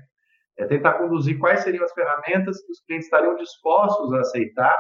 é 0.59 0.66
tentar 0.66 0.94
conduzir 0.94 1.38
quais 1.38 1.61
seriam 1.61 1.85
as 1.85 1.92
ferramentas 1.92 2.62
que 2.62 2.70
os 2.70 2.81
clientes 2.83 3.07
estariam 3.07 3.35
dispostos 3.37 4.12
a 4.12 4.20
aceitar 4.20 4.76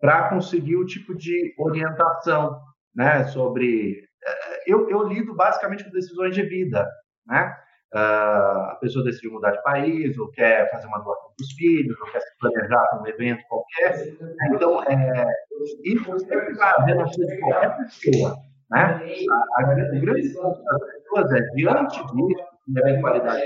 para 0.00 0.28
conseguir 0.28 0.76
o 0.76 0.86
tipo 0.86 1.14
de 1.14 1.54
orientação 1.58 2.60
né, 2.94 3.24
sobre. 3.24 4.04
É, 4.26 4.72
eu, 4.72 4.88
eu 4.90 5.04
lido 5.04 5.34
basicamente 5.34 5.84
com 5.84 5.90
decisões 5.90 6.34
de 6.34 6.42
vida, 6.42 6.86
né? 7.26 7.54
Uh, 7.94 8.68
a 8.68 8.78
pessoa 8.82 9.02
decidiu 9.02 9.32
mudar 9.32 9.50
de 9.50 9.62
país, 9.62 10.18
ou 10.18 10.30
quer 10.32 10.70
fazer 10.70 10.86
uma 10.86 10.98
doação 10.98 11.30
para 11.34 11.42
os 11.42 11.52
filhos, 11.52 11.98
ou 11.98 12.06
quer 12.08 12.20
se 12.20 12.38
planejar 12.38 12.84
para 12.90 13.02
um 13.02 13.06
evento 13.06 13.42
qualquer. 13.48 14.14
Então, 14.52 14.82
é, 14.84 15.24
isso 15.84 16.18
sempre 16.18 16.54
vai 16.54 16.70
haver 16.74 16.96
na 16.96 17.04
vida 17.04 17.26
de 17.26 17.40
qualquer 17.40 17.76
pessoa. 17.78 18.36
Né? 18.70 18.80
A, 18.82 19.62
a, 19.62 19.72
o 19.72 20.00
grande 20.00 20.34
das 20.34 20.58
pessoas 20.58 21.32
é, 21.32 21.40
diante 21.54 21.98
disso, 21.98 22.47
de 22.68 22.80
eventualidade, 22.80 23.42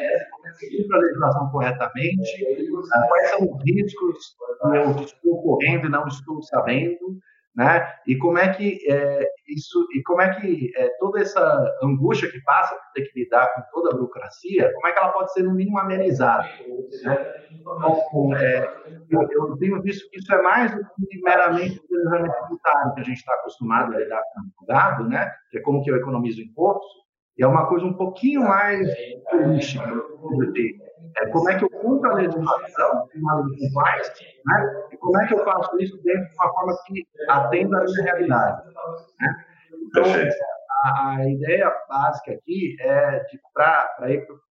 seguir 0.59 0.87
a 0.93 0.99
legislação 0.99 1.51
corretamente, 1.51 2.45
uh, 2.73 3.09
quais 3.09 3.31
são 3.31 3.43
os 3.43 3.63
riscos 3.65 4.37
que 4.61 4.77
eu 4.77 4.91
estou 5.05 5.43
correndo 5.43 5.87
e 5.87 5.91
não 5.91 6.07
estou 6.07 6.43
sabendo, 6.43 7.19
né? 7.55 7.87
E 8.07 8.17
como 8.17 8.39
é 8.39 8.53
que 8.53 8.79
é, 8.91 9.29
isso 9.47 9.87
e 9.95 10.03
como 10.03 10.23
é 10.23 10.41
que 10.41 10.73
é, 10.75 10.89
toda 10.99 11.21
essa 11.21 11.71
angústia 11.83 12.31
que 12.31 12.43
passa 12.43 12.75
por 12.75 12.93
ter 12.95 13.03
que 13.03 13.21
lidar 13.21 13.47
com 13.55 13.63
toda 13.73 13.91
a 13.91 13.99
burocracia, 13.99 14.73
como 14.73 14.87
é 14.87 14.93
que 14.93 14.99
ela 14.99 15.13
pode 15.13 15.33
ser 15.33 15.43
no 15.43 15.55
mínimo 15.55 15.79
amenizada? 15.79 16.49
Né? 17.05 17.33
Então, 17.53 18.35
é, 18.37 18.75
eu, 19.11 19.29
eu, 19.31 19.57
tenho 19.59 19.83
visto 19.83 20.09
que 20.11 20.19
isso 20.19 20.35
é 20.35 20.41
mais 20.41 20.75
do 20.75 21.07
que 21.07 21.21
meramente 21.23 21.79
o 21.79 21.89
planejamento 21.89 22.35
tributário 22.41 22.95
que 22.95 23.01
a 23.01 23.05
gente 23.05 23.19
está 23.19 23.35
acostumado 23.35 23.95
a 23.95 23.99
lidar 23.99 24.23
com 24.33 24.41
o 24.41 24.45
advogado, 24.45 25.09
né? 25.09 25.31
Que 25.51 25.59
é 25.59 25.61
como 25.61 25.83
que 25.83 25.91
eu 25.91 25.97
economizo 25.97 26.41
imposto, 26.41 27.02
e 27.02 27.02
é 27.41 27.47
uma 27.47 27.67
coisa 27.67 27.85
um 27.87 27.95
pouquinho 27.95 28.43
mais 28.43 28.89
holística, 29.33 29.85
é, 31.19 31.27
como 31.29 31.51
é 31.51 31.59
que 31.59 31.65
eu 31.65 31.71
cumpro 31.71 32.11
a 32.11 32.15
legislação, 32.15 33.09
de 33.13 33.21
compliance, 33.21 34.25
né? 34.47 34.87
e 34.93 34.97
como 34.97 35.21
é 35.21 35.27
que 35.27 35.35
eu 35.35 35.45
faço 35.45 35.77
isso 35.79 36.01
dentro 36.03 36.29
de 36.29 36.35
uma 36.35 36.53
forma 36.53 36.77
que 36.87 37.07
atenda 37.29 37.81
a 37.81 37.85
minha 37.85 38.03
realidade. 38.03 38.63
Né? 39.21 39.45
Então, 39.87 40.05
a, 40.85 41.17
a, 41.17 41.29
ideia 41.29 41.73
básica 41.89 42.33
aqui 42.33 42.77
é 42.81 43.21
para 43.53 43.91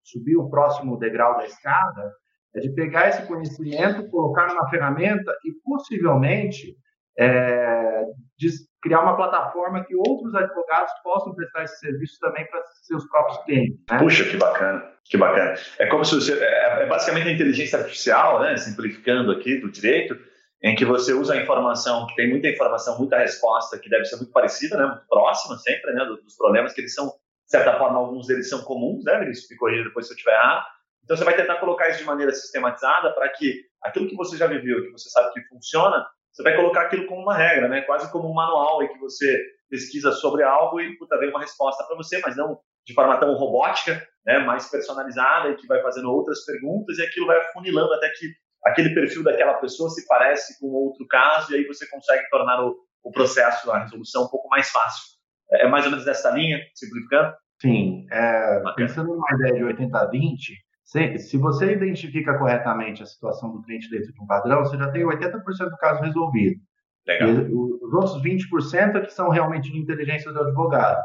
subir 0.03 0.37
o 0.37 0.49
próximo 0.49 0.97
degrau 0.97 1.37
da 1.37 1.45
escada, 1.45 2.13
é 2.55 2.59
de 2.59 2.69
pegar 2.73 3.09
esse 3.09 3.25
conhecimento, 3.25 4.09
colocar 4.09 4.47
numa 4.47 4.69
ferramenta 4.69 5.31
e 5.45 5.51
possivelmente 5.63 6.75
é, 7.17 8.03
de 8.37 8.49
criar 8.81 9.01
uma 9.01 9.15
plataforma 9.15 9.83
que 9.85 9.95
outros 9.95 10.33
advogados 10.33 10.91
possam 11.03 11.35
prestar 11.35 11.63
esse 11.63 11.79
serviço 11.79 12.19
também 12.19 12.45
para 12.47 12.63
seus 12.83 13.05
próprios 13.07 13.37
clientes. 13.43 13.79
Né? 13.89 13.97
Puxa, 13.99 14.25
que 14.25 14.37
bacana, 14.37 14.91
que 15.05 15.17
bacana. 15.17 15.53
É 15.77 15.85
como 15.85 16.03
se 16.03 16.15
você, 16.15 16.43
é, 16.43 16.83
é 16.83 16.85
basicamente 16.87 17.29
a 17.29 17.31
inteligência 17.31 17.77
artificial, 17.77 18.41
né, 18.41 18.57
simplificando 18.57 19.31
aqui 19.31 19.59
do 19.59 19.71
direito, 19.71 20.17
em 20.63 20.75
que 20.75 20.85
você 20.85 21.13
usa 21.13 21.33
a 21.33 21.37
informação, 21.37 22.07
que 22.07 22.15
tem 22.15 22.29
muita 22.29 22.47
informação, 22.47 22.97
muita 22.97 23.17
resposta, 23.17 23.79
que 23.79 23.89
deve 23.89 24.05
ser 24.05 24.17
muito 24.17 24.31
parecida, 24.31 24.77
né, 24.77 24.85
muito 24.85 25.07
próxima 25.07 25.57
sempre, 25.57 25.93
né, 25.93 26.05
dos 26.05 26.35
problemas 26.35 26.73
que 26.73 26.81
eles 26.81 26.93
são, 26.93 27.07
de 27.07 27.51
certa 27.51 27.77
forma, 27.77 27.99
alguns 27.99 28.27
deles 28.27 28.49
são 28.49 28.63
comuns, 28.63 29.03
né, 29.03 29.19
Vinícius, 29.19 29.49
me 29.49 29.57
corrija 29.57 29.83
depois 29.83 30.07
se 30.07 30.13
eu 30.13 30.15
estiver 30.15 30.33
errado. 30.33 30.65
Então 31.03 31.17
você 31.17 31.23
vai 31.23 31.35
tentar 31.35 31.55
colocar 31.55 31.89
isso 31.89 31.99
de 31.99 32.05
maneira 32.05 32.31
sistematizada 32.31 33.11
para 33.13 33.27
que 33.29 33.61
aquilo 33.83 34.07
que 34.07 34.15
você 34.15 34.37
já 34.37 34.45
viveu, 34.45 34.83
que 34.83 34.91
você 34.91 35.09
sabe 35.09 35.33
que 35.33 35.41
funciona, 35.47 36.05
você 36.31 36.43
vai 36.43 36.55
colocar 36.55 36.83
aquilo 36.83 37.07
como 37.07 37.21
uma 37.21 37.35
regra, 37.35 37.67
né? 37.67 37.81
Quase 37.81 38.11
como 38.11 38.29
um 38.29 38.33
manual 38.33 38.83
em 38.83 38.87
que 38.87 38.99
você 38.99 39.37
pesquisa 39.69 40.11
sobre 40.11 40.43
algo 40.43 40.79
e 40.79 40.97
puta, 40.97 41.17
vem 41.17 41.29
uma 41.29 41.41
resposta 41.41 41.83
para 41.85 41.95
você, 41.95 42.19
mas 42.19 42.35
não 42.35 42.59
de 42.85 42.93
forma 42.93 43.17
tão 43.19 43.33
robótica, 43.35 44.05
né? 44.25 44.39
Mais 44.39 44.69
personalizada 44.69 45.49
e 45.49 45.55
que 45.55 45.67
vai 45.67 45.81
fazendo 45.81 46.11
outras 46.11 46.43
perguntas 46.45 46.97
e 46.97 47.03
aquilo 47.03 47.27
vai 47.27 47.37
afunilando 47.37 47.93
até 47.93 48.09
que 48.09 48.27
aquele 48.65 48.93
perfil 48.93 49.23
daquela 49.23 49.55
pessoa 49.55 49.89
se 49.89 50.05
parece 50.07 50.59
com 50.59 50.67
outro 50.67 51.05
caso 51.07 51.51
e 51.51 51.57
aí 51.57 51.65
você 51.65 51.87
consegue 51.89 52.27
tornar 52.29 52.63
o, 52.63 52.75
o 53.03 53.11
processo, 53.11 53.71
a 53.71 53.79
resolução 53.79 54.23
um 54.23 54.29
pouco 54.29 54.47
mais 54.49 54.69
fácil. 54.69 55.03
É, 55.51 55.65
é 55.65 55.67
mais 55.67 55.85
ou 55.85 55.91
menos 55.91 56.05
dessa 56.05 56.31
linha, 56.31 56.59
simplificando? 56.75 57.33
Sim. 57.61 58.07
É, 58.11 58.61
pensando 58.75 59.09
numa 59.09 59.27
ideia 59.35 59.53
de 59.53 59.83
80-20, 59.83 60.55
se, 60.91 61.17
se 61.19 61.37
você 61.37 61.71
identifica 61.71 62.37
corretamente 62.37 63.01
a 63.01 63.05
situação 63.05 63.49
do 63.49 63.61
cliente 63.61 63.89
dentro 63.89 64.11
de 64.11 64.21
um 64.21 64.25
padrão, 64.27 64.59
você 64.59 64.77
já 64.77 64.91
tem 64.91 65.03
80% 65.03 65.69
do 65.69 65.77
caso 65.77 66.03
resolvido. 66.03 66.59
Legal. 67.07 67.29
E 67.29 67.53
os 67.53 67.93
outros 67.93 68.21
20% 68.21 68.95
é 68.95 68.99
que 68.99 69.13
são 69.13 69.29
realmente 69.29 69.71
de 69.71 69.79
inteligência 69.79 70.33
do 70.33 70.41
advogado. 70.41 71.01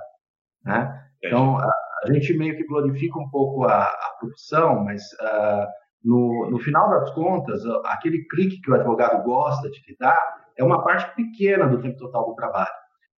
Né? 0.64 1.08
Então, 1.22 1.56
a, 1.56 1.72
a, 2.02 2.12
gente 2.12 2.36
meio 2.36 2.56
que 2.56 2.66
glorifica 2.66 3.16
um 3.16 3.30
pouco 3.30 3.62
a, 3.62 3.84
a 3.84 4.16
profissão, 4.18 4.82
mas 4.82 5.02
uh, 5.22 5.66
no, 6.02 6.50
no 6.50 6.58
final 6.58 6.90
das 6.90 7.08
contas, 7.12 7.62
aquele 7.84 8.24
clique 8.24 8.60
que 8.60 8.70
o 8.72 8.74
advogado 8.74 9.22
gosta 9.22 9.70
de 9.70 9.80
lidar 9.88 10.18
é 10.56 10.64
uma 10.64 10.82
parte 10.82 11.14
pequena 11.14 11.68
do 11.68 11.80
tempo 11.80 11.96
total 11.96 12.26
do 12.26 12.34
trabalho. 12.34 12.74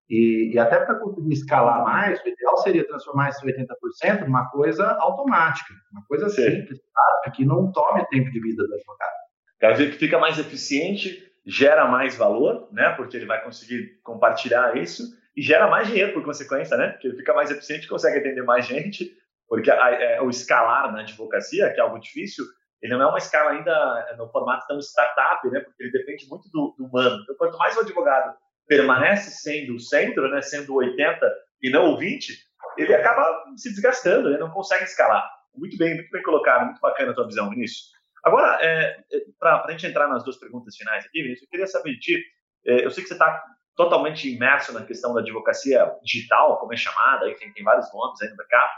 E, 0.09 0.53
e 0.55 0.59
até 0.59 0.79
para 0.79 0.95
conseguir 0.95 1.35
escalar 1.35 1.85
mais, 1.85 2.23
o 2.23 2.29
ideal 2.29 2.57
seria 2.59 2.87
transformar 2.87 3.29
esse 3.29 3.45
80% 3.45 4.25
numa 4.25 4.49
coisa 4.49 4.87
automática, 5.01 5.75
uma 5.93 6.03
coisa 6.07 6.29
Sim. 6.31 6.45
simples, 6.45 6.81
prática, 6.93 7.37
que 7.37 7.45
não 7.45 7.71
tome 7.71 8.07
tempo 8.07 8.31
de 8.31 8.41
vida 8.41 8.67
do 8.67 8.75
advogado. 8.75 9.13
Quer 9.61 9.73
dizer 9.73 9.91
que 9.91 9.99
fica 9.99 10.19
mais 10.19 10.39
eficiente, 10.39 11.31
gera 11.45 11.87
mais 11.87 12.17
valor, 12.17 12.69
né? 12.73 12.91
Porque 12.91 13.17
ele 13.17 13.27
vai 13.27 13.43
conseguir 13.43 14.01
compartilhar 14.03 14.77
isso 14.77 15.03
e 15.37 15.43
gera 15.43 15.69
mais 15.69 15.89
dinheiro 15.89 16.15
por 16.15 16.25
consequência, 16.25 16.77
né? 16.77 16.89
Porque 16.89 17.09
ele 17.09 17.17
fica 17.17 17.35
mais 17.35 17.51
eficiente, 17.51 17.89
consegue 17.89 18.19
atender 18.19 18.43
mais 18.45 18.67
gente, 18.67 19.11
porque 19.47 19.71
a, 19.71 19.91
é, 19.91 20.23
o 20.23 20.31
escalar 20.31 20.91
na 20.91 21.01
advocacia, 21.01 21.71
que 21.73 21.81
é 21.81 21.83
algo 21.83 21.99
difícil, 21.99 22.45
ele 22.81 22.95
não 22.95 23.03
é 23.03 23.07
uma 23.09 23.19
escala 23.19 23.51
ainda 23.51 24.17
no 24.17 24.29
formato 24.29 24.67
tão 24.67 24.79
startup, 24.79 25.47
né? 25.51 25.61
Porque 25.61 25.83
ele 25.83 25.93
depende 25.93 26.27
muito 26.29 26.49
do, 26.51 26.75
do 26.79 26.87
humano. 26.87 27.21
Então, 27.23 27.35
quanto 27.37 27.59
mais 27.59 27.77
o 27.77 27.81
advogado 27.81 28.35
permanece 28.69 29.31
sendo 29.31 29.75
o 29.75 29.81
centro, 29.81 30.31
né, 30.31 30.43
sendo 30.43 30.73
o 30.73 30.77
80 30.77 31.27
e 31.63 31.71
não 31.71 31.95
o 31.95 31.99
20, 31.99 32.33
ele 32.77 32.95
acaba 32.95 33.45
se 33.57 33.71
desgastando, 33.71 34.29
ele 34.29 34.39
não 34.39 34.51
consegue 34.51 34.85
escalar. 34.85 35.29
Muito 35.55 35.77
bem, 35.77 35.95
muito 35.95 36.11
bem 36.11 36.23
colocado, 36.23 36.67
muito 36.67 36.81
bacana 36.81 37.11
a 37.11 37.15
tua 37.15 37.27
visão, 37.27 37.51
Vinícius. 37.51 37.89
Agora, 38.23 38.59
é, 38.61 39.01
é 39.13 39.21
para 39.39 39.65
a 39.65 39.71
gente 39.71 39.87
entrar 39.87 40.07
nas 40.07 40.23
duas 40.23 40.37
perguntas 40.37 40.77
finais 40.77 41.05
aqui, 41.05 41.23
Vinícius, 41.23 41.45
eu 41.45 41.51
queria 41.51 41.67
saber 41.67 41.93
de 41.93 42.01
ti, 42.01 42.25
é, 42.67 42.85
eu 42.85 42.91
sei 42.91 43.03
que 43.03 43.09
você 43.09 43.15
está 43.15 43.43
totalmente 43.75 44.33
imerso 44.33 44.73
na 44.73 44.85
questão 44.85 45.15
da 45.15 45.21
advocacia 45.21 45.91
digital, 46.03 46.59
como 46.59 46.73
é 46.73 46.77
chamada, 46.77 47.31
enfim, 47.31 47.53
tem 47.53 47.65
vários 47.65 47.93
nomes 47.95 48.21
aí 48.21 48.29
no 48.29 48.37
mercado. 48.37 48.71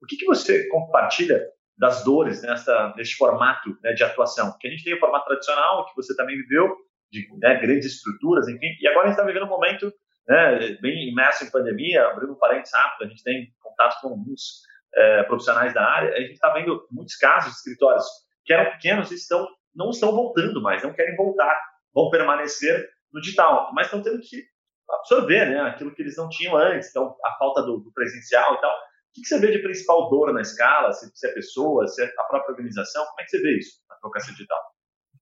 O 0.00 0.06
que, 0.06 0.16
que 0.16 0.26
você 0.26 0.68
compartilha 0.68 1.42
das 1.76 2.04
dores 2.04 2.42
nessa, 2.42 2.94
nesse 2.96 3.14
formato 3.14 3.76
né, 3.82 3.94
de 3.94 4.04
atuação? 4.04 4.52
Porque 4.52 4.68
a 4.68 4.70
gente 4.70 4.84
tem 4.84 4.94
o 4.94 5.00
formato 5.00 5.24
tradicional, 5.24 5.86
que 5.86 5.96
você 5.96 6.14
também 6.14 6.36
viveu, 6.36 6.76
de 7.14 7.28
né, 7.38 7.60
grandes 7.60 7.94
estruturas, 7.94 8.48
enfim. 8.48 8.76
E 8.80 8.88
agora 8.88 9.04
a 9.04 9.06
gente 9.08 9.18
está 9.18 9.26
vivendo 9.26 9.46
um 9.46 9.50
momento 9.50 9.92
né, 10.28 10.76
bem 10.80 11.08
imerso 11.08 11.44
em 11.44 11.50
pandemia, 11.50 12.08
abrindo 12.08 12.32
um 12.32 12.38
parênteses 12.38 12.74
rápido, 12.74 13.06
a 13.06 13.08
gente 13.08 13.22
tem 13.22 13.52
contato 13.62 14.00
com 14.00 14.08
alguns 14.08 14.62
é, 14.94 15.22
profissionais 15.24 15.72
da 15.72 15.84
área, 15.84 16.12
a 16.14 16.20
gente 16.20 16.32
está 16.32 16.52
vendo 16.52 16.86
muitos 16.90 17.16
casos 17.16 17.52
de 17.52 17.56
escritórios 17.58 18.04
que 18.44 18.52
eram 18.52 18.70
pequenos 18.72 19.10
e 19.10 19.14
estão, 19.14 19.46
não 19.74 19.90
estão 19.90 20.12
voltando 20.12 20.60
mais, 20.60 20.82
não 20.82 20.92
querem 20.92 21.16
voltar, 21.16 21.58
vão 21.94 22.10
permanecer 22.10 22.88
no 23.12 23.20
digital, 23.20 23.70
mas 23.72 23.86
estão 23.86 24.02
tendo 24.02 24.20
que 24.20 24.42
absorver 24.90 25.46
né, 25.46 25.60
aquilo 25.60 25.94
que 25.94 26.02
eles 26.02 26.16
não 26.16 26.28
tinham 26.28 26.56
antes, 26.56 26.90
então 26.90 27.16
a 27.24 27.32
falta 27.38 27.62
do, 27.62 27.78
do 27.78 27.92
presencial 27.92 28.54
e 28.54 28.60
tal. 28.60 28.72
O 28.72 29.14
que, 29.14 29.24
você 29.24 29.38
vê 29.38 29.52
de 29.52 29.60
principal 29.60 30.10
dor 30.10 30.32
na 30.32 30.40
escala? 30.40 30.92
Se, 30.92 31.26
é 31.26 31.32
pessoa, 31.32 31.86
se 31.86 32.02
é 32.02 32.06
a 32.18 32.24
própria 32.24 32.50
organização? 32.50 33.04
Como 33.06 33.20
é 33.20 33.24
que 33.24 33.30
você 33.30 33.40
vê 33.40 33.58
isso 33.58 33.78
na 33.88 33.94
advocacia 33.94 34.32
digital? 34.32 34.73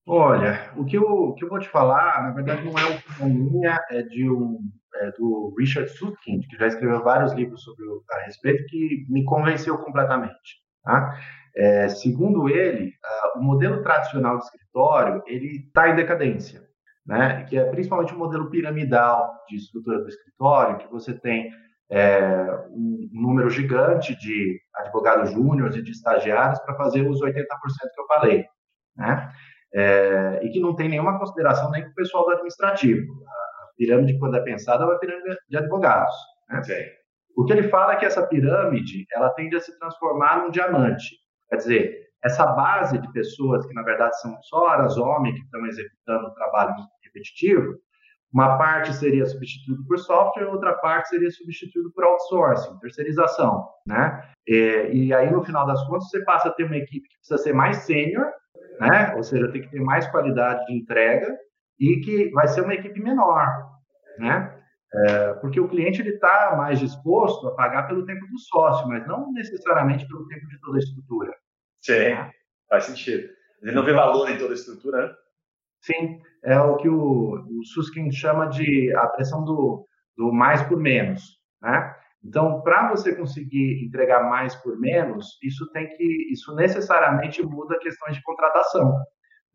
Olha, 0.07 0.73
o 0.77 0.85
que 0.85 0.97
eu, 0.97 1.05
o 1.05 1.35
que 1.35 1.45
eu 1.45 1.49
vou 1.49 1.61
te 1.61 1.69
falar, 1.69 2.23
na 2.23 2.31
verdade, 2.33 2.65
não 2.65 2.77
é 2.77 2.85
opinião 2.85 3.29
minha, 3.29 3.81
é 3.91 4.03
de 4.03 4.29
um 4.29 4.59
é 4.95 5.11
do 5.13 5.55
Richard 5.59 5.91
Sutkind, 5.91 6.47
que 6.49 6.57
já 6.57 6.67
escreveu 6.67 7.03
vários 7.03 7.33
livros 7.33 7.63
sobre 7.63 7.85
o, 7.87 8.03
a 8.11 8.25
respeito, 8.27 8.67
que 8.67 9.07
me 9.09 9.25
convenceu 9.25 9.79
completamente. 9.79 10.61
Tá? 10.85 11.19
É, 11.57 11.89
segundo 11.89 12.49
ele, 12.49 12.89
uh, 12.89 13.39
o 13.39 13.43
modelo 13.43 13.83
tradicional 13.83 14.39
de 14.39 14.45
escritório 14.45 15.23
ele 15.27 15.67
está 15.67 15.89
em 15.89 15.97
decadência, 15.97 16.63
né? 17.07 17.45
Que 17.45 17.59
é 17.59 17.65
principalmente 17.65 18.15
o 18.15 18.19
modelo 18.19 18.51
piramidal 18.51 19.33
de 19.49 19.57
estrutura 19.57 20.01
do 20.01 20.09
escritório, 20.09 20.79
que 20.79 20.91
você 20.91 21.13
tem 21.13 21.51
é, 21.91 22.67
um 22.71 23.09
número 23.13 23.51
gigante 23.51 24.17
de 24.19 24.59
advogados 24.77 25.31
júniores 25.31 25.77
e 25.77 25.83
de 25.83 25.91
estagiários 25.91 26.59
para 26.61 26.75
fazer 26.77 27.07
os 27.07 27.21
80% 27.21 27.45
que 27.95 28.01
eu 28.01 28.07
falei, 28.07 28.45
né? 28.97 29.31
É, 29.75 30.41
e 30.43 30.51
que 30.51 30.61
não 30.61 30.75
tem 30.77 30.89
nenhuma 30.89 31.19
consideração 31.19 31.71
nem 31.71 31.83
com 31.83 31.91
o 31.91 31.95
pessoal 31.95 32.25
do 32.25 32.33
administrativo. 32.33 33.13
A 33.25 33.75
pirâmide, 33.77 34.19
quando 34.19 34.37
é 34.37 34.41
pensada, 34.41 34.85
é 34.85 34.87
uma 34.87 34.99
pirâmide 34.99 35.37
de 35.49 35.57
advogados. 35.57 36.15
Né? 36.51 36.61
O 37.37 37.45
que 37.45 37.53
ele 37.53 37.69
fala 37.69 37.95
é 37.95 37.97
que 37.97 38.05
essa 38.05 38.27
pirâmide 38.27 39.07
ela 39.13 39.31
tende 39.31 39.57
a 39.57 39.61
se 39.61 39.79
transformar 39.79 40.43
num 40.43 40.51
diamante. 40.51 41.17
Quer 41.49 41.57
dizer, 41.57 42.03
essa 42.23 42.47
base 42.47 42.99
de 42.99 43.11
pessoas 43.13 43.67
que, 43.67 43.75
na 43.75 43.83
verdade, 43.83 44.21
são 44.21 44.37
só 44.43 44.67
horas 44.67 44.97
homens 44.97 45.35
que 45.37 45.45
estão 45.45 45.67
executando 45.67 46.29
o 46.29 46.35
trabalho 46.35 46.75
repetitivo, 47.03 47.75
uma 48.33 48.57
parte 48.57 48.95
seria 48.95 49.27
substituído 49.27 49.85
por 49.87 49.99
software, 49.99 50.47
outra 50.47 50.73
parte 50.75 51.11
seria 51.11 51.31
substituído 51.31 51.93
por 51.93 52.05
outsourcing, 52.05 52.79
terceirização, 52.79 53.69
né? 53.87 54.27
E, 54.47 54.91
e, 54.93 55.15
aí, 55.15 55.31
no 55.31 55.45
final 55.45 55.67
das 55.67 55.87
contas, 55.87 56.09
você 56.09 56.25
passa 56.25 56.49
a 56.49 56.53
ter 56.53 56.65
uma 56.65 56.77
equipe 56.77 57.09
que 57.09 57.17
precisa 57.19 57.39
ser 57.39 57.53
mais 57.53 57.79
sênior, 57.79 58.33
né? 58.81 59.15
Ou 59.17 59.23
seja, 59.23 59.53
tem 59.53 59.61
que 59.61 59.71
ter 59.71 59.81
mais 59.81 60.07
qualidade 60.07 60.65
de 60.67 60.75
entrega 60.75 61.37
e 61.79 62.01
que 62.01 62.31
vai 62.31 62.49
ser 62.49 62.63
uma 62.63 62.75
equipe 62.75 63.01
menor, 63.01 63.47
né? 64.19 64.59
É, 64.95 65.35
porque 65.35 65.59
o 65.59 65.69
cliente 65.69 66.01
ele 66.01 66.11
está 66.11 66.55
mais 66.57 66.79
disposto 66.79 67.49
a 67.49 67.55
pagar 67.55 67.87
pelo 67.87 68.05
tempo 68.05 68.27
do 68.27 68.39
sócio, 68.39 68.87
mas 68.89 69.07
não 69.07 69.33
necessariamente 69.33 70.07
pelo 70.07 70.27
tempo 70.27 70.47
de 70.49 70.61
toda 70.61 70.77
a 70.77 70.81
estrutura. 70.81 71.33
Sim, 71.81 72.17
faz 72.69 72.85
sentido. 72.85 73.29
Ele 73.63 73.73
não 73.73 73.85
vê 73.85 73.93
valor 73.93 74.31
em 74.31 74.39
toda 74.39 74.53
a 74.53 74.55
estrutura, 74.55 75.07
né? 75.07 75.15
Sim, 75.83 76.21
é 76.45 76.59
o 76.61 76.77
que 76.77 76.89
o, 76.89 77.35
o 77.35 77.65
Susskind 77.67 78.13
chama 78.13 78.47
de 78.47 78.95
a 78.97 79.09
pressão 79.09 79.45
do, 79.45 79.87
do 80.17 80.33
mais 80.33 80.63
por 80.63 80.79
menos, 80.79 81.39
né? 81.61 81.95
Então, 82.25 82.63
para 82.63 82.89
você 82.89 83.17
conseguir 83.17 83.85
entregar 83.85 84.23
mais 84.31 84.55
por 84.55 84.79
menos, 84.79 85.39
isso 85.43 85.69
tem 85.73 85.89
que, 85.89 86.33
isso 86.33 86.55
necessariamente 86.55 87.43
muda 87.43 87.79
questões 87.81 88.15
de 88.15 88.23
contratação, 88.23 88.97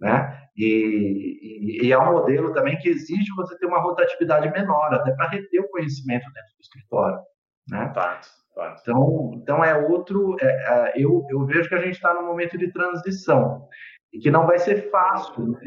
né? 0.01 0.37
E, 0.55 1.79
e, 1.81 1.87
e, 1.87 1.91
é 1.93 1.97
um 1.97 2.11
modelo 2.11 2.51
também 2.51 2.77
que 2.77 2.89
exige 2.89 3.33
você 3.37 3.57
ter 3.57 3.67
uma 3.67 3.79
rotatividade 3.79 4.51
menor, 4.51 4.93
até 4.93 5.11
para 5.13 5.29
reter 5.29 5.61
o 5.61 5.69
conhecimento 5.69 6.25
dentro 6.33 6.55
do 6.57 6.61
escritório, 6.61 7.19
né? 7.69 7.91
Fato. 7.95 8.27
Então, 8.81 9.31
então 9.35 9.63
é 9.63 9.77
outro. 9.77 10.35
É, 10.41 10.45
é, 10.47 10.93
eu, 10.95 11.25
eu 11.29 11.45
vejo 11.45 11.69
que 11.69 11.75
a 11.75 11.81
gente 11.81 11.93
está 11.93 12.13
num 12.13 12.25
momento 12.25 12.57
de 12.57 12.71
transição 12.71 13.67
e 14.13 14.19
que 14.19 14.31
não 14.31 14.47
vai 14.47 14.57
ser 14.57 14.89
fácil 14.89 15.57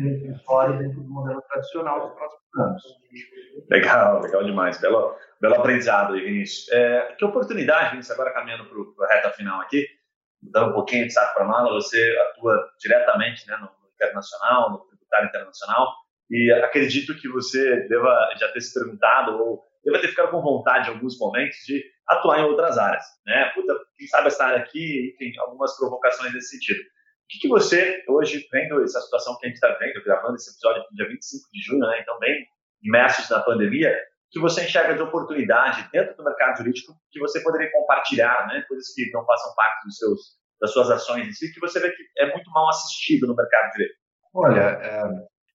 fora 0.44 0.72
dentro 0.74 1.00
do 1.00 1.10
modelo 1.10 1.42
tradicional 1.42 2.00
dos 2.00 2.14
próximos 2.14 2.58
anos. 2.58 2.82
Legal, 3.70 4.20
legal 4.20 4.44
demais. 4.44 4.80
Belo, 4.80 5.16
belo 5.40 5.54
aprendizado 5.56 6.14
aí, 6.14 6.20
Vinícius. 6.20 6.68
É, 6.72 7.14
que 7.18 7.24
oportunidade, 7.24 7.90
Vinícius, 7.90 8.12
agora 8.12 8.32
caminhando 8.32 8.64
para 8.96 9.06
a 9.06 9.14
reta 9.14 9.30
final 9.30 9.60
aqui, 9.60 9.86
dando 10.42 10.70
um 10.70 10.74
pouquinho 10.74 11.06
de 11.06 11.12
saco 11.12 11.34
para 11.34 11.44
mala, 11.44 11.72
você 11.72 12.16
atua 12.30 12.70
diretamente 12.78 13.46
né, 13.46 13.56
no 13.56 13.68
internacional, 13.94 14.70
no 14.70 14.78
tributário 14.86 15.28
internacional, 15.28 15.94
e 16.30 16.50
acredito 16.52 17.14
que 17.20 17.28
você 17.28 17.88
deva 17.88 18.30
já 18.38 18.48
ter 18.52 18.60
se 18.60 18.72
perguntado 18.72 19.36
ou 19.36 19.62
deva 19.84 19.98
ter 19.98 20.08
ficado 20.08 20.30
com 20.30 20.40
vontade 20.40 20.88
em 20.88 20.94
alguns 20.94 21.18
momentos 21.18 21.56
de 21.66 21.82
atuar 22.08 22.40
em 22.40 22.44
outras 22.44 22.78
áreas, 22.78 23.04
né? 23.26 23.50
Puta, 23.54 23.74
quem 23.96 24.06
sabe 24.06 24.28
essa 24.28 24.44
área 24.44 24.58
aqui, 24.60 25.14
enfim, 25.14 25.38
algumas 25.38 25.76
provocações 25.76 26.32
nesse 26.32 26.50
sentido. 26.50 26.80
Que, 27.30 27.38
que 27.38 27.48
você, 27.48 28.02
hoje, 28.08 28.46
vendo 28.52 28.82
essa 28.82 29.00
situação 29.00 29.36
que 29.38 29.46
a 29.46 29.48
gente 29.48 29.56
está 29.56 29.76
vendo, 29.78 30.02
gravando 30.04 30.34
esse 30.34 30.50
episódio 30.50 30.82
no 30.90 30.96
dia 30.96 31.08
25 31.08 31.48
de 31.52 31.62
junho, 31.62 31.80
né? 31.80 32.00
Então, 32.00 32.18
bem 32.18 32.44
imersos 32.82 33.28
na 33.30 33.40
pandemia, 33.40 33.96
que 34.30 34.40
você 34.40 34.64
enxerga 34.64 34.94
de 34.94 35.02
oportunidade 35.02 35.88
dentro 35.92 36.16
do 36.16 36.24
mercado 36.24 36.58
jurídico 36.58 36.94
que 37.10 37.20
você 37.20 37.42
poderia 37.42 37.70
compartilhar, 37.72 38.46
né? 38.48 38.64
Coisas 38.68 38.92
que 38.94 39.10
não 39.12 39.24
façam 39.24 39.54
parte 39.54 39.84
dos 39.84 39.96
seus, 39.96 40.20
das 40.60 40.72
suas 40.72 40.90
ações 40.90 41.28
em 41.28 41.32
si, 41.32 41.52
que 41.52 41.60
você 41.60 41.78
vê 41.80 41.90
que 41.90 42.02
é 42.18 42.32
muito 42.32 42.50
mal 42.50 42.68
assistido 42.68 43.26
no 43.26 43.36
mercado 43.36 43.72
jurídico. 43.72 44.00
Olha, 44.34 44.60
é, 44.60 45.02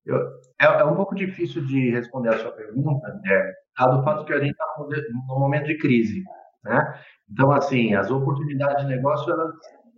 eu, 0.05 0.17
é, 0.61 0.65
é, 0.65 0.85
um 0.85 0.95
pouco 0.95 1.15
difícil 1.15 1.65
de 1.65 1.91
responder 1.91 2.29
a 2.29 2.39
sua 2.39 2.51
pergunta, 2.51 3.07
né? 3.23 3.53
dado 3.77 3.99
o 3.99 4.03
fato 4.03 4.25
que 4.25 4.33
a 4.33 4.39
gente 4.39 4.51
está 4.51 4.65
num 4.77 5.39
momento 5.39 5.65
de 5.65 5.77
crise. 5.77 6.23
Né? 6.63 7.03
Então, 7.31 7.51
assim, 7.51 7.95
as 7.95 8.09
oportunidades 8.11 8.85
de 8.85 8.95
negócio, 8.95 9.31
elas, 9.31 9.55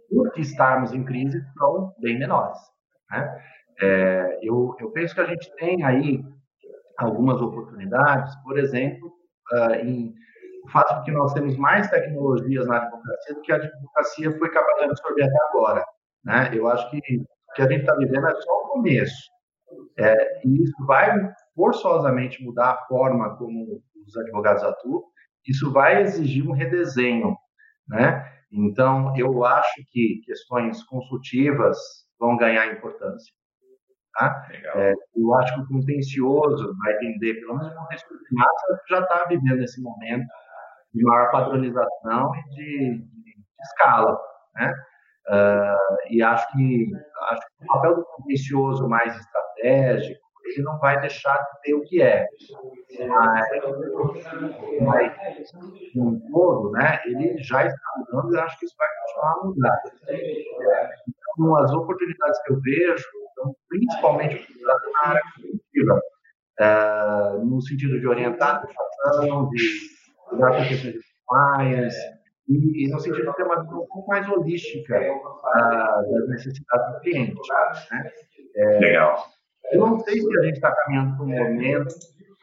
por 0.09 0.31
estarmos 0.37 0.93
em 0.93 1.03
crise, 1.03 1.41
são 1.57 1.93
bem 1.99 2.17
menores. 2.17 2.57
Né? 3.11 3.41
É, 3.81 4.39
eu, 4.41 4.75
eu 4.79 4.91
penso 4.91 5.13
que 5.13 5.21
a 5.21 5.25
gente 5.25 5.53
tem 5.55 5.83
aí 5.83 6.23
algumas 6.97 7.41
oportunidades, 7.41 8.35
por 8.43 8.57
exemplo, 8.57 9.11
uh, 9.53 9.73
em 9.75 10.13
o 10.67 10.69
fato 10.69 10.99
de 10.99 11.05
que 11.05 11.11
nós 11.11 11.33
temos 11.33 11.55
mais 11.55 11.89
tecnologias 11.89 12.67
na 12.67 12.77
advocacia 12.77 13.35
do 13.35 13.41
que 13.41 13.51
a 13.53 13.55
advocacia 13.55 14.37
foi 14.37 14.51
capaz 14.51 14.79
de 14.79 14.83
absorver 14.83 15.23
até 15.23 15.37
agora. 15.49 15.85
Né? 16.25 16.51
Eu 16.53 16.67
acho 16.67 16.89
que 16.91 16.97
o 16.97 17.53
que 17.55 17.61
a 17.61 17.69
gente 17.69 17.81
está 17.81 17.95
vivendo 17.95 18.27
é 18.27 18.35
só 18.35 18.51
o 18.51 18.67
começo. 18.73 19.29
É, 19.97 20.45
e 20.45 20.63
isso 20.63 20.85
vai 20.85 21.09
forçosamente 21.55 22.43
mudar 22.43 22.71
a 22.71 22.85
forma 22.87 23.37
como 23.37 23.81
os 24.05 24.17
advogados 24.17 24.63
atuam, 24.63 25.03
isso 25.47 25.71
vai 25.71 26.01
exigir 26.01 26.47
um 26.47 26.53
redesenho, 26.53 27.35
né? 27.87 28.36
Então, 28.51 29.13
eu 29.17 29.43
acho 29.45 29.83
que 29.91 30.21
questões 30.25 30.83
consultivas 30.83 31.77
vão 32.19 32.37
ganhar 32.37 32.73
importância. 32.73 33.33
Tá? 34.17 34.47
É, 34.75 34.93
eu 35.15 35.33
acho 35.35 35.53
que 35.53 35.61
o 35.61 35.67
contencioso 35.67 36.75
vai 36.83 36.93
entender, 36.95 37.35
pelo 37.35 37.55
menos 37.57 37.71
o 37.71 37.77
contexto 37.77 38.09
de 38.09 38.35
massa, 38.35 38.81
já 38.89 38.99
está 39.01 39.25
vivendo 39.25 39.61
esse 39.61 39.81
momento 39.81 40.25
de 40.93 41.03
maior 41.03 41.31
padronização 41.31 42.31
e 42.35 42.49
de, 42.49 42.97
de, 42.97 43.35
de 43.35 43.61
escala. 43.61 44.17
Né? 44.55 44.73
Uh, 45.29 45.97
e 46.09 46.23
acho 46.23 46.51
que, 46.53 46.87
acho 47.29 47.41
que 47.41 47.63
o 47.65 47.67
papel 47.67 47.95
do 47.95 48.05
contencioso 48.05 48.87
mais 48.87 49.15
estratégico, 49.15 50.26
ele 50.47 50.63
não 50.63 50.77
vai 50.79 50.99
deixar 51.01 51.37
de 51.37 51.61
ter 51.63 51.73
o 51.73 51.83
que 51.83 52.01
é. 52.01 52.27
Mas, 53.07 53.47
mas 54.81 55.51
um 55.95 56.19
todo, 56.31 56.71
né, 56.71 56.99
ele 57.05 57.37
já 57.39 57.65
está 57.65 57.77
mudando 57.97 58.33
e 58.33 58.39
acho 58.39 58.59
que 58.59 58.65
isso 58.65 58.75
vai 58.77 58.87
continuar 59.01 59.31
a 59.31 59.45
mudar. 59.45 59.83
Então, 61.37 61.55
as 61.57 61.71
oportunidades 61.71 62.41
que 62.43 62.53
eu 62.53 62.61
vejo 62.61 63.05
estão 63.29 63.55
principalmente 63.69 64.47
na 64.63 65.09
área 65.09 65.21
cognitiva, 65.35 66.01
uh, 66.59 67.45
no 67.45 67.61
sentido 67.61 67.99
de 67.99 68.07
orientar 68.07 68.61
a 68.61 68.63
educação, 68.63 69.49
de 69.49 70.37
dar 70.39 70.55
questões 70.57 70.93
de 70.93 70.99
compliance, 71.25 72.17
e, 72.49 72.85
e, 72.85 72.89
no 72.89 72.99
sentido 72.99 73.29
de 73.29 73.35
ter 73.35 73.43
uma 73.43 73.61
visão 73.61 73.81
um 73.81 73.87
pouco 73.87 74.07
mais 74.07 74.27
holística 74.29 74.97
uh, 74.97 76.11
das 76.11 76.29
necessidades 76.29 76.93
do 76.93 76.99
cliente. 77.01 77.35
Né? 77.91 78.11
É, 78.55 78.79
Legal. 78.79 79.25
Eu 79.71 79.79
não 79.81 79.99
sei 79.99 80.19
se 80.19 80.39
a 80.39 80.43
gente 80.43 80.55
está 80.55 80.71
caminhando 80.71 81.17
para 81.17 81.25
um 81.25 81.29
momento 81.29 81.93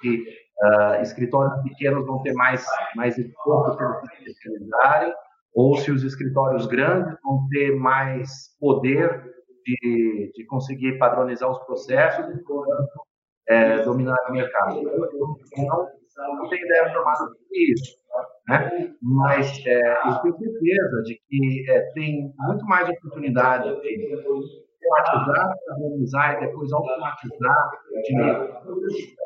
que 0.00 0.24
uh, 0.62 1.02
escritórios 1.02 1.62
pequenos 1.62 2.06
vão 2.06 2.22
ter 2.22 2.32
mais, 2.34 2.64
mais 2.94 3.16
esforço 3.16 3.76
para 3.76 4.00
se 4.00 4.30
especializarem, 4.30 5.12
ou 5.54 5.76
se 5.76 5.90
os 5.90 6.02
escritórios 6.02 6.66
grandes 6.66 7.16
vão 7.22 7.46
ter 7.48 7.76
mais 7.76 8.56
poder 8.58 9.22
de, 9.64 10.32
de 10.34 10.46
conseguir 10.46 10.98
padronizar 10.98 11.50
os 11.50 11.58
processos 11.64 12.26
e, 12.26 12.42
é, 13.48 13.82
dominar 13.84 14.16
o 14.28 14.32
mercado. 14.32 14.80
Eu, 14.80 15.04
eu 15.04 15.38
não, 15.58 15.88
não 16.36 16.48
tenho 16.48 16.64
ideia 16.64 16.92
formada 16.92 17.18
sobre 17.18 17.72
isso, 17.72 17.96
né? 18.48 18.94
mas 19.00 19.62
é, 19.66 19.92
eu 20.08 20.18
tenho 20.22 20.38
certeza 20.38 21.02
de 21.04 21.20
que 21.28 21.70
é, 21.70 21.80
tem 21.92 22.32
muito 22.38 22.64
mais 22.66 22.88
oportunidade 22.88 23.80
de 23.80 24.14
automatizar, 24.92 25.54
padronizar 25.66 26.34
e 26.34 26.46
depois 26.46 26.72
automatizar 26.72 27.70
de 28.02 29.16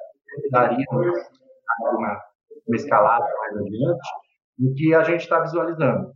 daria 0.51 0.85
uma, 0.91 2.23
uma 2.67 2.77
escalada 2.77 3.25
mais 3.25 3.57
adiante 3.57 4.09
do 4.59 4.75
que 4.75 4.95
a 4.95 5.03
gente 5.05 5.23
está 5.23 5.41
visualizando. 5.41 6.13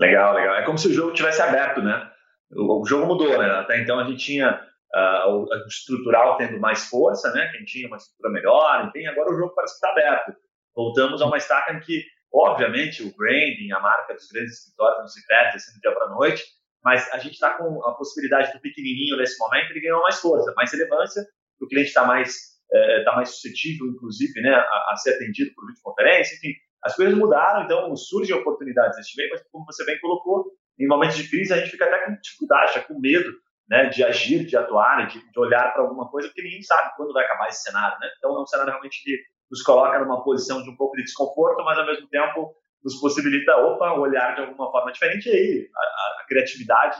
Legal, 0.00 0.34
legal. 0.34 0.56
É 0.56 0.64
como 0.64 0.78
se 0.78 0.88
o 0.88 0.92
jogo 0.92 1.12
tivesse 1.12 1.40
aberto, 1.40 1.82
né? 1.82 2.10
O, 2.52 2.82
o 2.82 2.86
jogo 2.86 3.06
mudou, 3.06 3.38
né? 3.38 3.50
Até 3.52 3.80
então 3.80 3.98
a 3.98 4.04
gente 4.04 4.24
tinha 4.24 4.60
uh, 4.94 5.28
o 5.30 5.46
estrutural 5.66 6.36
tendo 6.36 6.58
mais 6.60 6.86
força, 6.88 7.32
né? 7.32 7.48
Quem 7.52 7.64
tinha 7.64 7.88
uma 7.88 7.96
estrutura 7.96 8.32
melhor, 8.32 8.86
enfim, 8.86 9.06
agora 9.06 9.30
o 9.30 9.36
jogo 9.36 9.54
parece 9.54 9.74
que 9.78 9.86
está 9.86 9.90
aberto. 9.90 10.36
Voltamos 10.74 11.20
a 11.22 11.26
uma 11.26 11.36
estaca 11.36 11.72
em 11.72 11.80
que, 11.80 12.02
obviamente, 12.32 13.02
o 13.02 13.14
branding, 13.16 13.72
a 13.72 13.80
marca 13.80 14.14
dos 14.14 14.28
grandes 14.32 14.58
escritórios 14.58 15.00
não 15.00 15.08
se 15.08 15.26
perde 15.26 15.56
assim 15.56 15.74
do 15.74 15.80
dia 15.80 15.92
para 15.92 16.06
a 16.06 16.10
noite, 16.10 16.44
mas 16.84 17.10
a 17.12 17.18
gente 17.18 17.34
está 17.34 17.54
com 17.54 17.84
a 17.86 17.94
possibilidade 17.94 18.52
do 18.52 18.60
pequenininho 18.60 19.16
nesse 19.16 19.38
momento, 19.38 19.70
ele 19.70 19.80
ganhou 19.80 20.02
mais 20.02 20.20
força, 20.20 20.52
mais 20.56 20.72
relevância, 20.72 21.24
o 21.60 21.66
cliente 21.66 21.88
está 21.88 22.04
mais 22.04 22.52
está 22.72 23.12
é, 23.12 23.16
mais 23.16 23.28
suscetível, 23.28 23.86
inclusive, 23.86 24.40
né, 24.40 24.54
a, 24.54 24.92
a, 24.92 24.96
ser 24.96 25.14
atendido 25.14 25.52
por 25.54 25.66
videoconferência, 25.66 26.36
enfim, 26.36 26.54
as 26.82 26.96
coisas 26.96 27.14
mudaram, 27.14 27.64
então 27.64 27.94
surgem 27.94 28.34
oportunidades 28.34 28.96
neste 28.96 29.14
meio, 29.16 29.28
mas 29.30 29.42
como 29.52 29.66
você 29.66 29.84
bem 29.84 30.00
colocou, 30.00 30.50
em 30.78 30.86
momentos 30.88 31.16
de 31.16 31.28
crise 31.28 31.52
a 31.52 31.58
gente 31.58 31.70
fica 31.70 31.84
até 31.84 32.04
com 32.04 32.16
dificuldade, 32.20 32.86
com 32.86 32.98
medo 32.98 33.30
né, 33.68 33.86
de 33.86 34.02
agir, 34.02 34.44
de 34.44 34.56
atuar, 34.56 35.06
de, 35.06 35.18
de 35.18 35.38
olhar 35.38 35.72
para 35.72 35.82
alguma 35.82 36.10
coisa, 36.10 36.28
porque 36.28 36.42
ninguém 36.42 36.62
sabe 36.62 36.92
quando 36.96 37.12
vai 37.12 37.24
acabar 37.24 37.48
esse 37.48 37.62
cenário, 37.62 37.98
né? 38.00 38.08
Então 38.18 38.36
é 38.36 38.42
um 38.42 38.46
cenário 38.46 38.70
realmente 38.70 39.02
que 39.02 39.16
nos 39.50 39.62
coloca 39.62 39.98
numa 39.98 40.24
posição 40.24 40.62
de 40.62 40.70
um 40.70 40.76
pouco 40.76 40.96
de 40.96 41.04
desconforto, 41.04 41.62
mas 41.64 41.78
ao 41.78 41.86
mesmo 41.86 42.08
tempo 42.08 42.54
nos 42.84 43.00
possibilita, 43.00 43.56
opa, 43.56 43.92
olhar 43.94 44.34
de 44.34 44.42
alguma 44.42 44.70
forma 44.70 44.92
diferente. 44.92 45.28
E 45.28 45.32
aí, 45.32 45.70
a, 45.74 46.22
a, 46.22 46.26
criatividade, 46.26 46.96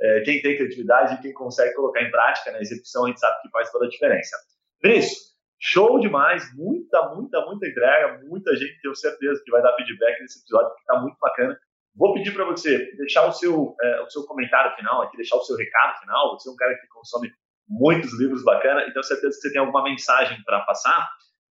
é, 0.00 0.20
quem 0.20 0.40
tem 0.40 0.56
criatividade 0.56 1.14
e 1.14 1.22
quem 1.22 1.32
consegue 1.32 1.74
colocar 1.74 2.02
em 2.02 2.10
prática 2.10 2.52
na 2.52 2.60
execução, 2.60 3.04
a 3.04 3.08
gente 3.08 3.20
sabe 3.20 3.42
que 3.42 3.50
faz 3.50 3.70
toda 3.70 3.86
a 3.86 3.88
diferença. 3.88 4.36
Vinícius, 4.82 5.36
show 5.60 5.98
demais, 6.00 6.44
muita, 6.54 7.14
muita, 7.14 7.40
muita 7.46 7.66
entrega, 7.66 8.20
muita 8.24 8.54
gente, 8.56 8.80
tenho 8.80 8.94
certeza 8.94 9.42
que 9.44 9.50
vai 9.50 9.62
dar 9.62 9.74
feedback 9.74 10.20
nesse 10.20 10.40
episódio, 10.40 10.74
que 10.74 10.80
está 10.80 11.00
muito 11.00 11.16
bacana. 11.20 11.58
Vou 11.94 12.12
pedir 12.12 12.32
para 12.34 12.44
você 12.44 12.92
deixar 12.96 13.26
o 13.26 13.32
seu, 13.32 13.74
é, 13.82 14.00
o 14.02 14.10
seu 14.10 14.24
comentário 14.24 14.74
final 14.76 15.02
aqui, 15.02 15.16
deixar 15.16 15.36
o 15.36 15.44
seu 15.44 15.56
recado 15.56 15.98
final. 16.00 16.38
Você 16.38 16.48
é 16.48 16.52
um 16.52 16.56
cara 16.56 16.74
que 16.74 16.86
consome 16.88 17.30
muitos 17.68 18.18
livros 18.18 18.44
bacanas, 18.44 18.86
então 18.88 19.02
certeza 19.02 19.34
que 19.34 19.40
você 19.40 19.52
tem 19.52 19.60
alguma 19.60 19.82
mensagem 19.82 20.42
para 20.44 20.60
passar. 20.60 21.08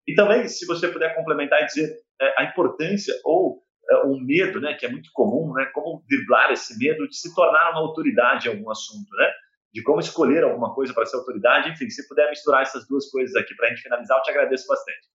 E 0.07 0.13
também, 0.13 0.47
se 0.47 0.65
você 0.67 0.87
puder 0.87 1.15
complementar 1.15 1.63
e 1.63 1.65
dizer 1.65 1.99
é, 2.21 2.41
a 2.41 2.43
importância 2.45 3.13
ou 3.23 3.64
o 4.05 4.19
medo, 4.19 4.59
né, 4.59 4.73
que 4.73 4.85
é 4.85 4.89
muito 4.89 5.09
comum, 5.13 5.53
né, 5.53 5.65
como 5.73 6.03
driblar 6.09 6.51
esse 6.51 6.77
medo 6.77 7.07
de 7.07 7.15
se 7.15 7.33
tornar 7.35 7.71
uma 7.71 7.81
autoridade 7.81 8.47
em 8.47 8.51
algum 8.51 8.69
assunto, 8.71 9.09
né? 9.17 9.31
de 9.75 9.83
como 9.83 9.99
escolher 9.99 10.41
alguma 10.45 10.73
coisa 10.73 10.93
para 10.93 11.05
ser 11.05 11.17
autoridade. 11.17 11.69
Enfim, 11.69 11.89
se 11.89 12.07
puder 12.07 12.29
misturar 12.29 12.61
essas 12.61 12.87
duas 12.87 13.11
coisas 13.11 13.35
aqui 13.35 13.53
para 13.55 13.67
a 13.67 13.69
gente 13.69 13.81
finalizar, 13.81 14.17
eu 14.17 14.23
te 14.23 14.31
agradeço 14.31 14.65
bastante. 14.69 15.09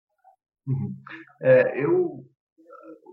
Uhum. 0.67 0.95
É, 1.41 1.83
eu, 1.83 2.23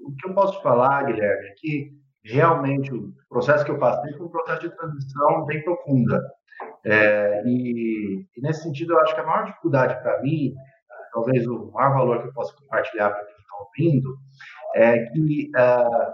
o 0.05 0.15
que 0.15 0.29
eu 0.29 0.35
posso 0.35 0.61
falar, 0.63 1.05
Guilherme, 1.05 1.49
é 1.49 1.55
que 1.57 1.91
realmente 2.23 2.93
o 2.93 3.15
processo 3.31 3.65
que 3.65 3.71
eu 3.71 3.79
passei 3.79 4.13
foi 4.13 4.27
um 4.27 4.31
processo 4.31 4.61
de 4.61 4.77
transição 4.77 5.47
bem 5.47 5.65
profunda. 5.65 6.21
É, 6.85 7.43
e, 7.47 8.27
e, 8.37 8.41
nesse 8.43 8.65
sentido, 8.65 8.93
eu 8.93 9.01
acho 9.01 9.15
que 9.15 9.21
a 9.23 9.27
maior 9.27 9.47
dificuldade 9.47 10.03
para 10.03 10.21
mim, 10.21 10.53
talvez 11.15 11.47
o 11.47 11.71
maior 11.73 11.95
valor 11.95 12.21
que 12.21 12.29
eu 12.29 12.33
posso 12.35 12.55
compartilhar 12.57 13.09
para 13.09 13.25
quem 13.25 13.37
está 13.37 13.57
ouvindo, 13.59 14.19
é 14.79 15.07
que 15.07 15.51
uh, 15.57 16.13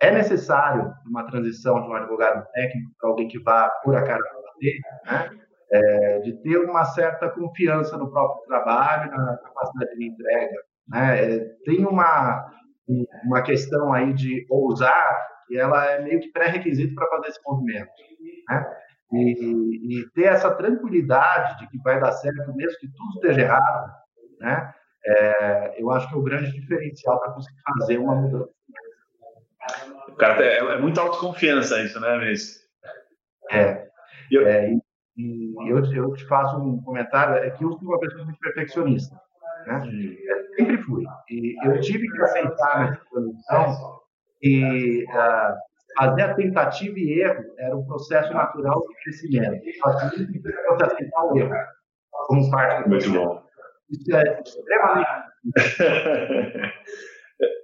é 0.00 0.10
necessário 0.10 0.92
uma 1.06 1.24
transição 1.24 1.80
de 1.80 1.88
um 1.88 1.94
advogado 1.94 2.44
técnico 2.52 2.90
para 2.98 3.10
alguém 3.10 3.28
que 3.28 3.38
vá 3.38 3.70
por 3.84 3.94
a 3.94 4.02
cara 4.02 4.20
ter, 4.58 4.80
né? 5.06 5.30
É, 5.74 6.18
de 6.18 6.34
ter 6.42 6.58
uma 6.58 6.84
certa 6.84 7.30
confiança 7.30 7.96
no 7.96 8.10
próprio 8.10 8.44
trabalho, 8.44 9.10
na 9.10 9.38
capacidade 9.38 9.96
de 9.96 10.06
entrega. 10.06 10.54
Né? 10.86 11.36
É, 11.36 11.38
tem 11.64 11.86
uma, 11.86 12.46
uma 13.24 13.40
questão 13.40 13.90
aí 13.90 14.12
de 14.12 14.44
ousar, 14.50 15.28
que 15.46 15.56
ela 15.56 15.82
é 15.86 16.02
meio 16.02 16.20
que 16.20 16.30
pré-requisito 16.30 16.94
para 16.94 17.08
fazer 17.08 17.28
esse 17.28 17.40
movimento. 17.46 17.90
Né? 18.50 18.76
E, 19.14 20.00
e, 20.00 20.10
ter 20.10 20.24
essa 20.24 20.50
tranquilidade 20.54 21.58
de 21.60 21.68
que 21.68 21.78
vai 21.78 21.98
dar 21.98 22.12
certo, 22.12 22.54
mesmo 22.54 22.78
que 22.78 22.88
tudo 22.88 23.14
esteja 23.14 23.40
errado, 23.40 23.92
né? 24.40 24.74
É, 25.04 25.82
eu 25.82 25.90
acho 25.90 26.08
que 26.08 26.14
é 26.14 26.18
o 26.18 26.22
grande 26.22 26.52
diferencial 26.52 27.18
para 27.20 27.32
conseguir 27.32 27.60
fazer 27.78 27.98
uma 27.98 28.14
mudança. 28.14 28.50
O 30.08 30.12
cara 30.16 30.44
é, 30.44 30.58
é 30.58 30.78
muita 30.78 31.00
autoconfiança 31.00 31.80
isso, 31.82 31.98
né, 32.00 32.18
Vinícius? 32.18 32.62
É. 33.50 33.88
Eu... 34.30 34.46
É, 34.46 34.72
e, 35.16 35.54
eu, 35.68 35.84
eu 35.92 36.14
te 36.14 36.26
faço 36.26 36.56
um 36.56 36.82
comentário, 36.82 37.34
é 37.34 37.50
que 37.50 37.64
eu 37.64 37.72
sou 37.72 37.82
uma 37.82 38.00
pessoa 38.00 38.24
muito 38.24 38.38
perfeccionista. 38.38 39.14
Né? 39.66 40.16
É, 40.28 40.56
sempre 40.56 40.78
fui. 40.78 41.04
E 41.30 41.54
eu 41.64 41.80
tive 41.80 42.08
que 42.08 42.22
aceitar 42.22 42.80
nessa 42.80 43.04
condição 43.10 44.00
e 44.42 45.04
uh, 45.04 45.54
fazer 45.96 46.22
a 46.22 46.34
tentativa 46.34 46.98
e 46.98 47.20
erro 47.20 47.44
era 47.58 47.76
um 47.76 47.84
processo 47.84 48.32
natural 48.32 48.80
de 48.88 48.94
crescimento. 49.02 49.62
Você 49.64 50.84
aceitar 50.84 51.24
o 51.24 51.38
erro 51.38 51.54
como 52.26 52.50
parte 52.50 52.82
do 52.82 52.90
processo. 52.90 53.41
Isso 53.92 54.16
é 54.16 54.40
extremamente. 54.40 55.06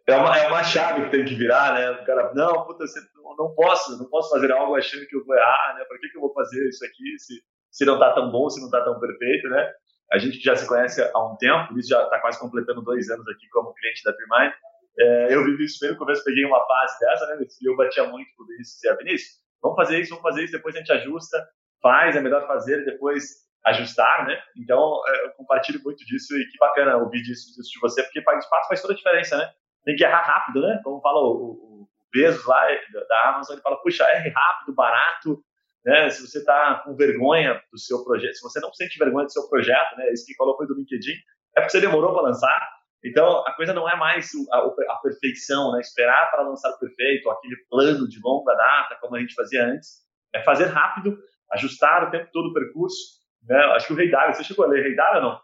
é 0.07 0.17
uma, 0.17 0.37
é 0.37 0.49
uma 0.49 0.63
chave 0.63 1.05
que 1.05 1.11
tem 1.11 1.25
que 1.25 1.35
virar, 1.35 1.75
né? 1.75 1.91
O 1.91 2.05
cara, 2.05 2.33
não, 2.35 2.67
puta, 2.67 2.87
você, 2.87 3.01
não 3.39 3.55
posso, 3.55 3.99
não 3.99 4.09
posso 4.11 4.31
fazer 4.31 4.53
algo 4.53 4.75
achando 4.77 5.07
que 5.07 5.17
eu 5.17 5.25
vou 5.25 5.35
errar, 5.35 5.75
né? 5.77 5.85
Para 5.85 5.99
que, 5.99 6.09
que 6.09 6.17
eu 6.17 6.21
vou 6.21 6.33
fazer 6.35 6.69
isso 6.69 6.85
aqui 6.85 7.19
se, 7.19 7.43
se 7.71 7.85
não 7.85 7.95
está 7.95 8.13
tão 8.13 8.31
bom, 8.31 8.51
se 8.51 8.61
não 8.61 8.67
está 8.67 8.85
tão 8.85 9.01
perfeito, 9.01 9.49
né? 9.49 9.73
A 10.13 10.19
gente 10.19 10.39
já 10.41 10.57
se 10.57 10.67
conhece 10.67 11.03
há 11.03 11.25
um 11.25 11.37
tempo, 11.37 11.79
isso 11.79 11.89
já 11.91 12.03
está 12.03 12.21
quase 12.21 12.39
completando 12.39 12.83
dois 12.83 13.09
anos 13.11 13.27
aqui 13.29 13.49
como 13.51 13.75
cliente 13.75 14.03
da 14.05 14.13
Primine. 14.13 14.53
É, 14.99 15.35
eu 15.35 15.45
vivi 15.45 15.65
isso 15.65 15.79
bem 15.81 15.93
no 15.93 15.97
começo, 15.97 16.25
peguei 16.25 16.45
uma 16.45 16.67
fase 16.67 16.99
dessa, 17.01 17.27
né? 17.27 17.39
E 17.41 17.69
eu 17.69 17.77
batia 17.77 18.05
muito 18.05 18.29
por 18.37 18.47
isso, 18.61 18.75
dizia, 18.75 18.97
Vinícius, 18.97 19.39
vamos 19.63 19.77
fazer 19.77 20.01
isso, 20.01 20.11
vamos 20.11 20.23
fazer 20.23 20.45
isso, 20.45 20.53
depois 20.53 20.75
a 20.75 20.79
gente 20.79 20.93
ajusta, 20.93 21.49
faz, 21.81 22.17
é 22.17 22.21
melhor 22.21 22.47
fazer, 22.47 22.85
depois 22.85 23.48
ajustar, 23.69 24.27
né? 24.27 24.41
Então, 24.57 25.01
é, 25.07 25.27
eu 25.27 25.31
compartilho 25.33 25.81
muito 25.83 26.05
disso 26.05 26.37
e 26.37 26.47
que 26.47 26.59
bacana 26.59 26.97
ouvir 26.97 27.23
disso, 27.23 27.55
disso 27.57 27.71
de 27.73 27.81
você, 27.81 28.03
porque 28.03 28.23
faz, 28.23 28.47
faz 28.69 28.81
toda 28.83 28.95
a 28.95 28.97
diferença, 28.97 29.37
né? 29.37 29.51
Tem 29.85 29.97
que 29.97 30.05
errar 30.05 30.23
rápido, 30.23 30.61
né? 30.61 30.81
Como 30.85 31.01
fala 31.01 31.21
o, 31.21 31.89
Bezos 32.13 32.47
lá 32.47 32.67
da 33.09 33.29
Amazon, 33.29 33.55
ele 33.55 33.63
fala, 33.63 33.81
puxa, 33.83 34.05
R 34.05 34.31
rápido, 34.31 34.75
barato, 34.75 35.43
né? 35.85 36.09
Se 36.11 36.27
você 36.27 36.39
está 36.39 36.83
com 36.85 36.97
vergonha 36.97 37.63
do 37.71 37.79
seu 37.79 38.03
projeto, 38.05 38.35
se 38.35 38.43
você 38.43 38.61
não 38.61 38.73
sente 38.73 38.99
vergonha 38.99 39.27
do 39.27 39.33
seu 39.33 39.49
projeto, 39.49 39.97
né? 39.97 40.11
Isso 40.13 40.25
que 40.27 40.35
falou 40.35 40.57
foi 40.57 40.67
do 40.67 40.75
LinkedIn, 40.75 41.13
é 41.57 41.61
porque 41.61 41.71
você 41.71 41.81
demorou 41.81 42.13
para 42.13 42.23
lançar. 42.23 42.79
Então, 43.05 43.47
a 43.47 43.53
coisa 43.53 43.73
não 43.73 43.89
é 43.89 43.95
mais 43.95 44.31
a, 44.51 44.59
a, 44.59 44.97
perfeição, 45.03 45.73
né? 45.73 45.81
Esperar 45.81 46.31
para 46.31 46.43
lançar 46.43 46.71
o 46.71 46.79
perfeito, 46.79 47.31
aquele 47.31 47.57
plano 47.71 48.09
de 48.09 48.19
longa 48.23 48.55
data, 48.55 48.97
como 49.01 49.17
a 49.17 49.21
gente 49.21 49.35
fazia 49.35 49.65
antes. 49.67 50.07
É 50.35 50.43
fazer 50.43 50.67
rápido, 50.67 51.17
ajustar 51.53 52.09
o 52.09 52.11
tempo 52.11 52.29
todo 52.33 52.49
o 52.49 52.55
percurso. 52.55 53.19
Né? 53.47 53.57
Acho 53.75 53.87
que 53.89 53.93
o 53.93 53.97
Rei 53.97 54.11
Dalio, 54.11 54.35
você 54.35 54.45
chegou 54.45 54.65
a 54.65 54.69
ler 54.69 54.83
Rei 54.83 54.95
Dalio 54.95 55.23
ou 55.23 55.31
não? 55.31 55.41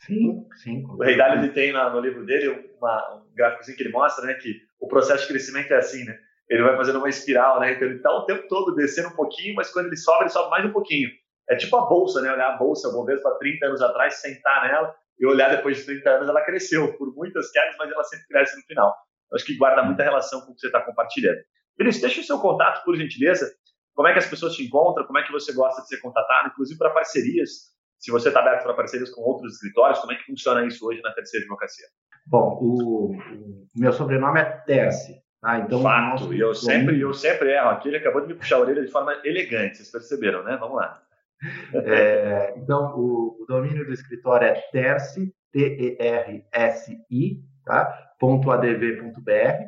Sim, 0.00 0.46
sim. 0.62 0.84
O 0.84 1.02
Rei 1.02 1.16
Dalio 1.16 1.44
ele 1.44 1.52
tem 1.52 1.72
no 1.72 2.00
livro 2.00 2.26
dele 2.26 2.70
uma, 2.78 3.14
um 3.14 3.34
gráfico 3.34 3.76
que 3.76 3.82
ele 3.82 3.92
mostra, 3.92 4.26
né, 4.26 4.34
que 4.34 4.60
o 4.80 4.88
processo 4.88 5.22
de 5.22 5.28
crescimento 5.28 5.72
é 5.72 5.76
assim, 5.76 6.04
né? 6.04 6.18
Ele 6.50 6.62
vai 6.62 6.76
fazendo 6.76 6.98
uma 6.98 7.08
espiral, 7.08 7.60
né? 7.60 7.72
Então 7.72 7.86
ele 7.86 7.96
está 7.96 8.10
o 8.10 8.26
tempo 8.26 8.46
todo 8.48 8.74
descendo 8.74 9.08
um 9.08 9.16
pouquinho, 9.16 9.54
mas 9.54 9.70
quando 9.70 9.86
ele 9.86 9.96
sobe, 9.96 10.24
ele 10.24 10.30
sobe 10.30 10.50
mais 10.50 10.64
um 10.66 10.72
pouquinho. 10.72 11.08
É 11.48 11.56
tipo 11.56 11.76
a 11.76 11.86
bolsa, 11.86 12.20
né? 12.20 12.32
Olhar 12.32 12.54
a 12.54 12.56
bolsa, 12.56 12.88
o 12.88 12.92
Bovespa 12.92 13.38
30 13.38 13.66
anos 13.66 13.80
atrás, 13.80 14.20
sentar 14.20 14.68
nela 14.68 14.94
e 15.18 15.26
olhar 15.26 15.54
depois 15.54 15.78
de 15.78 15.84
30 15.84 16.10
anos, 16.10 16.28
ela 16.28 16.44
cresceu 16.44 16.92
por 16.98 17.14
muitas 17.14 17.50
quedas, 17.50 17.76
mas 17.78 17.90
ela 17.90 18.02
sempre 18.04 18.26
cresce 18.26 18.56
no 18.56 18.62
final. 18.64 18.94
Acho 19.32 19.44
que 19.46 19.56
guarda 19.56 19.82
muita 19.82 20.02
relação 20.02 20.40
com 20.40 20.52
o 20.52 20.54
que 20.54 20.60
você 20.60 20.66
está 20.66 20.80
compartilhando. 20.80 21.38
Vinícius, 21.78 22.02
deixa 22.02 22.20
o 22.20 22.24
seu 22.24 22.38
contato, 22.38 22.84
por 22.84 22.96
gentileza. 22.96 23.50
Como 23.94 24.08
é 24.08 24.12
que 24.12 24.18
as 24.18 24.26
pessoas 24.26 24.54
te 24.54 24.64
encontram? 24.64 25.06
Como 25.06 25.18
é 25.18 25.22
que 25.22 25.32
você 25.32 25.52
gosta 25.52 25.82
de 25.82 25.88
ser 25.88 25.98
contatado? 26.00 26.48
Inclusive 26.48 26.78
para 26.78 26.90
parcerias. 26.90 27.72
Se 27.98 28.10
você 28.10 28.28
está 28.28 28.40
aberto 28.40 28.64
para 28.64 28.74
parcerias 28.74 29.10
com 29.10 29.22
outros 29.22 29.54
escritórios, 29.54 29.98
como 30.00 30.12
é 30.12 30.16
que 30.16 30.24
funciona 30.24 30.66
isso 30.66 30.86
hoje 30.86 31.00
na 31.02 31.12
terceira 31.12 31.44
advocacia? 31.44 31.86
Bom, 32.26 32.58
o, 32.60 33.12
o 33.12 33.66
meu 33.76 33.92
sobrenome 33.92 34.40
é 34.40 34.44
Terce. 34.44 35.22
Tá? 35.40 35.58
Então, 35.58 35.82
Fato, 35.82 36.32
e 36.32 36.38
eu 36.38 36.54
sempre, 36.54 37.00
eu 37.00 37.12
sempre 37.12 37.52
erro 37.52 37.70
aqui. 37.70 37.88
Ele 37.88 37.96
acabou 37.96 38.20
de 38.22 38.28
me 38.28 38.34
puxar 38.34 38.56
a 38.56 38.60
orelha 38.60 38.82
de 38.82 38.90
forma 38.90 39.12
elegante, 39.24 39.76
vocês 39.76 39.90
perceberam, 39.90 40.44
né? 40.44 40.56
Vamos 40.56 40.76
lá. 40.76 41.02
É, 41.74 42.54
então, 42.56 42.94
o, 42.96 43.42
o, 43.42 43.46
domínio 43.46 43.84
do 43.84 43.92
escritório 43.92 44.46
é 44.46 44.54
terci, 44.70 45.34
T-E-R-S-I, 45.50 47.42
tá? 47.64 48.12
.adv.br 48.20 49.66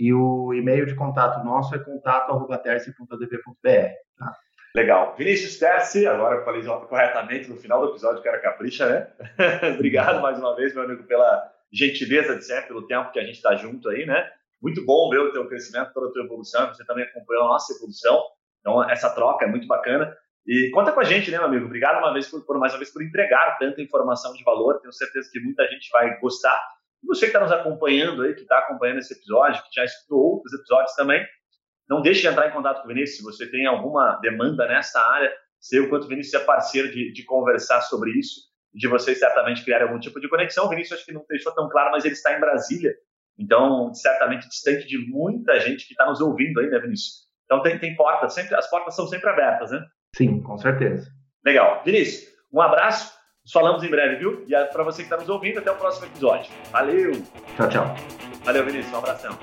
e 0.00 0.14
o 0.14 0.54
e-mail 0.54 0.86
de 0.86 0.94
contato 0.94 1.44
nosso 1.44 1.74
é 1.74 1.78
contato.terce.adv.br. 1.78 3.68
Tá? 4.18 4.34
Legal. 4.74 5.14
Vinícius 5.14 5.58
Terce, 5.58 6.06
agora 6.06 6.36
eu 6.36 6.44
falei 6.44 6.64
corretamente 6.88 7.50
no 7.50 7.56
final 7.58 7.82
do 7.82 7.90
episódio, 7.92 8.20
o 8.20 8.22
cara 8.22 8.40
capricha, 8.40 8.88
né? 8.88 9.08
Obrigado 9.76 10.22
mais 10.22 10.38
uma 10.38 10.56
vez, 10.56 10.72
meu 10.72 10.84
amigo, 10.84 11.02
pela 11.02 11.52
gentileza 11.70 12.34
de 12.34 12.46
sempre, 12.46 12.68
pelo 12.68 12.86
tempo 12.86 13.12
que 13.12 13.18
a 13.18 13.24
gente 13.24 13.36
está 13.36 13.54
junto 13.56 13.90
aí, 13.90 14.06
né? 14.06 14.26
Muito 14.62 14.82
bom 14.86 15.10
ver 15.10 15.18
o 15.18 15.32
teu 15.32 15.46
crescimento, 15.46 15.92
toda 15.92 16.08
a 16.08 16.12
tua 16.12 16.24
evolução, 16.24 16.68
você 16.68 16.82
também 16.86 17.04
acompanhou 17.04 17.44
a 17.44 17.48
nossa 17.48 17.74
evolução, 17.74 18.22
então 18.60 18.88
essa 18.88 19.14
troca 19.14 19.44
é 19.44 19.48
muito 19.48 19.66
bacana. 19.66 20.16
E 20.46 20.70
conta 20.70 20.92
com 20.92 21.00
a 21.00 21.04
gente, 21.04 21.30
né, 21.30 21.36
meu 21.36 21.46
amigo? 21.46 21.66
Obrigado 21.66 21.98
uma 21.98 22.14
vez 22.14 22.26
por, 22.26 22.42
por 22.46 22.58
mais 22.58 22.72
uma 22.72 22.78
vez 22.78 22.90
por 22.90 23.02
entregar 23.02 23.58
tanta 23.58 23.82
informação 23.82 24.32
de 24.32 24.42
valor. 24.44 24.80
Tenho 24.80 24.94
certeza 24.94 25.28
que 25.30 25.40
muita 25.40 25.66
gente 25.68 25.90
vai 25.92 26.18
gostar. 26.20 26.58
E 27.02 27.06
você 27.06 27.20
que 27.20 27.26
está 27.26 27.40
nos 27.40 27.52
acompanhando 27.52 28.22
aí, 28.22 28.34
que 28.34 28.42
está 28.42 28.58
acompanhando 28.58 28.98
esse 28.98 29.14
episódio, 29.14 29.62
que 29.62 29.74
já 29.74 29.84
escutou 29.84 30.18
outros 30.18 30.52
episódios 30.52 30.94
também, 30.94 31.24
não 31.88 32.00
deixe 32.00 32.20
de 32.20 32.28
entrar 32.28 32.48
em 32.48 32.52
contato 32.52 32.82
com 32.82 32.84
o 32.84 32.88
Vinícius. 32.88 33.18
Se 33.18 33.22
você 33.22 33.50
tem 33.50 33.66
alguma 33.66 34.16
demanda 34.22 34.66
nessa 34.66 35.00
área, 35.00 35.32
sei 35.58 35.80
o 35.80 35.88
quanto 35.88 36.04
o 36.04 36.08
Vinícius 36.08 36.40
é 36.40 36.44
parceiro 36.44 36.90
de, 36.90 37.12
de 37.12 37.24
conversar 37.24 37.80
sobre 37.82 38.12
isso, 38.12 38.48
de 38.72 38.86
vocês 38.86 39.18
certamente 39.18 39.64
criarem 39.64 39.88
algum 39.88 39.98
tipo 39.98 40.20
de 40.20 40.28
conexão. 40.28 40.66
O 40.66 40.68
Vinícius 40.68 40.98
acho 40.98 41.06
que 41.06 41.12
não 41.12 41.24
deixou 41.28 41.52
tão 41.54 41.68
claro, 41.68 41.90
mas 41.90 42.04
ele 42.04 42.14
está 42.14 42.36
em 42.36 42.40
Brasília, 42.40 42.94
então 43.38 43.92
certamente 43.92 44.48
distante 44.48 44.86
de 44.86 44.98
muita 44.98 45.58
gente 45.58 45.86
que 45.86 45.92
está 45.92 46.06
nos 46.06 46.20
ouvindo 46.20 46.60
aí, 46.60 46.68
né, 46.68 46.78
Vinícius? 46.78 47.28
Então 47.44 47.62
tem, 47.62 47.78
tem 47.78 47.96
portas, 47.96 48.32
sempre, 48.34 48.54
as 48.54 48.70
portas 48.70 48.94
são 48.94 49.08
sempre 49.08 49.28
abertas, 49.28 49.72
né? 49.72 49.84
Sim, 50.14 50.40
com 50.40 50.56
certeza. 50.56 51.10
Legal. 51.44 51.82
Vinícius, 51.84 52.32
um 52.52 52.60
abraço. 52.60 53.19
Nos 53.50 53.54
falamos 53.54 53.82
em 53.82 53.90
breve, 53.90 54.14
viu? 54.14 54.44
E 54.46 54.54
para 54.66 54.84
você 54.84 54.98
que 54.98 55.06
está 55.06 55.16
nos 55.16 55.28
ouvindo, 55.28 55.58
até 55.58 55.72
o 55.72 55.74
próximo 55.74 56.06
episódio. 56.06 56.52
Valeu! 56.70 57.10
Tchau, 57.56 57.68
tchau. 57.68 57.96
Valeu, 58.44 58.64
Vinícius. 58.64 58.94
Um 58.94 58.98
abração. 58.98 59.36